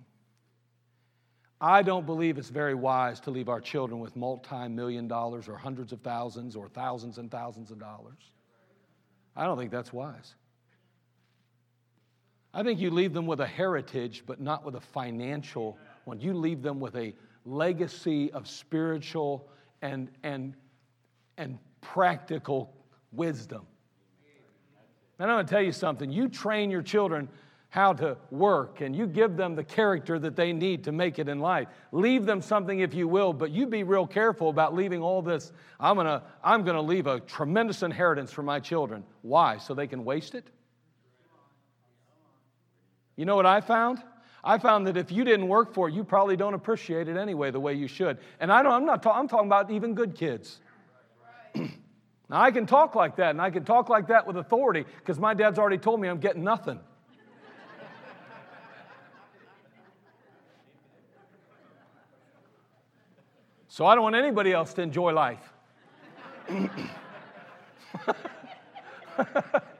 I 1.60 1.82
don't 1.82 2.06
believe 2.06 2.38
it's 2.38 2.50
very 2.50 2.76
wise 2.76 3.18
to 3.22 3.32
leave 3.32 3.48
our 3.48 3.60
children 3.60 3.98
with 3.98 4.14
multi 4.14 4.68
million 4.68 5.08
dollars 5.08 5.48
or 5.48 5.56
hundreds 5.56 5.92
of 5.92 6.00
thousands 6.00 6.54
or 6.54 6.68
thousands 6.68 7.18
and 7.18 7.28
thousands 7.28 7.72
of 7.72 7.80
dollars. 7.80 8.30
I 9.34 9.46
don't 9.46 9.58
think 9.58 9.72
that's 9.72 9.92
wise. 9.92 10.36
I 12.56 12.62
think 12.62 12.80
you 12.80 12.90
leave 12.90 13.12
them 13.12 13.26
with 13.26 13.40
a 13.40 13.46
heritage, 13.46 14.22
but 14.26 14.40
not 14.40 14.64
with 14.64 14.76
a 14.76 14.80
financial 14.80 15.76
one. 16.06 16.22
You 16.22 16.32
leave 16.32 16.62
them 16.62 16.80
with 16.80 16.96
a 16.96 17.12
legacy 17.44 18.32
of 18.32 18.48
spiritual 18.48 19.46
and, 19.82 20.08
and, 20.22 20.54
and 21.36 21.58
practical 21.82 22.72
wisdom. 23.12 23.66
And 25.18 25.30
I'm 25.30 25.36
going 25.36 25.46
to 25.46 25.50
tell 25.50 25.62
you 25.62 25.70
something. 25.70 26.10
You 26.10 26.30
train 26.30 26.70
your 26.70 26.80
children 26.80 27.28
how 27.68 27.92
to 27.92 28.16
work 28.30 28.80
and 28.80 28.96
you 28.96 29.06
give 29.06 29.36
them 29.36 29.54
the 29.54 29.64
character 29.64 30.18
that 30.18 30.34
they 30.34 30.54
need 30.54 30.84
to 30.84 30.92
make 30.92 31.18
it 31.18 31.28
in 31.28 31.40
life. 31.40 31.68
Leave 31.92 32.24
them 32.24 32.40
something 32.40 32.80
if 32.80 32.94
you 32.94 33.06
will, 33.06 33.34
but 33.34 33.50
you 33.50 33.66
be 33.66 33.82
real 33.82 34.06
careful 34.06 34.48
about 34.48 34.74
leaving 34.74 35.02
all 35.02 35.20
this. 35.20 35.52
I'm 35.78 35.96
going 35.96 36.06
to 36.06 36.22
I'm 36.42 36.64
going 36.64 36.76
to 36.76 36.80
leave 36.80 37.06
a 37.06 37.20
tremendous 37.20 37.82
inheritance 37.82 38.32
for 38.32 38.42
my 38.42 38.60
children. 38.60 39.04
Why? 39.20 39.58
So 39.58 39.74
they 39.74 39.86
can 39.86 40.06
waste 40.06 40.34
it? 40.34 40.48
You 43.16 43.24
know 43.24 43.34
what 43.34 43.46
I 43.46 43.62
found? 43.62 44.02
I 44.44 44.58
found 44.58 44.86
that 44.86 44.96
if 44.96 45.10
you 45.10 45.24
didn't 45.24 45.48
work 45.48 45.74
for 45.74 45.88
it, 45.88 45.94
you 45.94 46.04
probably 46.04 46.36
don't 46.36 46.54
appreciate 46.54 47.08
it 47.08 47.16
anyway 47.16 47.50
the 47.50 47.58
way 47.58 47.74
you 47.74 47.88
should. 47.88 48.18
And 48.38 48.52
I 48.52 48.62
don't, 48.62 48.72
I'm 48.72 48.86
not 48.86 49.02
talking, 49.02 49.18
I'm 49.20 49.26
talking 49.26 49.48
about 49.48 49.72
even 49.72 49.94
good 49.94 50.14
kids. 50.14 50.60
now, 51.54 51.68
I 52.30 52.52
can 52.52 52.66
talk 52.66 52.94
like 52.94 53.16
that, 53.16 53.30
and 53.30 53.40
I 53.40 53.50
can 53.50 53.64
talk 53.64 53.88
like 53.88 54.06
that 54.08 54.26
with 54.26 54.36
authority 54.36 54.84
because 54.98 55.18
my 55.18 55.32
dad's 55.34 55.58
already 55.58 55.78
told 55.78 56.00
me 56.00 56.06
I'm 56.06 56.20
getting 56.20 56.44
nothing. 56.44 56.78
so 63.66 63.86
I 63.86 63.96
don't 63.96 64.04
want 64.04 64.14
anybody 64.14 64.52
else 64.52 64.72
to 64.74 64.82
enjoy 64.82 65.12
life. 65.12 65.52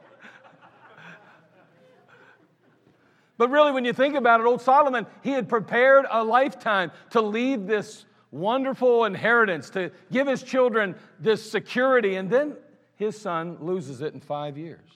But 3.37 3.51
really, 3.51 3.71
when 3.71 3.85
you 3.85 3.93
think 3.93 4.15
about 4.15 4.39
it, 4.41 4.45
old 4.45 4.61
Solomon, 4.61 5.05
he 5.21 5.31
had 5.31 5.47
prepared 5.47 6.05
a 6.09 6.23
lifetime 6.23 6.91
to 7.11 7.21
leave 7.21 7.67
this 7.67 8.05
wonderful 8.31 9.05
inheritance, 9.05 9.69
to 9.71 9.91
give 10.11 10.27
his 10.27 10.43
children 10.43 10.95
this 11.19 11.49
security, 11.49 12.15
and 12.15 12.29
then 12.29 12.55
his 12.95 13.19
son 13.19 13.57
loses 13.61 14.01
it 14.01 14.13
in 14.13 14.19
five 14.19 14.57
years. 14.57 14.89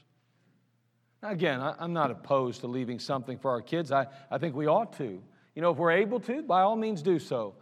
Now, 1.22 1.30
again, 1.30 1.62
I, 1.62 1.76
am 1.84 1.94
not 1.94 2.10
opposed 2.10 2.62
to 2.62 2.68
leaving 2.68 3.00
something 3.00 3.38
for 3.38 3.52
our 3.52 3.62
kids. 3.62 3.92
I, 3.92 4.08
I 4.32 4.40
think 4.40 4.56
we 4.56 4.66
ought 4.66 4.94
to. 4.98 5.22
You 5.56 5.62
know, 5.62 5.72
if 5.72 5.78
we're 5.78 5.92
able 5.92 6.20
to, 6.22 6.42
by 6.42 6.62
all 6.62 6.76
means 6.76 7.04
do 7.04 7.20
so. 7.20 7.54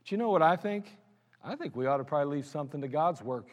But 0.00 0.12
you 0.12 0.16
know 0.16 0.30
what 0.30 0.40
I 0.40 0.56
think? 0.56 0.96
I 1.44 1.56
think 1.56 1.76
we 1.76 1.86
ought 1.86 1.98
to 1.98 2.04
probably 2.04 2.36
leave 2.36 2.46
something 2.46 2.80
to 2.80 2.88
God's 2.88 3.20
work. 3.20 3.48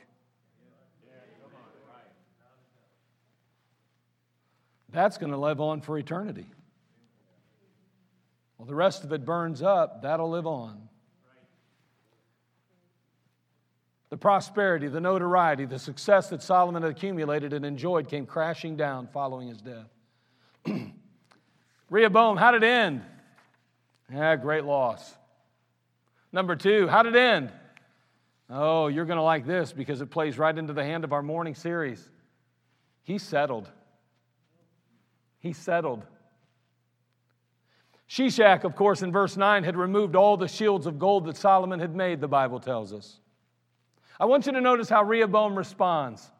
That's 4.92 5.18
going 5.18 5.32
to 5.32 5.38
live 5.38 5.62
on 5.62 5.82
for 5.82 5.98
eternity. 5.98 6.48
Well, 8.60 8.68
the 8.68 8.76
rest 8.76 9.06
of 9.06 9.14
it 9.14 9.26
burns 9.26 9.62
up, 9.62 10.02
that'll 10.02 10.30
live 10.30 10.46
on. 10.46 10.90
The 14.10 14.18
prosperity, 14.18 14.88
the 14.88 15.00
notoriety, 15.00 15.66
the 15.66 15.80
success 15.80 16.30
that 16.30 16.44
Solomon 16.44 16.84
had 16.84 16.92
accumulated 16.92 17.54
and 17.54 17.66
enjoyed 17.66 18.10
came 18.10 18.26
crashing 18.26 18.76
down 18.76 19.08
following 19.14 19.48
his 19.48 19.62
death. 19.62 19.88
Rehoboam, 21.90 22.36
how 22.36 22.52
did 22.52 22.64
it 22.64 22.68
end? 22.68 23.02
Yeah, 24.12 24.36
great 24.36 24.66
loss. 24.66 25.16
Number 26.34 26.56
two, 26.56 26.88
how 26.88 27.04
did 27.04 27.16
it 27.16 27.20
end? 27.20 27.52
Oh, 28.50 28.88
you're 28.88 29.06
going 29.06 29.18
to 29.18 29.24
like 29.24 29.46
this 29.46 29.72
because 29.72 30.02
it 30.02 30.10
plays 30.10 30.38
right 30.38 30.58
into 30.58 30.74
the 30.74 30.84
hand 30.84 31.06
of 31.06 31.14
our 31.14 31.22
morning 31.22 31.56
series. 31.56 32.04
He 33.04 33.20
settled. 33.20 33.70
He 35.40 35.54
settled. 35.54 36.04
Shishak, 38.10 38.64
of 38.64 38.76
course, 38.76 39.04
in 39.04 39.12
verse 39.12 39.38
9, 39.38 39.64
had 39.64 39.78
removed 39.78 40.16
all 40.16 40.36
the 40.36 40.48
shields 40.48 40.88
of 40.88 40.98
gold 40.98 41.26
that 41.26 41.38
Solomon 41.38 41.80
had 41.80 41.96
made, 41.96 42.20
the 42.20 42.28
Bible 42.28 42.60
tells 42.60 42.92
us. 42.92 43.20
I 44.20 44.26
want 44.26 44.48
you 44.48 44.52
to 44.54 44.62
notice 44.62 44.90
how 44.90 45.04
Rehoboam 45.04 45.56
responds. 45.56 46.32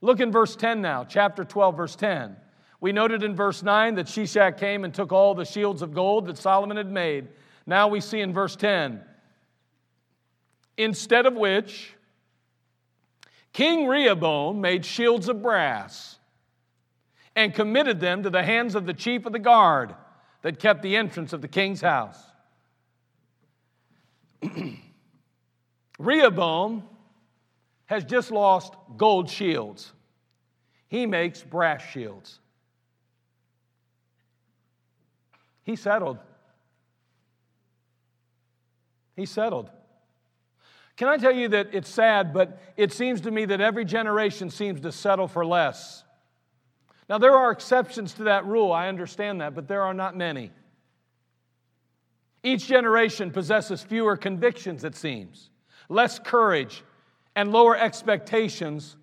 Look 0.00 0.20
in 0.20 0.32
verse 0.32 0.56
10 0.56 0.80
now, 0.80 1.04
chapter 1.04 1.44
12, 1.44 1.76
verse 1.76 1.96
10. 1.96 2.36
We 2.80 2.92
noted 2.92 3.22
in 3.22 3.36
verse 3.36 3.62
9 3.62 3.94
that 3.96 4.06
Shishak 4.06 4.58
came 4.58 4.84
and 4.84 4.92
took 4.92 5.12
all 5.12 5.34
the 5.34 5.44
shields 5.44 5.82
of 5.82 5.94
gold 5.94 6.26
that 6.26 6.38
Solomon 6.38 6.78
had 6.78 6.90
made. 6.90 7.28
Now 7.66 7.88
we 7.88 8.00
see 8.00 8.20
in 8.20 8.32
verse 8.32 8.56
10, 8.56 9.02
instead 10.78 11.26
of 11.26 11.34
which, 11.34 11.94
King 13.52 13.86
Rehoboam 13.86 14.60
made 14.60 14.84
shields 14.84 15.28
of 15.28 15.42
brass 15.42 16.18
and 17.36 17.54
committed 17.54 18.00
them 18.00 18.22
to 18.22 18.30
the 18.30 18.42
hands 18.42 18.74
of 18.74 18.86
the 18.86 18.94
chief 18.94 19.26
of 19.26 19.32
the 19.32 19.38
guard 19.38 19.94
that 20.44 20.58
kept 20.58 20.82
the 20.82 20.94
entrance 20.94 21.32
of 21.32 21.40
the 21.40 21.48
king's 21.48 21.80
house. 21.80 22.18
Rehoboam 25.98 26.82
has 27.86 28.04
just 28.04 28.30
lost 28.30 28.74
gold 28.98 29.30
shields. 29.30 29.90
He 30.86 31.06
makes 31.06 31.42
brass 31.42 31.82
shields. 31.82 32.40
He 35.62 35.76
settled. 35.76 36.18
He 39.16 39.24
settled. 39.24 39.70
Can 40.98 41.08
I 41.08 41.16
tell 41.16 41.32
you 41.32 41.48
that 41.48 41.70
it's 41.72 41.88
sad, 41.88 42.34
but 42.34 42.60
it 42.76 42.92
seems 42.92 43.22
to 43.22 43.30
me 43.30 43.46
that 43.46 43.62
every 43.62 43.86
generation 43.86 44.50
seems 44.50 44.82
to 44.82 44.92
settle 44.92 45.26
for 45.26 45.46
less. 45.46 46.03
Now, 47.08 47.18
there 47.18 47.34
are 47.34 47.50
exceptions 47.50 48.14
to 48.14 48.24
that 48.24 48.46
rule, 48.46 48.72
I 48.72 48.88
understand 48.88 49.40
that, 49.40 49.54
but 49.54 49.68
there 49.68 49.82
are 49.82 49.94
not 49.94 50.16
many. 50.16 50.50
Each 52.42 52.66
generation 52.66 53.30
possesses 53.30 53.82
fewer 53.82 54.16
convictions, 54.16 54.84
it 54.84 54.94
seems, 54.94 55.50
less 55.88 56.18
courage, 56.18 56.82
and 57.36 57.52
lower 57.52 57.76
expectations, 57.76 58.96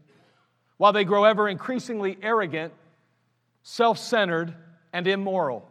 while 0.78 0.94
they 0.94 1.04
grow 1.04 1.26
ever 1.26 1.48
increasingly 1.48 2.18
arrogant, 2.22 2.74
self 3.64 3.98
centered, 3.98 4.56
and 4.94 5.08
immoral. 5.08 5.68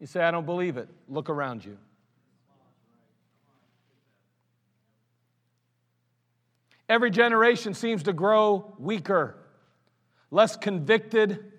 You 0.00 0.06
say, 0.06 0.22
I 0.22 0.30
don't 0.30 0.46
believe 0.46 0.76
it. 0.76 0.88
Look 1.08 1.30
around 1.30 1.64
you. 1.64 1.78
Every 6.88 7.10
generation 7.10 7.74
seems 7.74 8.04
to 8.04 8.12
grow 8.12 8.74
weaker, 8.78 9.36
less 10.30 10.56
convicted, 10.56 11.52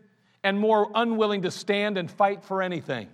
and 0.44 0.60
more 0.60 0.90
unwilling 0.94 1.42
to 1.42 1.52
stand 1.52 1.98
and 1.98 2.10
fight 2.10 2.44
for 2.44 2.62
anything. 2.62 3.10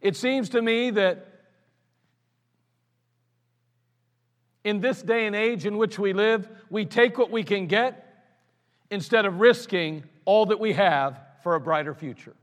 It 0.00 0.16
seems 0.16 0.50
to 0.50 0.60
me 0.60 0.90
that 0.90 1.26
in 4.62 4.80
this 4.80 5.02
day 5.02 5.26
and 5.26 5.34
age 5.34 5.66
in 5.66 5.76
which 5.78 5.98
we 5.98 6.12
live, 6.12 6.48
we 6.70 6.84
take 6.84 7.18
what 7.18 7.30
we 7.30 7.42
can 7.42 7.66
get 7.66 8.00
instead 8.90 9.26
of 9.26 9.40
risking 9.40 10.04
all 10.24 10.46
that 10.46 10.60
we 10.60 10.72
have 10.72 11.20
for 11.42 11.54
a 11.54 11.60
brighter 11.60 11.94
future. 11.94 12.34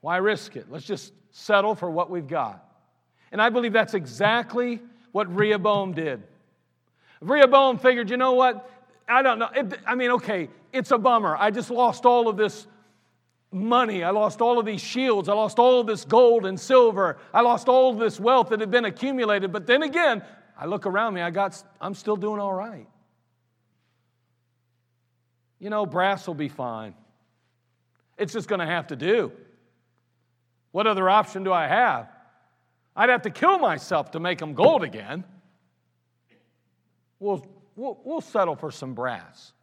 Why 0.00 0.16
risk 0.16 0.56
it? 0.56 0.70
Let's 0.70 0.86
just 0.86 1.12
settle 1.30 1.74
for 1.74 1.90
what 1.90 2.10
we've 2.10 2.26
got. 2.26 2.64
And 3.32 3.40
I 3.40 3.50
believe 3.50 3.72
that's 3.72 3.94
exactly 3.94 4.80
what 5.12 5.34
Rehoboam 5.34 5.92
did. 5.92 6.22
Rehoboam 7.20 7.78
figured, 7.78 8.10
you 8.10 8.16
know 8.16 8.32
what? 8.32 8.70
I 9.08 9.22
don't 9.22 9.38
know. 9.38 9.48
It, 9.54 9.78
I 9.86 9.94
mean, 9.94 10.12
okay, 10.12 10.48
it's 10.72 10.90
a 10.90 10.98
bummer. 10.98 11.36
I 11.36 11.50
just 11.50 11.70
lost 11.70 12.06
all 12.06 12.28
of 12.28 12.36
this 12.36 12.66
money. 13.52 14.04
I 14.04 14.10
lost 14.10 14.40
all 14.40 14.58
of 14.58 14.66
these 14.66 14.80
shields. 14.80 15.28
I 15.28 15.34
lost 15.34 15.58
all 15.58 15.80
of 15.80 15.86
this 15.86 16.04
gold 16.04 16.46
and 16.46 16.58
silver. 16.58 17.18
I 17.34 17.40
lost 17.40 17.68
all 17.68 17.90
of 17.90 17.98
this 17.98 18.20
wealth 18.20 18.50
that 18.50 18.60
had 18.60 18.70
been 18.70 18.84
accumulated. 18.84 19.52
But 19.52 19.66
then 19.66 19.82
again, 19.82 20.22
I 20.56 20.66
look 20.66 20.86
around 20.86 21.14
me, 21.14 21.22
I 21.22 21.30
got, 21.30 21.62
I'm 21.80 21.94
still 21.94 22.16
doing 22.16 22.40
all 22.40 22.52
right. 22.52 22.86
You 25.58 25.70
know, 25.70 25.86
brass 25.86 26.26
will 26.26 26.34
be 26.34 26.48
fine. 26.48 26.94
It's 28.16 28.32
just 28.32 28.48
going 28.48 28.60
to 28.60 28.66
have 28.66 28.88
to 28.88 28.96
do. 28.96 29.32
What 30.72 30.86
other 30.86 31.08
option 31.08 31.42
do 31.42 31.52
I 31.52 31.66
have? 31.66 32.08
I'd 33.00 33.08
have 33.08 33.22
to 33.22 33.30
kill 33.30 33.58
myself 33.58 34.10
to 34.10 34.20
make 34.20 34.40
them 34.40 34.52
gold 34.52 34.82
again. 34.82 35.24
We'll, 37.18 37.46
we'll, 37.74 37.98
we'll 38.04 38.20
settle 38.20 38.56
for 38.56 38.70
some 38.70 38.92
brass. 38.92 39.54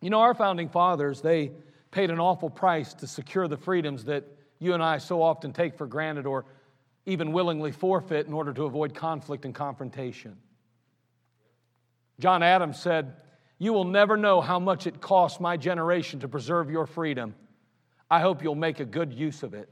You 0.00 0.10
know, 0.10 0.18
our 0.18 0.34
founding 0.34 0.68
fathers, 0.68 1.20
they 1.20 1.52
paid 1.92 2.10
an 2.10 2.18
awful 2.18 2.50
price 2.50 2.92
to 2.94 3.06
secure 3.06 3.46
the 3.46 3.56
freedoms 3.56 4.06
that 4.06 4.24
you 4.58 4.74
and 4.74 4.82
I 4.82 4.98
so 4.98 5.22
often 5.22 5.52
take 5.52 5.76
for 5.76 5.86
granted 5.86 6.26
or 6.26 6.44
even 7.06 7.30
willingly 7.30 7.70
forfeit 7.70 8.26
in 8.26 8.32
order 8.32 8.52
to 8.54 8.64
avoid 8.64 8.92
conflict 8.92 9.44
and 9.44 9.54
confrontation. 9.54 10.36
John 12.18 12.42
Adams 12.42 12.80
said, 12.80 13.14
You 13.58 13.72
will 13.72 13.84
never 13.84 14.16
know 14.16 14.40
how 14.40 14.58
much 14.58 14.88
it 14.88 15.00
cost 15.00 15.40
my 15.40 15.56
generation 15.56 16.18
to 16.18 16.26
preserve 16.26 16.68
your 16.68 16.88
freedom. 16.88 17.36
I 18.10 18.18
hope 18.18 18.42
you'll 18.42 18.56
make 18.56 18.80
a 18.80 18.84
good 18.84 19.12
use 19.12 19.44
of 19.44 19.54
it. 19.54 19.68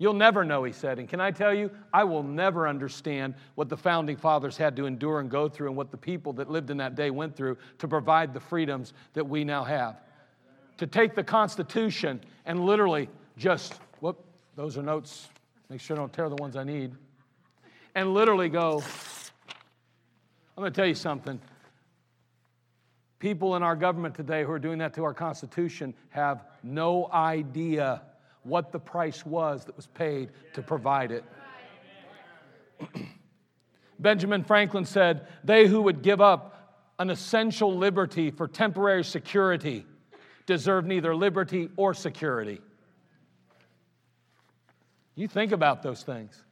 You'll 0.00 0.14
never 0.14 0.44
know, 0.44 0.62
he 0.62 0.72
said. 0.72 1.00
And 1.00 1.08
can 1.08 1.20
I 1.20 1.32
tell 1.32 1.52
you, 1.52 1.72
I 1.92 2.04
will 2.04 2.22
never 2.22 2.68
understand 2.68 3.34
what 3.56 3.68
the 3.68 3.76
founding 3.76 4.16
fathers 4.16 4.56
had 4.56 4.76
to 4.76 4.86
endure 4.86 5.18
and 5.18 5.28
go 5.28 5.48
through 5.48 5.68
and 5.68 5.76
what 5.76 5.90
the 5.90 5.96
people 5.96 6.32
that 6.34 6.48
lived 6.48 6.70
in 6.70 6.76
that 6.76 6.94
day 6.94 7.10
went 7.10 7.34
through 7.34 7.58
to 7.78 7.88
provide 7.88 8.32
the 8.32 8.38
freedoms 8.38 8.94
that 9.14 9.28
we 9.28 9.42
now 9.42 9.64
have. 9.64 10.00
To 10.78 10.86
take 10.86 11.16
the 11.16 11.24
Constitution 11.24 12.20
and 12.46 12.64
literally 12.64 13.08
just, 13.36 13.80
whoop, 14.00 14.24
those 14.54 14.78
are 14.78 14.82
notes. 14.82 15.28
Make 15.68 15.80
sure 15.80 15.96
I 15.96 15.98
don't 15.98 16.12
tear 16.12 16.28
the 16.28 16.36
ones 16.36 16.54
I 16.54 16.62
need. 16.62 16.92
And 17.96 18.14
literally 18.14 18.48
go, 18.48 18.80
I'm 20.56 20.62
going 20.62 20.72
to 20.72 20.76
tell 20.76 20.86
you 20.86 20.94
something. 20.94 21.40
People 23.18 23.56
in 23.56 23.64
our 23.64 23.74
government 23.74 24.14
today 24.14 24.44
who 24.44 24.52
are 24.52 24.60
doing 24.60 24.78
that 24.78 24.94
to 24.94 25.02
our 25.02 25.14
Constitution 25.14 25.92
have 26.10 26.44
no 26.62 27.10
idea 27.12 28.02
what 28.48 28.72
the 28.72 28.78
price 28.78 29.24
was 29.26 29.64
that 29.64 29.76
was 29.76 29.86
paid 29.86 30.30
to 30.54 30.62
provide 30.62 31.12
it. 31.12 31.24
Benjamin 33.98 34.44
Franklin 34.44 34.84
said, 34.84 35.26
They 35.44 35.66
who 35.66 35.82
would 35.82 36.02
give 36.02 36.20
up 36.20 36.92
an 36.98 37.10
essential 37.10 37.76
liberty 37.76 38.30
for 38.30 38.48
temporary 38.48 39.04
security 39.04 39.84
deserve 40.46 40.86
neither 40.86 41.14
liberty 41.14 41.68
or 41.76 41.92
security. 41.94 42.60
You 45.14 45.28
think 45.28 45.52
about 45.52 45.82
those 45.82 46.02
things. 46.02 46.42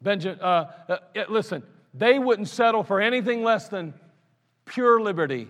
Benjamin, 0.00 0.40
uh, 0.40 0.70
uh, 0.88 0.96
listen, 1.28 1.62
they 1.94 2.18
wouldn't 2.18 2.48
settle 2.48 2.82
for 2.82 3.00
anything 3.00 3.42
less 3.42 3.68
than 3.68 3.94
pure 4.64 5.00
liberty 5.00 5.48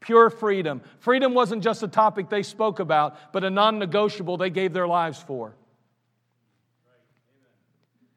pure 0.00 0.30
freedom. 0.30 0.80
Freedom 0.98 1.34
wasn't 1.34 1.62
just 1.62 1.82
a 1.82 1.88
topic 1.88 2.28
they 2.28 2.42
spoke 2.42 2.80
about, 2.80 3.32
but 3.32 3.44
a 3.44 3.50
non 3.50 3.78
negotiable 3.78 4.36
they 4.36 4.50
gave 4.50 4.72
their 4.72 4.88
lives 4.88 5.20
for. 5.20 5.54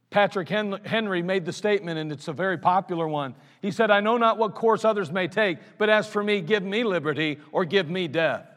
Patrick 0.09 0.47
Henry 0.47 1.23
made 1.23 1.43
the 1.43 1.51
statement, 1.51 1.97
and 1.97 2.11
it's 2.11 2.27
a 2.27 2.33
very 2.33 2.57
popular 2.57 3.07
one. 3.07 3.33
He 3.63 3.71
said, 3.71 3.89
I 3.89 3.99
know 3.99 4.17
not 4.17 4.37
what 4.37 4.53
course 4.53 4.85
others 4.85 5.11
may 5.11 5.27
take, 5.27 5.57
but 5.79 5.89
as 5.89 6.07
for 6.07 6.23
me, 6.23 6.39
give 6.39 6.61
me 6.61 6.83
liberty 6.83 7.39
or 7.51 7.65
give 7.65 7.89
me 7.89 8.07
death. 8.07 8.47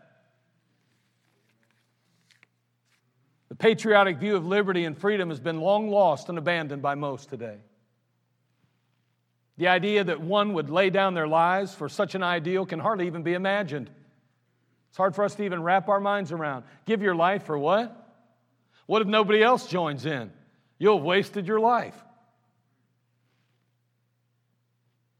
The 3.49 3.55
patriotic 3.55 4.19
view 4.19 4.37
of 4.37 4.47
liberty 4.47 4.85
and 4.85 4.99
freedom 4.99 5.31
has 5.31 5.41
been 5.41 5.59
long 5.59 5.89
lost 5.89 6.29
and 6.29 6.37
abandoned 6.37 6.83
by 6.83 6.95
most 6.95 7.31
today. 7.31 7.57
The 9.59 9.69
idea 9.69 10.05
that 10.05 10.21
one 10.21 10.53
would 10.55 10.69
lay 10.69 10.91
down 10.91 11.15
their 11.15 11.29
lives 11.29 11.75
for 11.75 11.89
such 11.89 12.15
an 12.15 12.23
ideal 12.23 12.67
can 12.67 12.79
hardly 12.79 13.07
even 13.07 13.23
be 13.23 13.33
imagined. 13.33 13.91
It's 14.91 14.99
hard 14.99 15.15
for 15.15 15.25
us 15.25 15.35
to 15.37 15.45
even 15.45 15.63
wrap 15.63 15.89
our 15.89 16.01
minds 16.01 16.33
around. 16.33 16.65
Give 16.85 17.03
your 17.03 17.15
life 17.15 17.45
for 17.45 17.59
what? 17.59 17.95
What 18.87 19.03
if 19.03 19.09
nobody 19.09 19.43
else 19.43 19.67
joins 19.67 20.07
in? 20.07 20.31
You'll 20.79 20.99
have 20.99 21.05
wasted 21.05 21.47
your 21.47 21.61
life. 21.61 21.97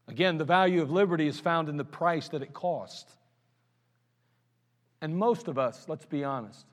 Again, 0.07 0.37
the 0.37 0.45
value 0.45 0.81
of 0.81 0.89
liberty 0.89 1.27
is 1.27 1.39
found 1.39 1.67
in 1.67 1.77
the 1.77 1.83
price 1.83 2.29
that 2.29 2.41
it 2.41 2.53
costs. 2.53 3.11
And 5.01 5.15
most 5.15 5.47
of 5.47 5.57
us, 5.57 5.85
let's 5.87 6.05
be 6.05 6.23
honest, 6.23 6.65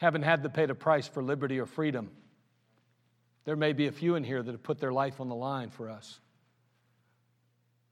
haven't 0.00 0.22
had 0.22 0.42
to 0.42 0.48
pay 0.48 0.66
the 0.66 0.74
price 0.74 1.06
for 1.06 1.22
liberty 1.22 1.60
or 1.60 1.66
freedom. 1.66 2.10
There 3.44 3.56
may 3.56 3.72
be 3.72 3.86
a 3.86 3.92
few 3.92 4.14
in 4.14 4.24
here 4.24 4.42
that 4.42 4.52
have 4.52 4.62
put 4.62 4.80
their 4.80 4.92
life 4.92 5.20
on 5.20 5.28
the 5.28 5.34
line 5.34 5.70
for 5.70 5.90
us, 5.90 6.18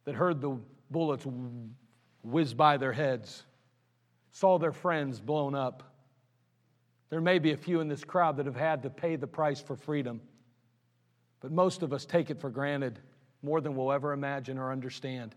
that 0.04 0.14
heard 0.14 0.40
the 0.40 0.58
bullets 0.90 1.26
whiz 2.22 2.54
by 2.54 2.78
their 2.78 2.92
heads, 2.92 3.42
saw 4.32 4.58
their 4.58 4.72
friends 4.72 5.20
blown 5.20 5.54
up. 5.54 5.82
There 7.10 7.20
may 7.20 7.38
be 7.38 7.52
a 7.52 7.56
few 7.56 7.80
in 7.80 7.88
this 7.88 8.04
crowd 8.04 8.38
that 8.38 8.46
have 8.46 8.56
had 8.56 8.82
to 8.84 8.90
pay 8.90 9.16
the 9.16 9.26
price 9.26 9.60
for 9.60 9.76
freedom, 9.76 10.22
but 11.40 11.52
most 11.52 11.82
of 11.82 11.92
us 11.92 12.06
take 12.06 12.30
it 12.30 12.40
for 12.40 12.48
granted 12.48 12.98
more 13.42 13.60
than 13.60 13.76
we'll 13.76 13.92
ever 13.92 14.12
imagine 14.12 14.56
or 14.56 14.72
understand. 14.72 15.34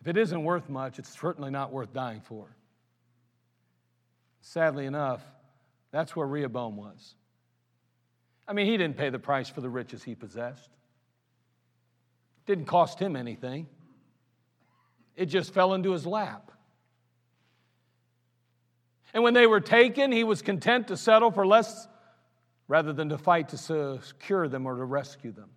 If 0.00 0.08
it 0.08 0.16
isn't 0.16 0.42
worth 0.42 0.68
much, 0.68 0.98
it's 0.98 1.10
certainly 1.10 1.50
not 1.50 1.72
worth 1.72 1.92
dying 1.92 2.22
for. 2.22 2.48
Sadly 4.40 4.86
enough, 4.86 5.22
that's 5.90 6.16
where 6.16 6.26
Rehoboam 6.26 6.76
was. 6.76 7.14
I 8.48 8.52
mean, 8.52 8.66
he 8.66 8.76
didn't 8.76 8.96
pay 8.96 9.10
the 9.10 9.18
price 9.18 9.48
for 9.48 9.60
the 9.60 9.68
riches 9.68 10.02
he 10.02 10.14
possessed. 10.14 10.68
Didn't 12.46 12.64
cost 12.64 12.98
him 12.98 13.14
anything. 13.16 13.68
It 15.14 15.26
just 15.26 15.52
fell 15.52 15.74
into 15.74 15.92
his 15.92 16.06
lap. 16.06 16.50
And 19.12 19.22
when 19.22 19.34
they 19.34 19.46
were 19.46 19.60
taken, 19.60 20.12
he 20.12 20.24
was 20.24 20.42
content 20.42 20.88
to 20.88 20.96
settle 20.96 21.30
for 21.30 21.46
less 21.46 21.88
rather 22.68 22.92
than 22.92 23.08
to 23.08 23.18
fight 23.18 23.48
to 23.50 23.58
secure 23.58 24.48
them 24.48 24.66
or 24.66 24.76
to 24.76 24.84
rescue 24.84 25.32
them. 25.32 25.50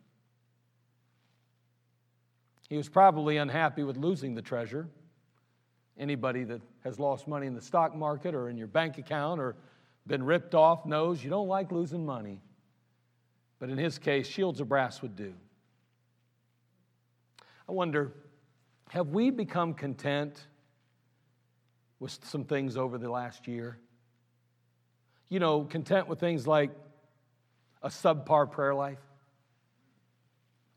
He 2.69 2.77
was 2.77 2.89
probably 2.89 3.37
unhappy 3.37 3.83
with 3.83 3.97
losing 3.97 4.33
the 4.33 4.41
treasure. 4.41 4.87
Anybody 5.97 6.43
that 6.45 6.61
has 6.83 6.99
lost 6.99 7.27
money 7.27 7.47
in 7.47 7.55
the 7.55 7.61
stock 7.61 7.95
market 7.95 8.35
or 8.35 8.49
in 8.49 8.57
your 8.57 8.67
bank 8.67 8.97
account 8.97 9.39
or 9.39 9.55
been 10.05 10.23
ripped 10.23 10.53
off 10.53 10.85
knows 10.85 11.23
you 11.23 11.29
don't 11.29 11.47
like 11.47 11.71
losing 11.71 12.05
money. 12.05 12.41
But 13.59 13.69
in 13.69 13.77
his 13.77 13.97
case, 13.97 14.27
shields 14.27 14.59
of 14.59 14.67
brass 14.67 15.01
would 15.01 15.15
do. 15.15 15.33
I 17.67 17.71
wonder 17.71 18.11
have 18.89 19.07
we 19.07 19.31
become 19.31 19.73
content 19.73 20.45
with 21.99 22.19
some 22.25 22.43
things 22.43 22.77
over 22.77 22.99
the 22.99 23.09
last 23.09 23.47
year? 23.47 23.79
You 25.29 25.39
know, 25.39 25.63
content 25.63 26.07
with 26.07 26.19
things 26.19 26.45
like 26.45 26.69
a 27.81 27.89
subpar 27.89 28.51
prayer 28.51 28.75
life, 28.75 28.99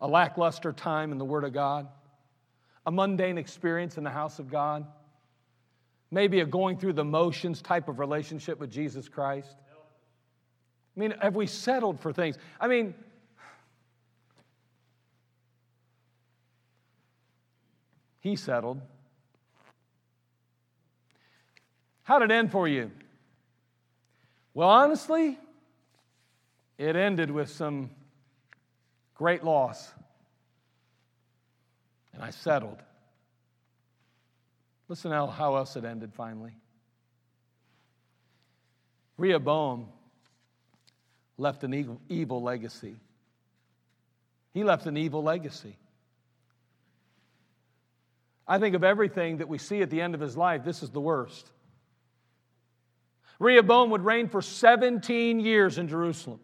a 0.00 0.08
lackluster 0.08 0.72
time 0.72 1.12
in 1.12 1.18
the 1.18 1.26
Word 1.26 1.44
of 1.44 1.52
God, 1.52 1.88
a 2.86 2.90
mundane 2.90 3.36
experience 3.36 3.98
in 3.98 4.04
the 4.04 4.10
house 4.10 4.38
of 4.38 4.50
God, 4.50 4.86
maybe 6.10 6.40
a 6.40 6.46
going 6.46 6.78
through 6.78 6.94
the 6.94 7.04
motions 7.04 7.60
type 7.62 7.88
of 7.88 7.98
relationship 7.98 8.58
with 8.58 8.70
Jesus 8.70 9.08
Christ. 9.08 9.56
I 10.96 11.00
mean, 11.00 11.14
have 11.20 11.34
we 11.34 11.46
settled 11.46 12.00
for 12.00 12.12
things? 12.12 12.38
I 12.60 12.68
mean, 12.68 12.94
he 18.20 18.36
settled. 18.36 18.80
How 22.02 22.18
did 22.18 22.30
it 22.30 22.34
end 22.34 22.52
for 22.52 22.66
you? 22.66 22.90
Well, 24.54 24.70
honestly, 24.70 25.38
it 26.78 26.96
ended 26.96 27.30
with 27.30 27.50
some 27.50 27.90
great 29.14 29.44
loss. 29.44 29.92
And 32.14 32.22
I 32.22 32.30
settled. 32.30 32.78
Listen 34.88 35.10
how, 35.10 35.26
how 35.26 35.56
else 35.56 35.76
it 35.76 35.84
ended 35.84 36.12
finally. 36.14 36.52
Rehoboam 39.18 39.86
left 41.38 41.64
an 41.64 41.98
evil 42.08 42.42
legacy. 42.42 42.96
He 44.52 44.64
left 44.64 44.86
an 44.86 44.96
evil 44.96 45.22
legacy. 45.22 45.76
I 48.48 48.58
think 48.58 48.74
of 48.74 48.84
everything 48.84 49.38
that 49.38 49.48
we 49.48 49.58
see 49.58 49.82
at 49.82 49.90
the 49.90 50.00
end 50.00 50.14
of 50.14 50.20
his 50.20 50.36
life, 50.36 50.64
this 50.64 50.82
is 50.82 50.90
the 50.90 51.00
worst. 51.00 51.50
Rehoboam 53.38 53.90
would 53.90 54.04
reign 54.04 54.28
for 54.28 54.40
17 54.40 55.40
years 55.40 55.78
in 55.78 55.88
Jerusalem. 55.88 56.40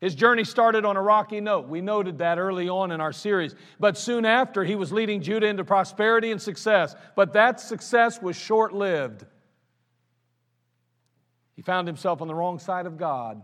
His 0.00 0.14
journey 0.14 0.44
started 0.44 0.84
on 0.84 0.96
a 0.96 1.02
rocky 1.02 1.40
note. 1.40 1.68
We 1.68 1.80
noted 1.80 2.18
that 2.18 2.38
early 2.38 2.68
on 2.68 2.92
in 2.92 3.00
our 3.00 3.12
series. 3.12 3.54
But 3.80 3.96
soon 3.96 4.26
after, 4.26 4.62
he 4.62 4.74
was 4.74 4.92
leading 4.92 5.22
Judah 5.22 5.46
into 5.46 5.64
prosperity 5.64 6.30
and 6.30 6.40
success. 6.40 6.94
But 7.14 7.32
that 7.32 7.60
success 7.60 8.20
was 8.20 8.36
short 8.36 8.74
lived. 8.74 9.24
He 11.54 11.62
found 11.62 11.86
himself 11.86 12.20
on 12.20 12.28
the 12.28 12.34
wrong 12.34 12.58
side 12.58 12.84
of 12.84 12.98
God. 12.98 13.40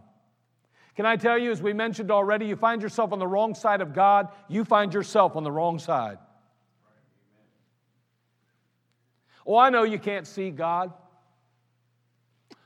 Can 0.94 1.06
I 1.06 1.16
tell 1.16 1.38
you, 1.38 1.50
as 1.50 1.62
we 1.62 1.72
mentioned 1.72 2.10
already, 2.10 2.44
you 2.44 2.56
find 2.56 2.82
yourself 2.82 3.12
on 3.12 3.18
the 3.18 3.26
wrong 3.26 3.54
side 3.54 3.80
of 3.80 3.94
God, 3.94 4.28
you 4.48 4.64
find 4.64 4.92
yourself 4.92 5.36
on 5.36 5.44
the 5.44 5.50
wrong 5.50 5.78
side. 5.78 6.18
Oh, 9.46 9.56
I 9.56 9.70
know 9.70 9.84
you 9.84 9.98
can't 9.98 10.26
see 10.26 10.50
God. 10.50 10.92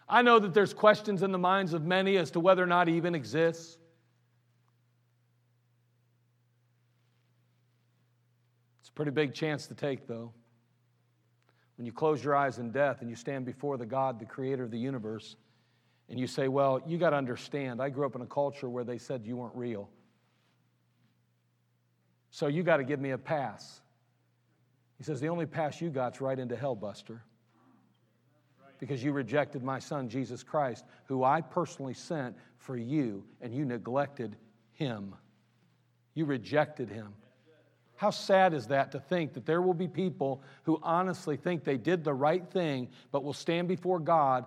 I 0.09 0.23
know 0.23 0.39
that 0.39 0.55
there's 0.55 0.73
questions 0.73 1.23
in 1.23 1.33
the 1.33 1.39
minds 1.39 1.73
of 1.73 1.85
many 1.85 2.17
as 2.17 2.31
to 2.33 2.41
whether 2.41 2.63
or 2.63 2.67
not 2.67 2.87
He 2.87 2.97
even 2.97 3.15
exists. 3.15 3.77
It's 8.81 8.89
a 8.89 8.93
pretty 8.93 9.11
big 9.11 9.35
chance 9.35 9.67
to 9.67 9.75
take, 9.75 10.07
though. 10.07 10.33
When 11.77 11.87
you 11.87 11.93
close 11.93 12.23
your 12.23 12.37
eyes 12.37 12.59
in 12.59 12.71
death 12.71 13.01
and 13.01 13.11
you 13.11 13.17
stand 13.17 13.45
before 13.45 13.77
the 13.77 13.85
God, 13.85 14.19
the 14.19 14.25
creator 14.25 14.63
of 14.63 14.71
the 14.71 14.79
universe, 14.79 15.37
and 16.09 16.21
you 16.21 16.29
say, 16.29 16.47
Well, 16.47 16.81
you 16.87 16.99
got 16.99 17.11
to 17.11 17.17
understand, 17.17 17.83
I 17.83 17.89
grew 17.89 18.07
up 18.07 18.15
in 18.15 18.23
a 18.23 18.27
culture 18.27 18.69
where 18.69 18.85
they 18.85 18.99
said 18.99 19.23
you 19.25 19.37
weren't 19.37 19.57
real. 19.57 19.91
So 22.31 22.47
you 22.47 22.63
got 22.63 22.77
to 22.77 22.85
give 22.85 23.01
me 23.01 23.11
a 23.11 23.19
pass. 23.19 23.81
He 24.99 25.05
says, 25.05 25.21
The 25.21 25.29
only 25.29 25.47
pass 25.47 25.81
you 25.81 25.91
got's 25.91 26.21
right 26.21 26.39
into 26.39 26.55
hell, 26.55 26.77
Buster 26.77 27.23
because 28.79 29.03
you 29.03 29.13
rejected 29.13 29.63
my 29.63 29.79
son, 29.79 30.09
Jesus 30.09 30.43
Christ, 30.43 30.85
who 31.07 31.25
I 31.25 31.41
personally 31.41 31.95
sent 31.95 32.37
for 32.59 32.77
you, 32.77 33.25
and 33.41 33.55
you 33.55 33.65
neglected 33.65 34.37
him. 34.73 35.15
You 36.15 36.25
rejected 36.25 36.89
him. 36.89 37.15
How 37.97 38.11
sad 38.11 38.53
is 38.53 38.67
that 38.67 38.93
to 38.93 39.01
think 39.01 39.33
that 39.33 39.47
there 39.47 39.63
will 39.63 39.75
be 39.75 39.89
people 39.89 40.43
who 40.65 40.79
honestly 40.83 41.37
think 41.37 41.65
they 41.65 41.79
did 41.79 42.05
the 42.05 42.13
right 42.13 42.47
thing, 42.51 42.89
but 43.11 43.25
will 43.25 43.33
stand 43.33 43.69
before 43.69 43.99
God 43.99 44.45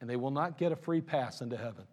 and 0.00 0.08
they 0.08 0.16
will 0.16 0.30
not 0.30 0.58
get 0.58 0.72
a 0.72 0.76
free 0.76 1.00
pass 1.00 1.40
into 1.40 1.56
heaven? 1.56 1.84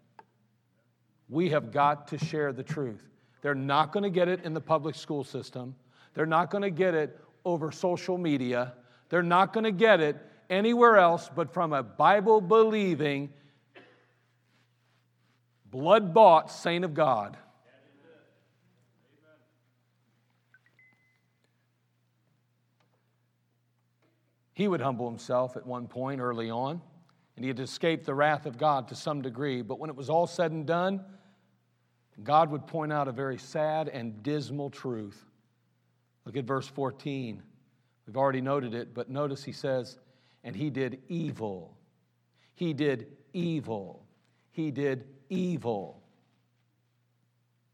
We 1.29 1.49
have 1.49 1.71
got 1.71 2.07
to 2.09 2.17
share 2.17 2.51
the 2.51 2.63
truth. 2.63 3.07
They're 3.41 3.55
not 3.55 3.93
going 3.93 4.03
to 4.03 4.09
get 4.09 4.27
it 4.27 4.43
in 4.43 4.53
the 4.53 4.61
public 4.61 4.95
school 4.95 5.23
system, 5.23 5.75
they're 6.13 6.25
not 6.25 6.51
going 6.51 6.61
to 6.61 6.69
get 6.69 6.93
it 6.93 7.19
over 7.45 7.71
social 7.71 8.17
media, 8.17 8.73
they're 9.09 9.23
not 9.23 9.53
going 9.53 9.63
to 9.63 9.71
get 9.71 10.01
it 10.01 10.17
anywhere 10.49 10.97
else 10.97 11.29
but 11.33 11.53
from 11.53 11.73
a 11.73 11.83
Bible 11.83 12.41
believing, 12.41 13.29
blood 15.69 16.13
bought 16.13 16.51
saint 16.51 16.85
of 16.85 16.93
God. 16.93 17.37
He 24.53 24.67
would 24.67 24.81
humble 24.81 25.09
himself 25.09 25.57
at 25.57 25.65
one 25.65 25.87
point 25.87 26.21
early 26.21 26.49
on, 26.49 26.79
and 27.35 27.43
he 27.43 27.47
had 27.47 27.59
escaped 27.59 28.05
the 28.05 28.13
wrath 28.13 28.45
of 28.45 28.57
God 28.57 28.87
to 28.89 28.95
some 28.95 29.21
degree. 29.21 29.63
But 29.63 29.79
when 29.79 29.89
it 29.89 29.95
was 29.95 30.09
all 30.09 30.27
said 30.27 30.51
and 30.51 30.65
done, 30.65 31.03
God 32.23 32.51
would 32.51 32.67
point 32.67 32.93
out 32.93 33.07
a 33.07 33.11
very 33.11 33.39
sad 33.39 33.89
and 33.89 34.21
dismal 34.21 34.69
truth. 34.69 35.25
Look 36.25 36.37
at 36.37 36.45
verse 36.45 36.67
14. 36.67 37.41
We've 38.05 38.17
already 38.17 38.41
noted 38.41 38.75
it, 38.75 38.93
but 38.93 39.09
notice 39.09 39.43
he 39.43 39.51
says, 39.51 39.97
and 40.43 40.55
he 40.55 40.69
did 40.69 41.01
evil. 41.07 41.77
He 42.55 42.73
did 42.73 43.07
evil. 43.33 44.05
He 44.51 44.71
did 44.71 45.05
evil. 45.29 46.01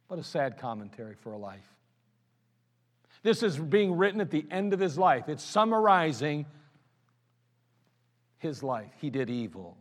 What 0.08 0.20
a 0.20 0.24
sad 0.24 0.58
commentary 0.58 1.16
for 1.16 1.34
a 1.34 1.38
life. 1.38 1.76
This 3.22 3.44
is 3.44 3.58
being 3.58 3.98
written 3.98 4.22
at 4.22 4.32
the 4.32 4.46
end 4.50 4.74
of 4.74 4.80
his 4.80 4.98
life. 4.98 5.28
It's 5.28 5.44
summarizing 5.44 6.46
his 8.38 8.64
life. 8.64 8.92
He 9.00 9.10
did 9.10 9.30
evil. 9.30 9.78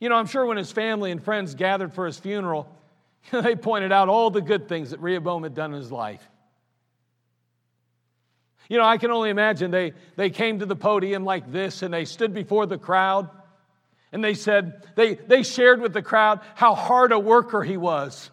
You 0.00 0.08
know, 0.08 0.16
I'm 0.16 0.26
sure 0.26 0.46
when 0.46 0.56
his 0.56 0.72
family 0.72 1.10
and 1.10 1.22
friends 1.22 1.54
gathered 1.54 1.92
for 1.92 2.06
his 2.06 2.18
funeral, 2.18 2.68
they 3.32 3.54
pointed 3.54 3.92
out 3.92 4.08
all 4.08 4.30
the 4.30 4.40
good 4.40 4.68
things 4.68 4.90
that 4.90 5.00
Rehoboam 5.00 5.42
had 5.42 5.54
done 5.54 5.72
in 5.72 5.78
his 5.78 5.92
life. 5.92 6.28
You 8.70 8.78
know, 8.78 8.84
I 8.84 8.98
can 8.98 9.10
only 9.10 9.30
imagine 9.30 9.72
they, 9.72 9.94
they 10.14 10.30
came 10.30 10.60
to 10.60 10.66
the 10.66 10.76
podium 10.76 11.24
like 11.24 11.50
this 11.50 11.82
and 11.82 11.92
they 11.92 12.04
stood 12.04 12.32
before 12.32 12.66
the 12.66 12.78
crowd 12.78 13.28
and 14.12 14.22
they 14.22 14.34
said, 14.34 14.86
they, 14.94 15.16
they 15.16 15.42
shared 15.42 15.80
with 15.80 15.92
the 15.92 16.02
crowd 16.02 16.38
how 16.54 16.76
hard 16.76 17.10
a 17.10 17.18
worker 17.18 17.64
he 17.64 17.76
was. 17.76 18.30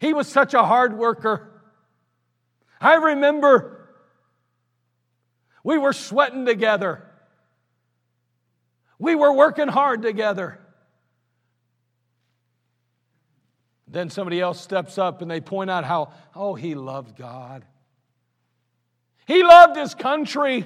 He 0.00 0.12
was 0.14 0.28
such 0.28 0.54
a 0.54 0.62
hard 0.62 0.96
worker. 0.96 1.50
I 2.80 2.94
remember 2.94 3.88
we 5.64 5.78
were 5.78 5.92
sweating 5.92 6.46
together. 6.46 7.04
We 9.00 9.16
were 9.16 9.32
working 9.32 9.66
hard 9.66 10.02
together. 10.02 10.60
Then 13.88 14.10
somebody 14.10 14.40
else 14.40 14.60
steps 14.60 14.96
up 14.96 15.22
and 15.22 15.30
they 15.30 15.40
point 15.40 15.70
out 15.70 15.82
how, 15.82 16.12
oh, 16.36 16.54
he 16.54 16.76
loved 16.76 17.16
God. 17.16 17.64
He 19.26 19.42
loved 19.42 19.76
his 19.76 19.94
country, 19.94 20.64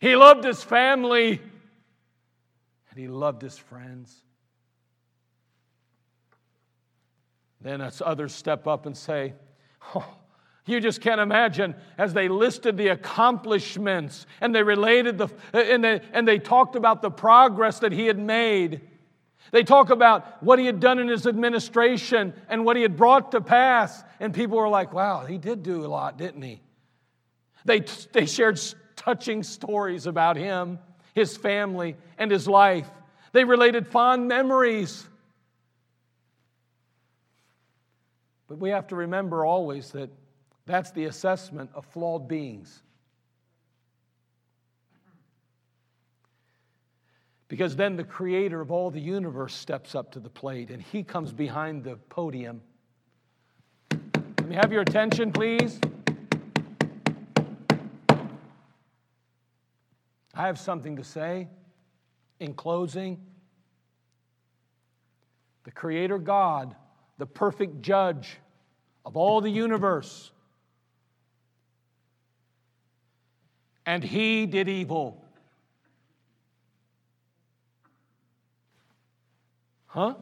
he 0.00 0.16
loved 0.16 0.44
his 0.44 0.62
family, 0.62 1.40
and 2.90 2.98
he 2.98 3.08
loved 3.08 3.42
his 3.42 3.58
friends. 3.58 4.14
Then 7.60 7.80
as 7.80 8.00
others 8.04 8.34
step 8.34 8.66
up 8.66 8.86
and 8.86 8.96
say, 8.96 9.34
Oh, 9.94 10.16
You 10.66 10.80
just 10.80 11.00
can't 11.00 11.20
imagine 11.20 11.74
as 11.98 12.12
they 12.12 12.28
listed 12.28 12.76
the 12.76 12.88
accomplishments 12.88 14.26
and 14.40 14.54
they 14.54 14.62
related 14.62 15.18
the 15.18 15.28
and 15.52 15.82
they, 15.82 16.00
and 16.12 16.28
they 16.28 16.38
talked 16.38 16.76
about 16.76 17.02
the 17.02 17.10
progress 17.10 17.80
that 17.80 17.92
he 17.92 18.06
had 18.06 18.18
made. 18.18 18.80
They 19.52 19.64
talk 19.64 19.90
about 19.90 20.42
what 20.42 20.58
he 20.58 20.66
had 20.66 20.78
done 20.78 20.98
in 21.00 21.08
his 21.08 21.26
administration 21.26 22.34
and 22.48 22.64
what 22.64 22.76
he 22.76 22.82
had 22.82 22.96
brought 22.96 23.32
to 23.32 23.40
pass. 23.40 24.04
And 24.20 24.32
people 24.32 24.58
were 24.58 24.68
like, 24.68 24.92
wow, 24.92 25.24
he 25.26 25.38
did 25.38 25.64
do 25.64 25.84
a 25.84 25.88
lot, 25.88 26.16
didn't 26.16 26.42
he? 26.42 26.60
They, 27.64 27.80
they 28.12 28.26
shared 28.26 28.60
touching 28.96 29.42
stories 29.42 30.06
about 30.06 30.36
him, 30.36 30.78
his 31.14 31.36
family, 31.36 31.96
and 32.18 32.30
his 32.30 32.46
life. 32.46 32.88
They 33.32 33.44
related 33.44 33.86
fond 33.86 34.28
memories. 34.28 35.06
But 38.48 38.58
we 38.58 38.70
have 38.70 38.88
to 38.88 38.96
remember 38.96 39.44
always 39.44 39.90
that 39.92 40.10
that's 40.66 40.90
the 40.90 41.04
assessment 41.04 41.70
of 41.74 41.86
flawed 41.86 42.28
beings. 42.28 42.82
Because 47.48 47.74
then 47.74 47.96
the 47.96 48.04
creator 48.04 48.60
of 48.60 48.70
all 48.70 48.90
the 48.90 49.00
universe 49.00 49.54
steps 49.54 49.96
up 49.96 50.12
to 50.12 50.20
the 50.20 50.28
plate 50.28 50.70
and 50.70 50.80
he 50.80 51.02
comes 51.02 51.32
behind 51.32 51.82
the 51.82 51.96
podium. 51.96 52.60
Let 53.90 54.46
me 54.46 54.54
have 54.54 54.72
your 54.72 54.82
attention, 54.82 55.32
please. 55.32 55.80
I 60.40 60.46
have 60.46 60.58
something 60.58 60.96
to 60.96 61.04
say 61.04 61.48
in 62.38 62.54
closing. 62.54 63.20
The 65.64 65.70
Creator 65.70 66.20
God, 66.20 66.74
the 67.18 67.26
perfect 67.26 67.82
judge 67.82 68.38
of 69.04 69.18
all 69.18 69.42
the 69.42 69.50
universe, 69.50 70.30
and 73.84 74.02
He 74.02 74.46
did 74.46 74.66
evil. 74.66 75.22
Huh? 79.88 80.14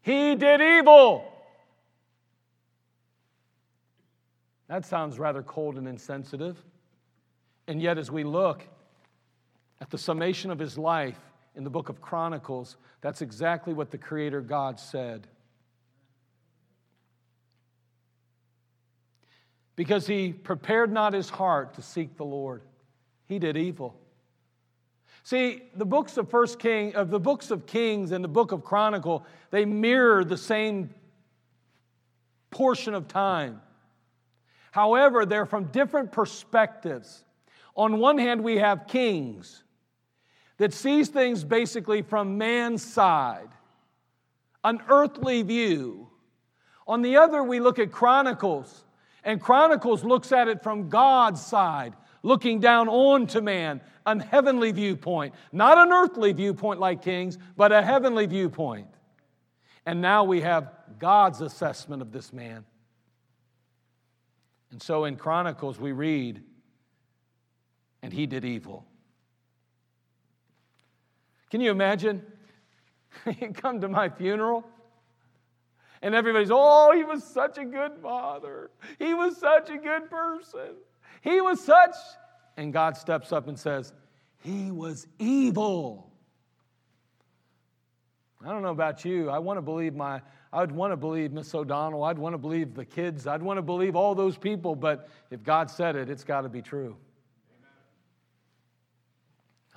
He 0.00 0.34
did 0.34 0.62
evil. 0.62 1.30
That 4.68 4.86
sounds 4.86 5.18
rather 5.18 5.42
cold 5.42 5.76
and 5.76 5.86
insensitive. 5.86 6.56
And 7.68 7.80
yet, 7.82 7.98
as 7.98 8.10
we 8.10 8.24
look 8.24 8.66
at 9.80 9.90
the 9.90 9.98
summation 9.98 10.50
of 10.50 10.58
his 10.58 10.78
life 10.78 11.18
in 11.54 11.64
the 11.64 11.70
book 11.70 11.88
of 11.88 12.00
Chronicles, 12.00 12.76
that's 13.00 13.22
exactly 13.22 13.72
what 13.72 13.90
the 13.90 13.98
Creator 13.98 14.42
God 14.42 14.78
said. 14.78 15.26
Because 19.74 20.06
he 20.06 20.32
prepared 20.32 20.90
not 20.90 21.12
his 21.12 21.28
heart 21.28 21.74
to 21.74 21.82
seek 21.82 22.16
the 22.16 22.24
Lord, 22.24 22.62
he 23.26 23.38
did 23.38 23.56
evil. 23.56 23.94
See, 25.22 25.64
the 25.74 25.84
books 25.84 26.16
of 26.16 26.30
First 26.30 26.58
King, 26.58 26.94
of 26.94 27.10
the 27.10 27.18
books 27.18 27.50
of 27.50 27.66
Kings 27.66 28.12
and 28.12 28.22
the 28.22 28.28
book 28.28 28.52
of 28.52 28.64
Chronicle, 28.64 29.26
they 29.50 29.64
mirror 29.64 30.24
the 30.24 30.36
same 30.36 30.94
portion 32.50 32.94
of 32.94 33.08
time. 33.08 33.60
However, 34.70 35.26
they're 35.26 35.46
from 35.46 35.64
different 35.64 36.12
perspectives. 36.12 37.24
On 37.76 37.98
one 37.98 38.18
hand, 38.18 38.42
we 38.42 38.56
have 38.56 38.86
kings 38.86 39.62
that 40.56 40.72
sees 40.72 41.08
things 41.08 41.44
basically 41.44 42.02
from 42.02 42.38
man's 42.38 42.82
side, 42.82 43.50
an 44.64 44.80
earthly 44.88 45.42
view. 45.42 46.08
On 46.88 47.02
the 47.02 47.16
other, 47.18 47.42
we 47.42 47.60
look 47.60 47.78
at 47.78 47.92
Chronicles, 47.92 48.84
and 49.22 49.40
Chronicles 49.40 50.02
looks 50.02 50.32
at 50.32 50.48
it 50.48 50.62
from 50.62 50.88
God's 50.88 51.44
side, 51.44 51.94
looking 52.22 52.60
down 52.60 52.88
onto 52.88 53.40
man, 53.40 53.82
a 54.06 54.22
heavenly 54.22 54.72
viewpoint, 54.72 55.34
not 55.52 55.76
an 55.76 55.92
earthly 55.92 56.32
viewpoint 56.32 56.80
like 56.80 57.02
Kings, 57.02 57.36
but 57.56 57.72
a 57.72 57.82
heavenly 57.82 58.26
viewpoint. 58.26 58.88
And 59.84 60.00
now 60.00 60.24
we 60.24 60.40
have 60.40 60.72
God's 60.98 61.42
assessment 61.42 62.00
of 62.02 62.10
this 62.10 62.32
man. 62.32 62.64
And 64.70 64.82
so 64.82 65.04
in 65.04 65.16
Chronicles, 65.16 65.78
we 65.78 65.92
read, 65.92 66.42
and 68.06 68.12
he 68.12 68.24
did 68.24 68.44
evil. 68.44 68.86
Can 71.50 71.60
you 71.60 71.72
imagine? 71.72 72.22
you 73.40 73.48
come 73.52 73.80
to 73.80 73.88
my 73.88 74.08
funeral, 74.08 74.64
and 76.02 76.14
everybody's, 76.14 76.52
oh, 76.52 76.92
he 76.94 77.02
was 77.02 77.24
such 77.24 77.58
a 77.58 77.64
good 77.64 77.98
father. 78.00 78.70
He 79.00 79.12
was 79.12 79.36
such 79.38 79.70
a 79.70 79.76
good 79.78 80.08
person. 80.08 80.76
He 81.20 81.40
was 81.40 81.60
such. 81.60 81.96
And 82.56 82.72
God 82.72 82.96
steps 82.96 83.32
up 83.32 83.48
and 83.48 83.58
says, 83.58 83.92
he 84.38 84.70
was 84.70 85.08
evil. 85.18 86.12
I 88.44 88.50
don't 88.50 88.62
know 88.62 88.70
about 88.70 89.04
you. 89.04 89.30
I 89.30 89.40
want 89.40 89.56
to 89.56 89.62
believe 89.62 89.96
my, 89.96 90.22
I'd 90.52 90.70
want 90.70 90.92
to 90.92 90.96
believe 90.96 91.32
Miss 91.32 91.52
O'Donnell. 91.52 92.04
I'd 92.04 92.18
want 92.20 92.34
to 92.34 92.38
believe 92.38 92.74
the 92.74 92.84
kids. 92.84 93.26
I'd 93.26 93.42
want 93.42 93.58
to 93.58 93.62
believe 93.62 93.96
all 93.96 94.14
those 94.14 94.38
people, 94.38 94.76
but 94.76 95.08
if 95.32 95.42
God 95.42 95.72
said 95.72 95.96
it, 95.96 96.08
it's 96.08 96.22
got 96.22 96.42
to 96.42 96.48
be 96.48 96.62
true. 96.62 96.96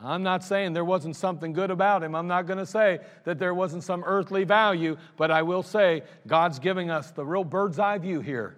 I'm 0.03 0.23
not 0.23 0.43
saying 0.43 0.73
there 0.73 0.85
wasn't 0.85 1.15
something 1.15 1.51
good 1.53 1.71
about 1.71 2.03
him. 2.03 2.15
I'm 2.15 2.27
not 2.27 2.47
going 2.47 2.59
to 2.59 2.65
say 2.65 2.99
that 3.25 3.39
there 3.39 3.53
wasn't 3.53 3.83
some 3.83 4.03
earthly 4.05 4.43
value, 4.43 4.97
but 5.17 5.31
I 5.31 5.41
will 5.41 5.63
say 5.63 6.03
God's 6.25 6.59
giving 6.59 6.89
us 6.89 7.11
the 7.11 7.25
real 7.25 7.43
bird's 7.43 7.79
eye 7.79 7.97
view 7.97 8.21
here. 8.21 8.57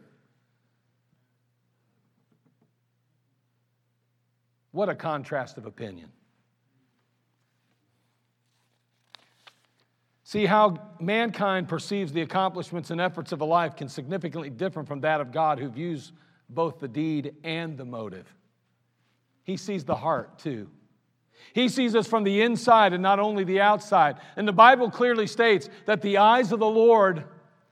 What 4.72 4.88
a 4.90 4.96
contrast 4.96 5.58
of 5.58 5.66
opinion. 5.66 6.12
See 10.24 10.46
how 10.46 10.78
mankind 11.00 11.68
perceives 11.68 12.14
the 12.14 12.22
accomplishments 12.22 12.90
and 12.90 13.02
efforts 13.02 13.34
of 13.34 13.42
a 13.42 13.46
life 13.46 13.76
can 13.76 13.90
significantly 13.90 14.50
differ 14.50 14.84
from 14.84 15.02
that 15.02 15.20
of 15.20 15.32
God 15.32 15.60
who 15.60 15.68
views 15.68 16.14
both 16.50 16.80
the 16.80 16.88
deed 16.88 17.36
and 17.44 17.78
the 17.78 17.84
motive. 17.84 18.34
He 19.44 19.58
sees 19.58 19.84
the 19.84 19.96
heart 19.96 20.40
too. 20.40 20.70
He 21.54 21.70
sees 21.70 21.96
us 21.96 22.08
from 22.08 22.24
the 22.24 22.42
inside 22.42 22.94
and 22.94 23.04
not 23.04 23.20
only 23.20 23.44
the 23.44 23.62
outside. 23.62 24.18
And 24.36 24.48
the 24.48 24.54
Bible 24.54 24.90
clearly 24.90 25.28
states 25.28 25.70
that 25.86 26.02
the 26.02 26.18
eyes 26.18 26.52
of 26.52 26.60
the 26.60 26.70
Lord 26.70 27.26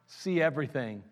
see 0.07 0.41
everything 0.41 1.03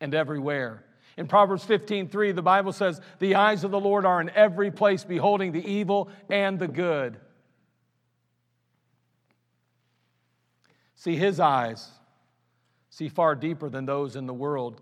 and 0.00 0.14
everywhere. 0.14 0.84
In 1.16 1.28
Proverbs 1.28 1.64
15:3, 1.64 2.32
the 2.32 2.42
Bible 2.42 2.72
says, 2.72 3.00
"The 3.18 3.34
eyes 3.34 3.64
of 3.64 3.70
the 3.70 3.80
Lord 3.80 4.06
are 4.06 4.20
in 4.20 4.30
every 4.30 4.70
place, 4.70 5.04
beholding 5.04 5.52
the 5.52 5.64
evil 5.70 6.08
and 6.30 6.58
the 6.58 6.68
good." 6.68 7.20
See, 10.94 11.16
his 11.16 11.38
eyes 11.40 11.90
see 12.88 13.08
far 13.08 13.34
deeper 13.34 13.68
than 13.68 13.86
those 13.86 14.16
in 14.16 14.26
the 14.26 14.34
world, 14.34 14.80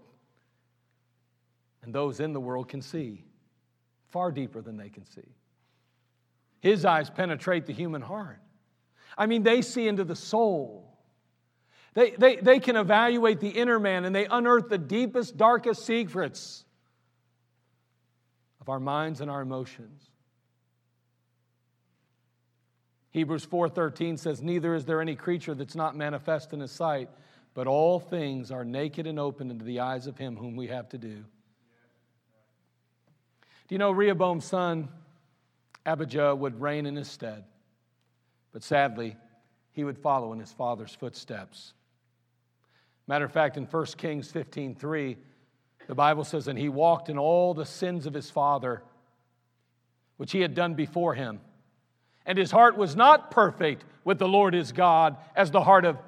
and 1.83 1.95
those 1.95 2.21
in 2.21 2.33
the 2.33 2.41
world 2.41 2.69
can 2.69 2.83
see, 2.83 3.25
far 4.09 4.31
deeper 4.31 4.61
than 4.61 4.77
they 4.77 4.91
can 4.91 5.05
see. 5.05 5.35
His 6.61 6.85
eyes 6.85 7.11
penetrate 7.11 7.67
the 7.67 7.73
human 7.73 8.03
heart. 8.03 8.41
I 9.17 9.27
mean, 9.27 9.43
they 9.43 9.63
see 9.63 9.89
into 9.89 10.05
the 10.05 10.17
soul. 10.17 10.99
They, 11.95 12.11
they, 12.11 12.37
they 12.37 12.61
can 12.61 12.77
evaluate 12.77 13.41
the 13.41 13.49
inner 13.49 13.81
man 13.81 14.05
and 14.05 14.15
they 14.15 14.27
unearth 14.27 14.69
the 14.69 14.79
deepest, 14.79 15.37
darkest 15.37 15.85
secrets 15.85 16.65
of 18.61 18.69
our 18.69 18.81
minds 18.81 19.21
and 19.21 19.31
our 19.31 19.41
emotions. 19.41 20.11
Hebrews 23.11 23.45
4:13 23.45 24.19
says 24.19 24.41
neither 24.41 24.75
is 24.75 24.85
there 24.85 25.01
any 25.01 25.17
creature 25.17 25.55
that's 25.55 25.75
not 25.75 25.97
manifest 25.97 26.53
in 26.53 26.61
his 26.61 26.71
sight 26.71 27.11
but 27.55 27.67
all 27.67 27.99
things 27.99 28.51
are 28.51 28.65
naked 28.65 29.07
and 29.07 29.19
open 29.19 29.51
into 29.51 29.65
the 29.65 29.81
eyes 29.81 30.07
of 30.07 30.17
him 30.17 30.37
whom 30.37 30.57
we 30.57 30.69
have 30.69 30.89
to 30.91 30.99
do. 30.99 31.25
Do 33.67 33.75
you 33.75 33.79
know 33.79 33.91
Rehoboam's 33.91 34.45
son 34.45 34.89
Abijah 35.87 36.35
would 36.35 36.61
reign 36.61 36.87
in 36.87 36.97
his 36.97 37.09
stead. 37.09 37.45
But 38.53 38.62
sadly, 38.62 39.16
he 39.72 39.85
would 39.85 39.99
follow 39.99 40.33
in 40.33 40.41
his 40.41 40.53
father's 40.53 40.95
footsteps. 40.95 41.72
Matter 43.07 43.24
of 43.24 43.33
fact, 43.33 43.57
in 43.57 43.64
1 43.64 43.87
Kings 43.97 44.31
15 44.31 44.74
3, 44.74 45.16
the 45.87 45.95
Bible 45.95 46.24
says, 46.24 46.49
And 46.49 46.59
he 46.59 46.68
walked 46.68 47.09
in 47.09 47.18
all 47.18 47.55
the 47.55 47.66
sins 47.66 48.07
of 48.07 48.14
his 48.14 48.31
father, 48.31 48.83
which 50.16 50.33
he 50.33 50.41
had 50.41 50.55
done 50.55 50.74
before 50.74 51.14
him. 51.14 51.41
And 52.26 52.37
his 52.37 52.51
heart 52.51 52.76
was 52.76 52.95
not 52.95 53.31
perfect 53.31 53.85
with 54.05 54.18
the 54.18 54.28
Lord 54.28 54.55
his 54.55 54.72
God 54.72 55.16
as 55.35 55.51
the 55.51 55.62
heart 55.62 55.85
of 55.85 55.99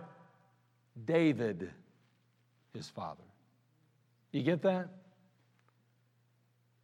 David, 1.04 1.70
his 2.74 2.88
father. 2.88 3.24
You 4.30 4.42
get 4.42 4.62
that? 4.62 4.88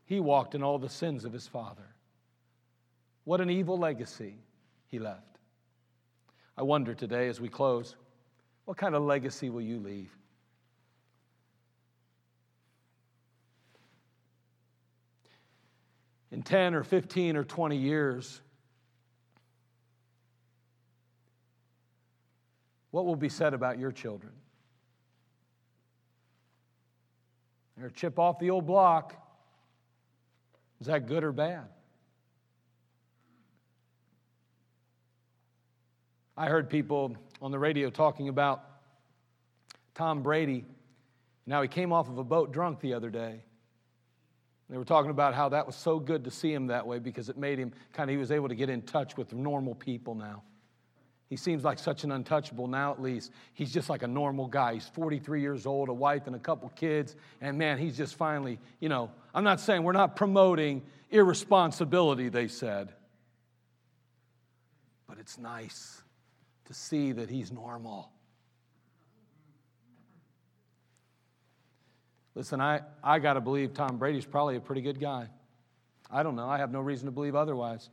He 0.07 0.21
walked 0.21 0.55
in 0.55 0.63
all 0.63 0.79
the 0.79 0.89
sins 0.89 1.25
of 1.25 1.33
his 1.33 1.47
father. 1.47 1.85
What 3.29 3.43
an 3.43 3.51
evil 3.51 3.77
legacy 3.77 4.37
he 4.87 4.99
left. 4.99 5.37
I 6.57 6.63
wonder 6.63 6.95
today 6.95 7.29
as 7.29 7.43
we 7.43 7.51
close, 7.51 7.95
what 8.65 8.79
kind 8.79 8.95
of 8.95 9.03
legacy 9.03 9.51
will 9.51 9.61
you 9.61 9.81
leave? 9.81 10.11
In 16.33 16.41
10 16.43 16.75
or 16.75 16.83
15 16.83 17.37
or 17.37 17.45
20 17.45 17.77
years, 17.77 18.41
what 22.93 23.05
will 23.05 23.15
be 23.15 23.29
said 23.29 23.53
about 23.53 23.79
your 23.79 23.93
children? 23.93 24.33
Or 27.83 27.91
chip 27.91 28.19
off 28.19 28.39
the 28.39 28.49
old 28.49 28.67
block. 28.67 29.15
Is 30.81 30.87
that 30.87 31.07
good 31.07 31.25
or 31.25 31.33
bad? 31.33 31.69
I 36.39 36.47
heard 36.47 36.71
people 36.71 37.17
on 37.43 37.51
the 37.51 37.59
radio 37.59 37.91
talking 37.91 38.29
about 38.29 38.63
Tom 39.97 40.23
Brady. 40.23 40.65
Now, 41.47 41.63
he 41.63 41.67
came 41.67 41.93
off 41.93 42.09
of 42.09 42.17
a 42.19 42.23
boat 42.23 42.53
drunk 42.53 42.79
the 42.79 42.95
other 42.95 43.11
day. 43.11 43.43
They 44.71 44.79
were 44.79 44.85
talking 44.85 45.11
about 45.11 45.35
how 45.35 45.49
that 45.49 45.67
was 45.67 45.75
so 45.75 45.99
good 45.99 46.23
to 46.25 46.31
see 46.31 46.53
him 46.53 46.69
that 46.69 46.87
way 46.87 47.01
because 47.01 47.29
it 47.29 47.37
made 47.37 47.59
him 47.59 47.73
kind 47.93 48.09
of, 48.09 48.15
he 48.15 48.19
was 48.19 48.31
able 48.31 48.49
to 48.51 48.55
get 48.55 48.71
in 48.71 48.83
touch 48.83 49.17
with 49.17 49.33
normal 49.33 49.75
people 49.75 50.15
now. 50.15 50.45
He 51.29 51.35
seems 51.35 51.65
like 51.65 51.81
such 51.81 52.05
an 52.05 52.13
untouchable 52.13 52.69
now, 52.69 52.93
at 52.93 53.03
least. 53.03 53.33
He's 53.55 53.73
just 53.73 53.91
like 53.91 54.05
a 54.05 54.07
normal 54.07 54.47
guy. 54.47 54.75
He's 54.75 54.87
43 54.87 55.41
years 55.41 55.67
old, 55.67 55.89
a 55.89 55.93
wife 55.93 56.29
and 56.29 56.37
a 56.37 56.39
couple 56.39 56.69
kids, 56.69 57.17
and 57.41 57.59
man, 57.59 57.79
he's 57.79 57.97
just 57.97 58.15
finally, 58.15 58.61
you 58.79 58.89
know, 58.89 59.11
I'm 59.35 59.45
not 59.45 59.59
saying 59.59 59.83
we're 59.83 59.93
not 59.93 60.15
promoting 60.15 60.83
irresponsibility, 61.11 62.29
they 62.29 62.47
said, 62.47 62.93
but 65.09 65.19
it's 65.19 65.37
nice 65.37 66.03
to 66.69 66.75
see 66.75 67.13
that 67.13 67.29
he's 67.29 67.51
normal. 67.51 68.13
Listen, 72.35 72.61
I, 72.61 72.83
I 73.03 73.19
got 73.19 73.33
to 73.35 73.41
believe 73.41 73.75
Tom 73.75 73.99
Brady's 73.99 74.27
probably 74.27 74.57
a 74.57 74.61
pretty 74.61 74.83
good 74.83 75.01
guy. 75.01 75.29
I 76.11 76.23
don't 76.23 76.37
know. 76.37 76.49
I 76.49 76.59
have 76.59 76.71
no 76.71 76.81
reason 76.81 77.07
to 77.07 77.11
believe 77.11 77.35
otherwise. 77.35 77.89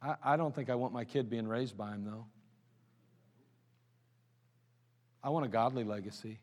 I, 0.00 0.14
I 0.22 0.36
don't 0.36 0.54
think 0.54 0.70
I 0.70 0.76
want 0.76 0.92
my 0.92 1.04
kid 1.04 1.28
being 1.28 1.46
raised 1.46 1.76
by 1.76 1.90
him, 1.90 2.04
though. 2.04 2.24
I 5.22 5.30
want 5.30 5.44
a 5.44 5.48
godly 5.48 5.84
legacy. 5.84 6.38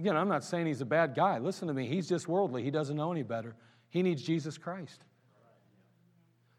Again, 0.00 0.16
I'm 0.16 0.28
not 0.28 0.44
saying 0.44 0.66
he's 0.66 0.80
a 0.80 0.86
bad 0.86 1.14
guy. 1.14 1.38
Listen 1.38 1.68
to 1.68 1.74
me. 1.74 1.86
He's 1.86 2.08
just 2.08 2.28
worldly. 2.28 2.62
He 2.64 2.70
doesn't 2.70 2.96
know 2.96 3.12
any 3.12 3.22
better. 3.22 3.54
He 3.90 4.02
needs 4.02 4.22
Jesus 4.22 4.58
Christ. 4.58 5.04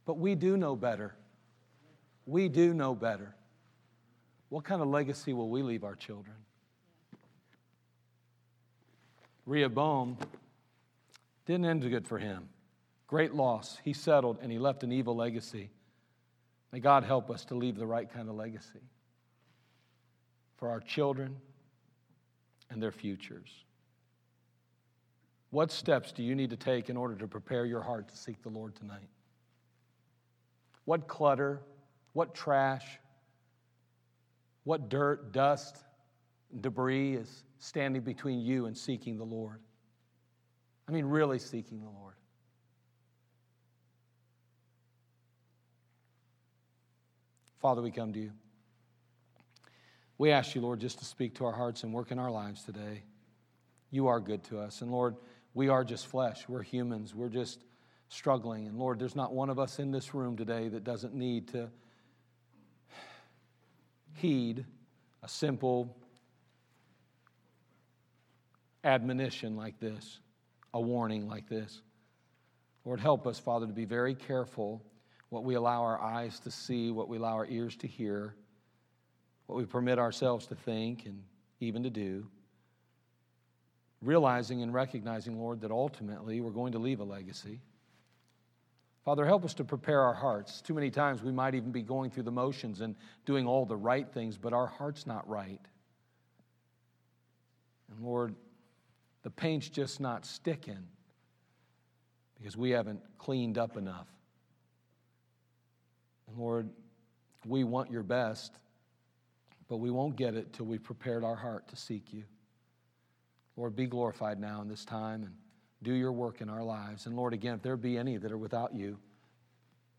But 0.06 0.18
we 0.18 0.36
do 0.36 0.58
know 0.58 0.76
better. 0.76 1.16
We 2.26 2.50
do 2.50 2.74
know 2.74 2.96
better. 2.96 3.36
What 4.50 4.64
kind 4.64 4.82
of 4.82 4.88
legacy 4.88 5.34
will 5.34 5.50
we 5.50 5.62
leave 5.62 5.84
our 5.84 5.96
children? 5.96 6.36
Rehoboam 9.46 10.18
didn't 11.46 11.66
end 11.66 11.82
good 11.82 12.08
for 12.08 12.18
him. 12.18 12.50
Great 13.08 13.34
loss. 13.34 13.80
He 13.84 13.94
settled 13.94 14.38
and 14.42 14.52
he 14.52 14.60
left 14.60 14.84
an 14.84 14.92
evil 14.92 15.16
legacy. 15.16 15.72
May 16.72 16.80
God 16.80 17.04
help 17.04 17.32
us 17.32 17.46
to 17.46 17.56
leave 17.56 17.76
the 17.76 17.88
right 17.88 18.12
kind 18.12 18.30
of 18.30 18.36
legacy 18.36 18.82
for 20.58 20.70
our 20.70 20.80
children 20.80 21.38
and 22.70 22.82
their 22.82 22.92
futures. 22.92 23.50
What 25.52 25.72
steps 25.72 26.12
do 26.12 26.22
you 26.22 26.36
need 26.36 26.52
to 26.52 26.58
take 26.58 26.90
in 26.90 26.98
order 26.98 27.16
to 27.16 27.28
prepare 27.28 27.66
your 27.66 27.82
heart 27.82 28.10
to 28.10 28.18
seek 28.18 28.42
the 28.44 28.50
Lord 28.50 28.76
tonight? 28.76 29.10
What 30.86 31.08
clutter, 31.08 31.62
what 32.14 32.36
trash, 32.36 32.86
what 34.64 34.90
dirt, 34.90 35.32
dust, 35.32 35.78
debris 36.62 37.16
is 37.16 37.44
standing 37.58 38.02
between 38.02 38.42
you 38.42 38.68
and 38.68 38.78
seeking 38.78 39.18
the 39.18 39.24
Lord? 39.24 39.60
I 40.88 40.92
mean, 40.92 41.06
really 41.06 41.40
seeking 41.40 41.82
the 41.82 41.90
Lord. 41.90 42.16
Father, 47.60 47.82
we 47.82 47.92
come 47.92 48.14
to 48.14 48.20
you. 48.20 48.32
We 50.18 50.32
ask 50.32 50.56
you, 50.56 50.62
Lord, 50.62 50.80
just 50.80 51.00
to 51.00 51.06
speak 51.06 51.36
to 51.36 51.46
our 51.46 51.52
hearts 51.52 51.84
and 51.84 51.94
work 51.94 52.12
in 52.12 52.20
our 52.20 52.32
lives 52.32 52.64
today. 52.64 53.04
You 53.92 54.08
are 54.08 54.20
good 54.20 54.44
to 54.46 54.60
us. 54.60 54.82
And 54.82 54.92
Lord, 54.92 55.16
we 55.60 55.68
are 55.68 55.84
just 55.84 56.08
flesh. 56.08 56.48
We're 56.48 56.62
humans. 56.62 57.14
We're 57.14 57.28
just 57.28 57.60
struggling. 58.08 58.66
And 58.68 58.80
Lord, 58.80 58.98
there's 58.98 59.18
not 59.18 59.34
one 59.34 59.50
of 59.50 59.60
us 59.60 59.78
in 59.78 59.92
this 59.92 60.14
room 60.14 60.38
today 60.38 60.70
that 60.70 60.86
doesn't 60.86 61.14
need 61.14 61.50
to 61.50 61.70
heed 64.14 64.64
a 65.22 65.28
simple 65.28 65.98
admonition 68.86 69.58
like 69.58 69.78
this, 69.82 70.22
a 70.74 70.80
warning 70.80 71.28
like 71.28 71.50
this. 71.50 71.82
Lord, 72.86 73.02
help 73.02 73.28
us, 73.28 73.38
Father, 73.38 73.68
to 73.68 73.74
be 73.74 73.84
very 73.84 74.16
careful 74.16 74.82
what 75.28 75.44
we 75.44 75.56
allow 75.56 75.84
our 75.84 76.00
eyes 76.00 76.40
to 76.40 76.52
see, 76.52 76.90
what 76.90 77.10
we 77.10 77.18
allow 77.18 77.34
our 77.34 77.48
ears 77.48 77.76
to 77.76 77.88
hear, 77.88 78.34
what 79.48 79.58
we 79.58 79.66
permit 79.66 80.00
ourselves 80.00 80.48
to 80.48 80.56
think 80.56 81.06
and 81.06 81.22
even 81.60 81.84
to 81.84 81.90
do. 81.90 82.26
Realizing 84.02 84.62
and 84.62 84.74
recognizing, 84.74 85.38
Lord, 85.38 85.62
that 85.62 85.72
ultimately 85.72 86.40
we're 86.40 86.52
going 86.52 86.72
to 86.74 86.80
leave 86.80 87.00
a 87.00 87.04
legacy. 87.04 87.62
Father, 89.04 89.26
help 89.26 89.44
us 89.44 89.54
to 89.56 89.64
prepare 89.64 90.02
our 90.02 90.14
hearts. 90.14 90.62
Too 90.62 90.74
many 90.74 90.90
times 90.90 91.24
we 91.24 91.32
might 91.32 91.56
even 91.56 91.72
be 91.72 91.82
going 91.82 92.12
through 92.12 92.24
the 92.24 92.32
motions 92.32 92.82
and 92.82 92.96
doing 93.26 93.48
all 93.48 93.66
the 93.66 93.76
right 93.76 94.08
things, 94.14 94.38
but 94.38 94.54
our 94.54 94.68
heart's 94.68 95.08
not 95.08 95.28
right. 95.28 95.62
And 97.92 98.06
Lord, 98.06 98.36
the 99.24 99.30
paint's 99.30 99.70
just 99.70 100.00
not 100.00 100.26
sticking 100.26 100.88
because 102.38 102.56
we 102.56 102.70
haven't 102.72 103.02
cleaned 103.18 103.58
up 103.58 103.78
enough. 103.78 104.08
And 106.28 106.38
Lord, 106.38 106.70
we 107.46 107.64
want 107.64 107.92
your 107.92 108.04
best, 108.04 108.54
but 109.68 109.78
we 109.78 109.92
won't 109.92 110.16
get 110.16 110.36
it 110.36 110.54
till 110.54 110.66
we've 110.66 110.84
prepared 110.84 111.24
our 111.24 111.36
heart 111.36 111.68
to 111.70 111.76
seek 111.76 112.14
you. 112.14 112.24
Lord, 113.60 113.76
be 113.76 113.88
glorified 113.88 114.40
now 114.40 114.62
in 114.62 114.70
this 114.70 114.86
time 114.86 115.24
and 115.24 115.34
do 115.84 115.92
your 115.92 116.14
work 116.14 116.40
in 116.40 116.50
our 116.50 116.64
lives. 116.64 117.08
And 117.08 117.16
Lord, 117.18 117.34
again, 117.34 117.56
if 117.56 117.62
there 117.62 117.76
be 117.76 117.98
any 117.98 118.16
that 118.16 118.32
are 118.32 118.38
without 118.38 118.74
you, 118.74 118.98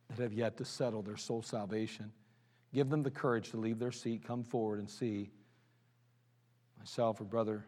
that 0.08 0.22
have 0.22 0.32
yet 0.32 0.56
to 0.56 0.64
settle 0.64 1.02
their 1.02 1.18
soul 1.18 1.42
salvation, 1.42 2.10
give 2.72 2.88
them 2.88 3.02
the 3.02 3.10
courage 3.10 3.50
to 3.50 3.58
leave 3.58 3.78
their 3.78 3.92
seat, 3.92 4.24
come 4.26 4.42
forward 4.42 4.78
and 4.78 4.88
see 4.88 5.30
myself 6.78 7.20
or 7.20 7.24
Brother 7.24 7.66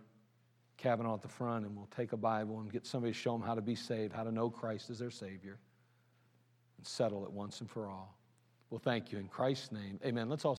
Kavanaugh 0.78 1.14
at 1.14 1.20
the 1.20 1.28
front, 1.28 1.66
and 1.66 1.76
we'll 1.76 1.90
take 1.95 2.12
a 2.12 2.16
Bible 2.16 2.59
and 2.61 2.72
get 2.72 2.86
somebody 2.86 3.12
to 3.12 3.18
show 3.18 3.32
them 3.32 3.43
how 3.43 3.55
to 3.55 3.61
be 3.61 3.74
saved, 3.74 4.14
how 4.14 4.24
to 4.24 4.32
know 4.32 4.49
Christ 4.49 4.88
as 4.88 4.99
their 4.99 5.11
Savior, 5.11 5.59
and 6.78 6.86
settle 6.86 7.24
it 7.26 7.30
once 7.30 7.61
and 7.61 7.68
for 7.68 7.86
all. 7.86 8.16
Well, 8.70 8.80
thank 8.82 9.12
you. 9.12 9.18
In 9.18 9.28
Christ's 9.28 9.70
name, 9.70 10.01
amen. 10.05 10.30
Let's 10.30 10.47
all 10.47 10.51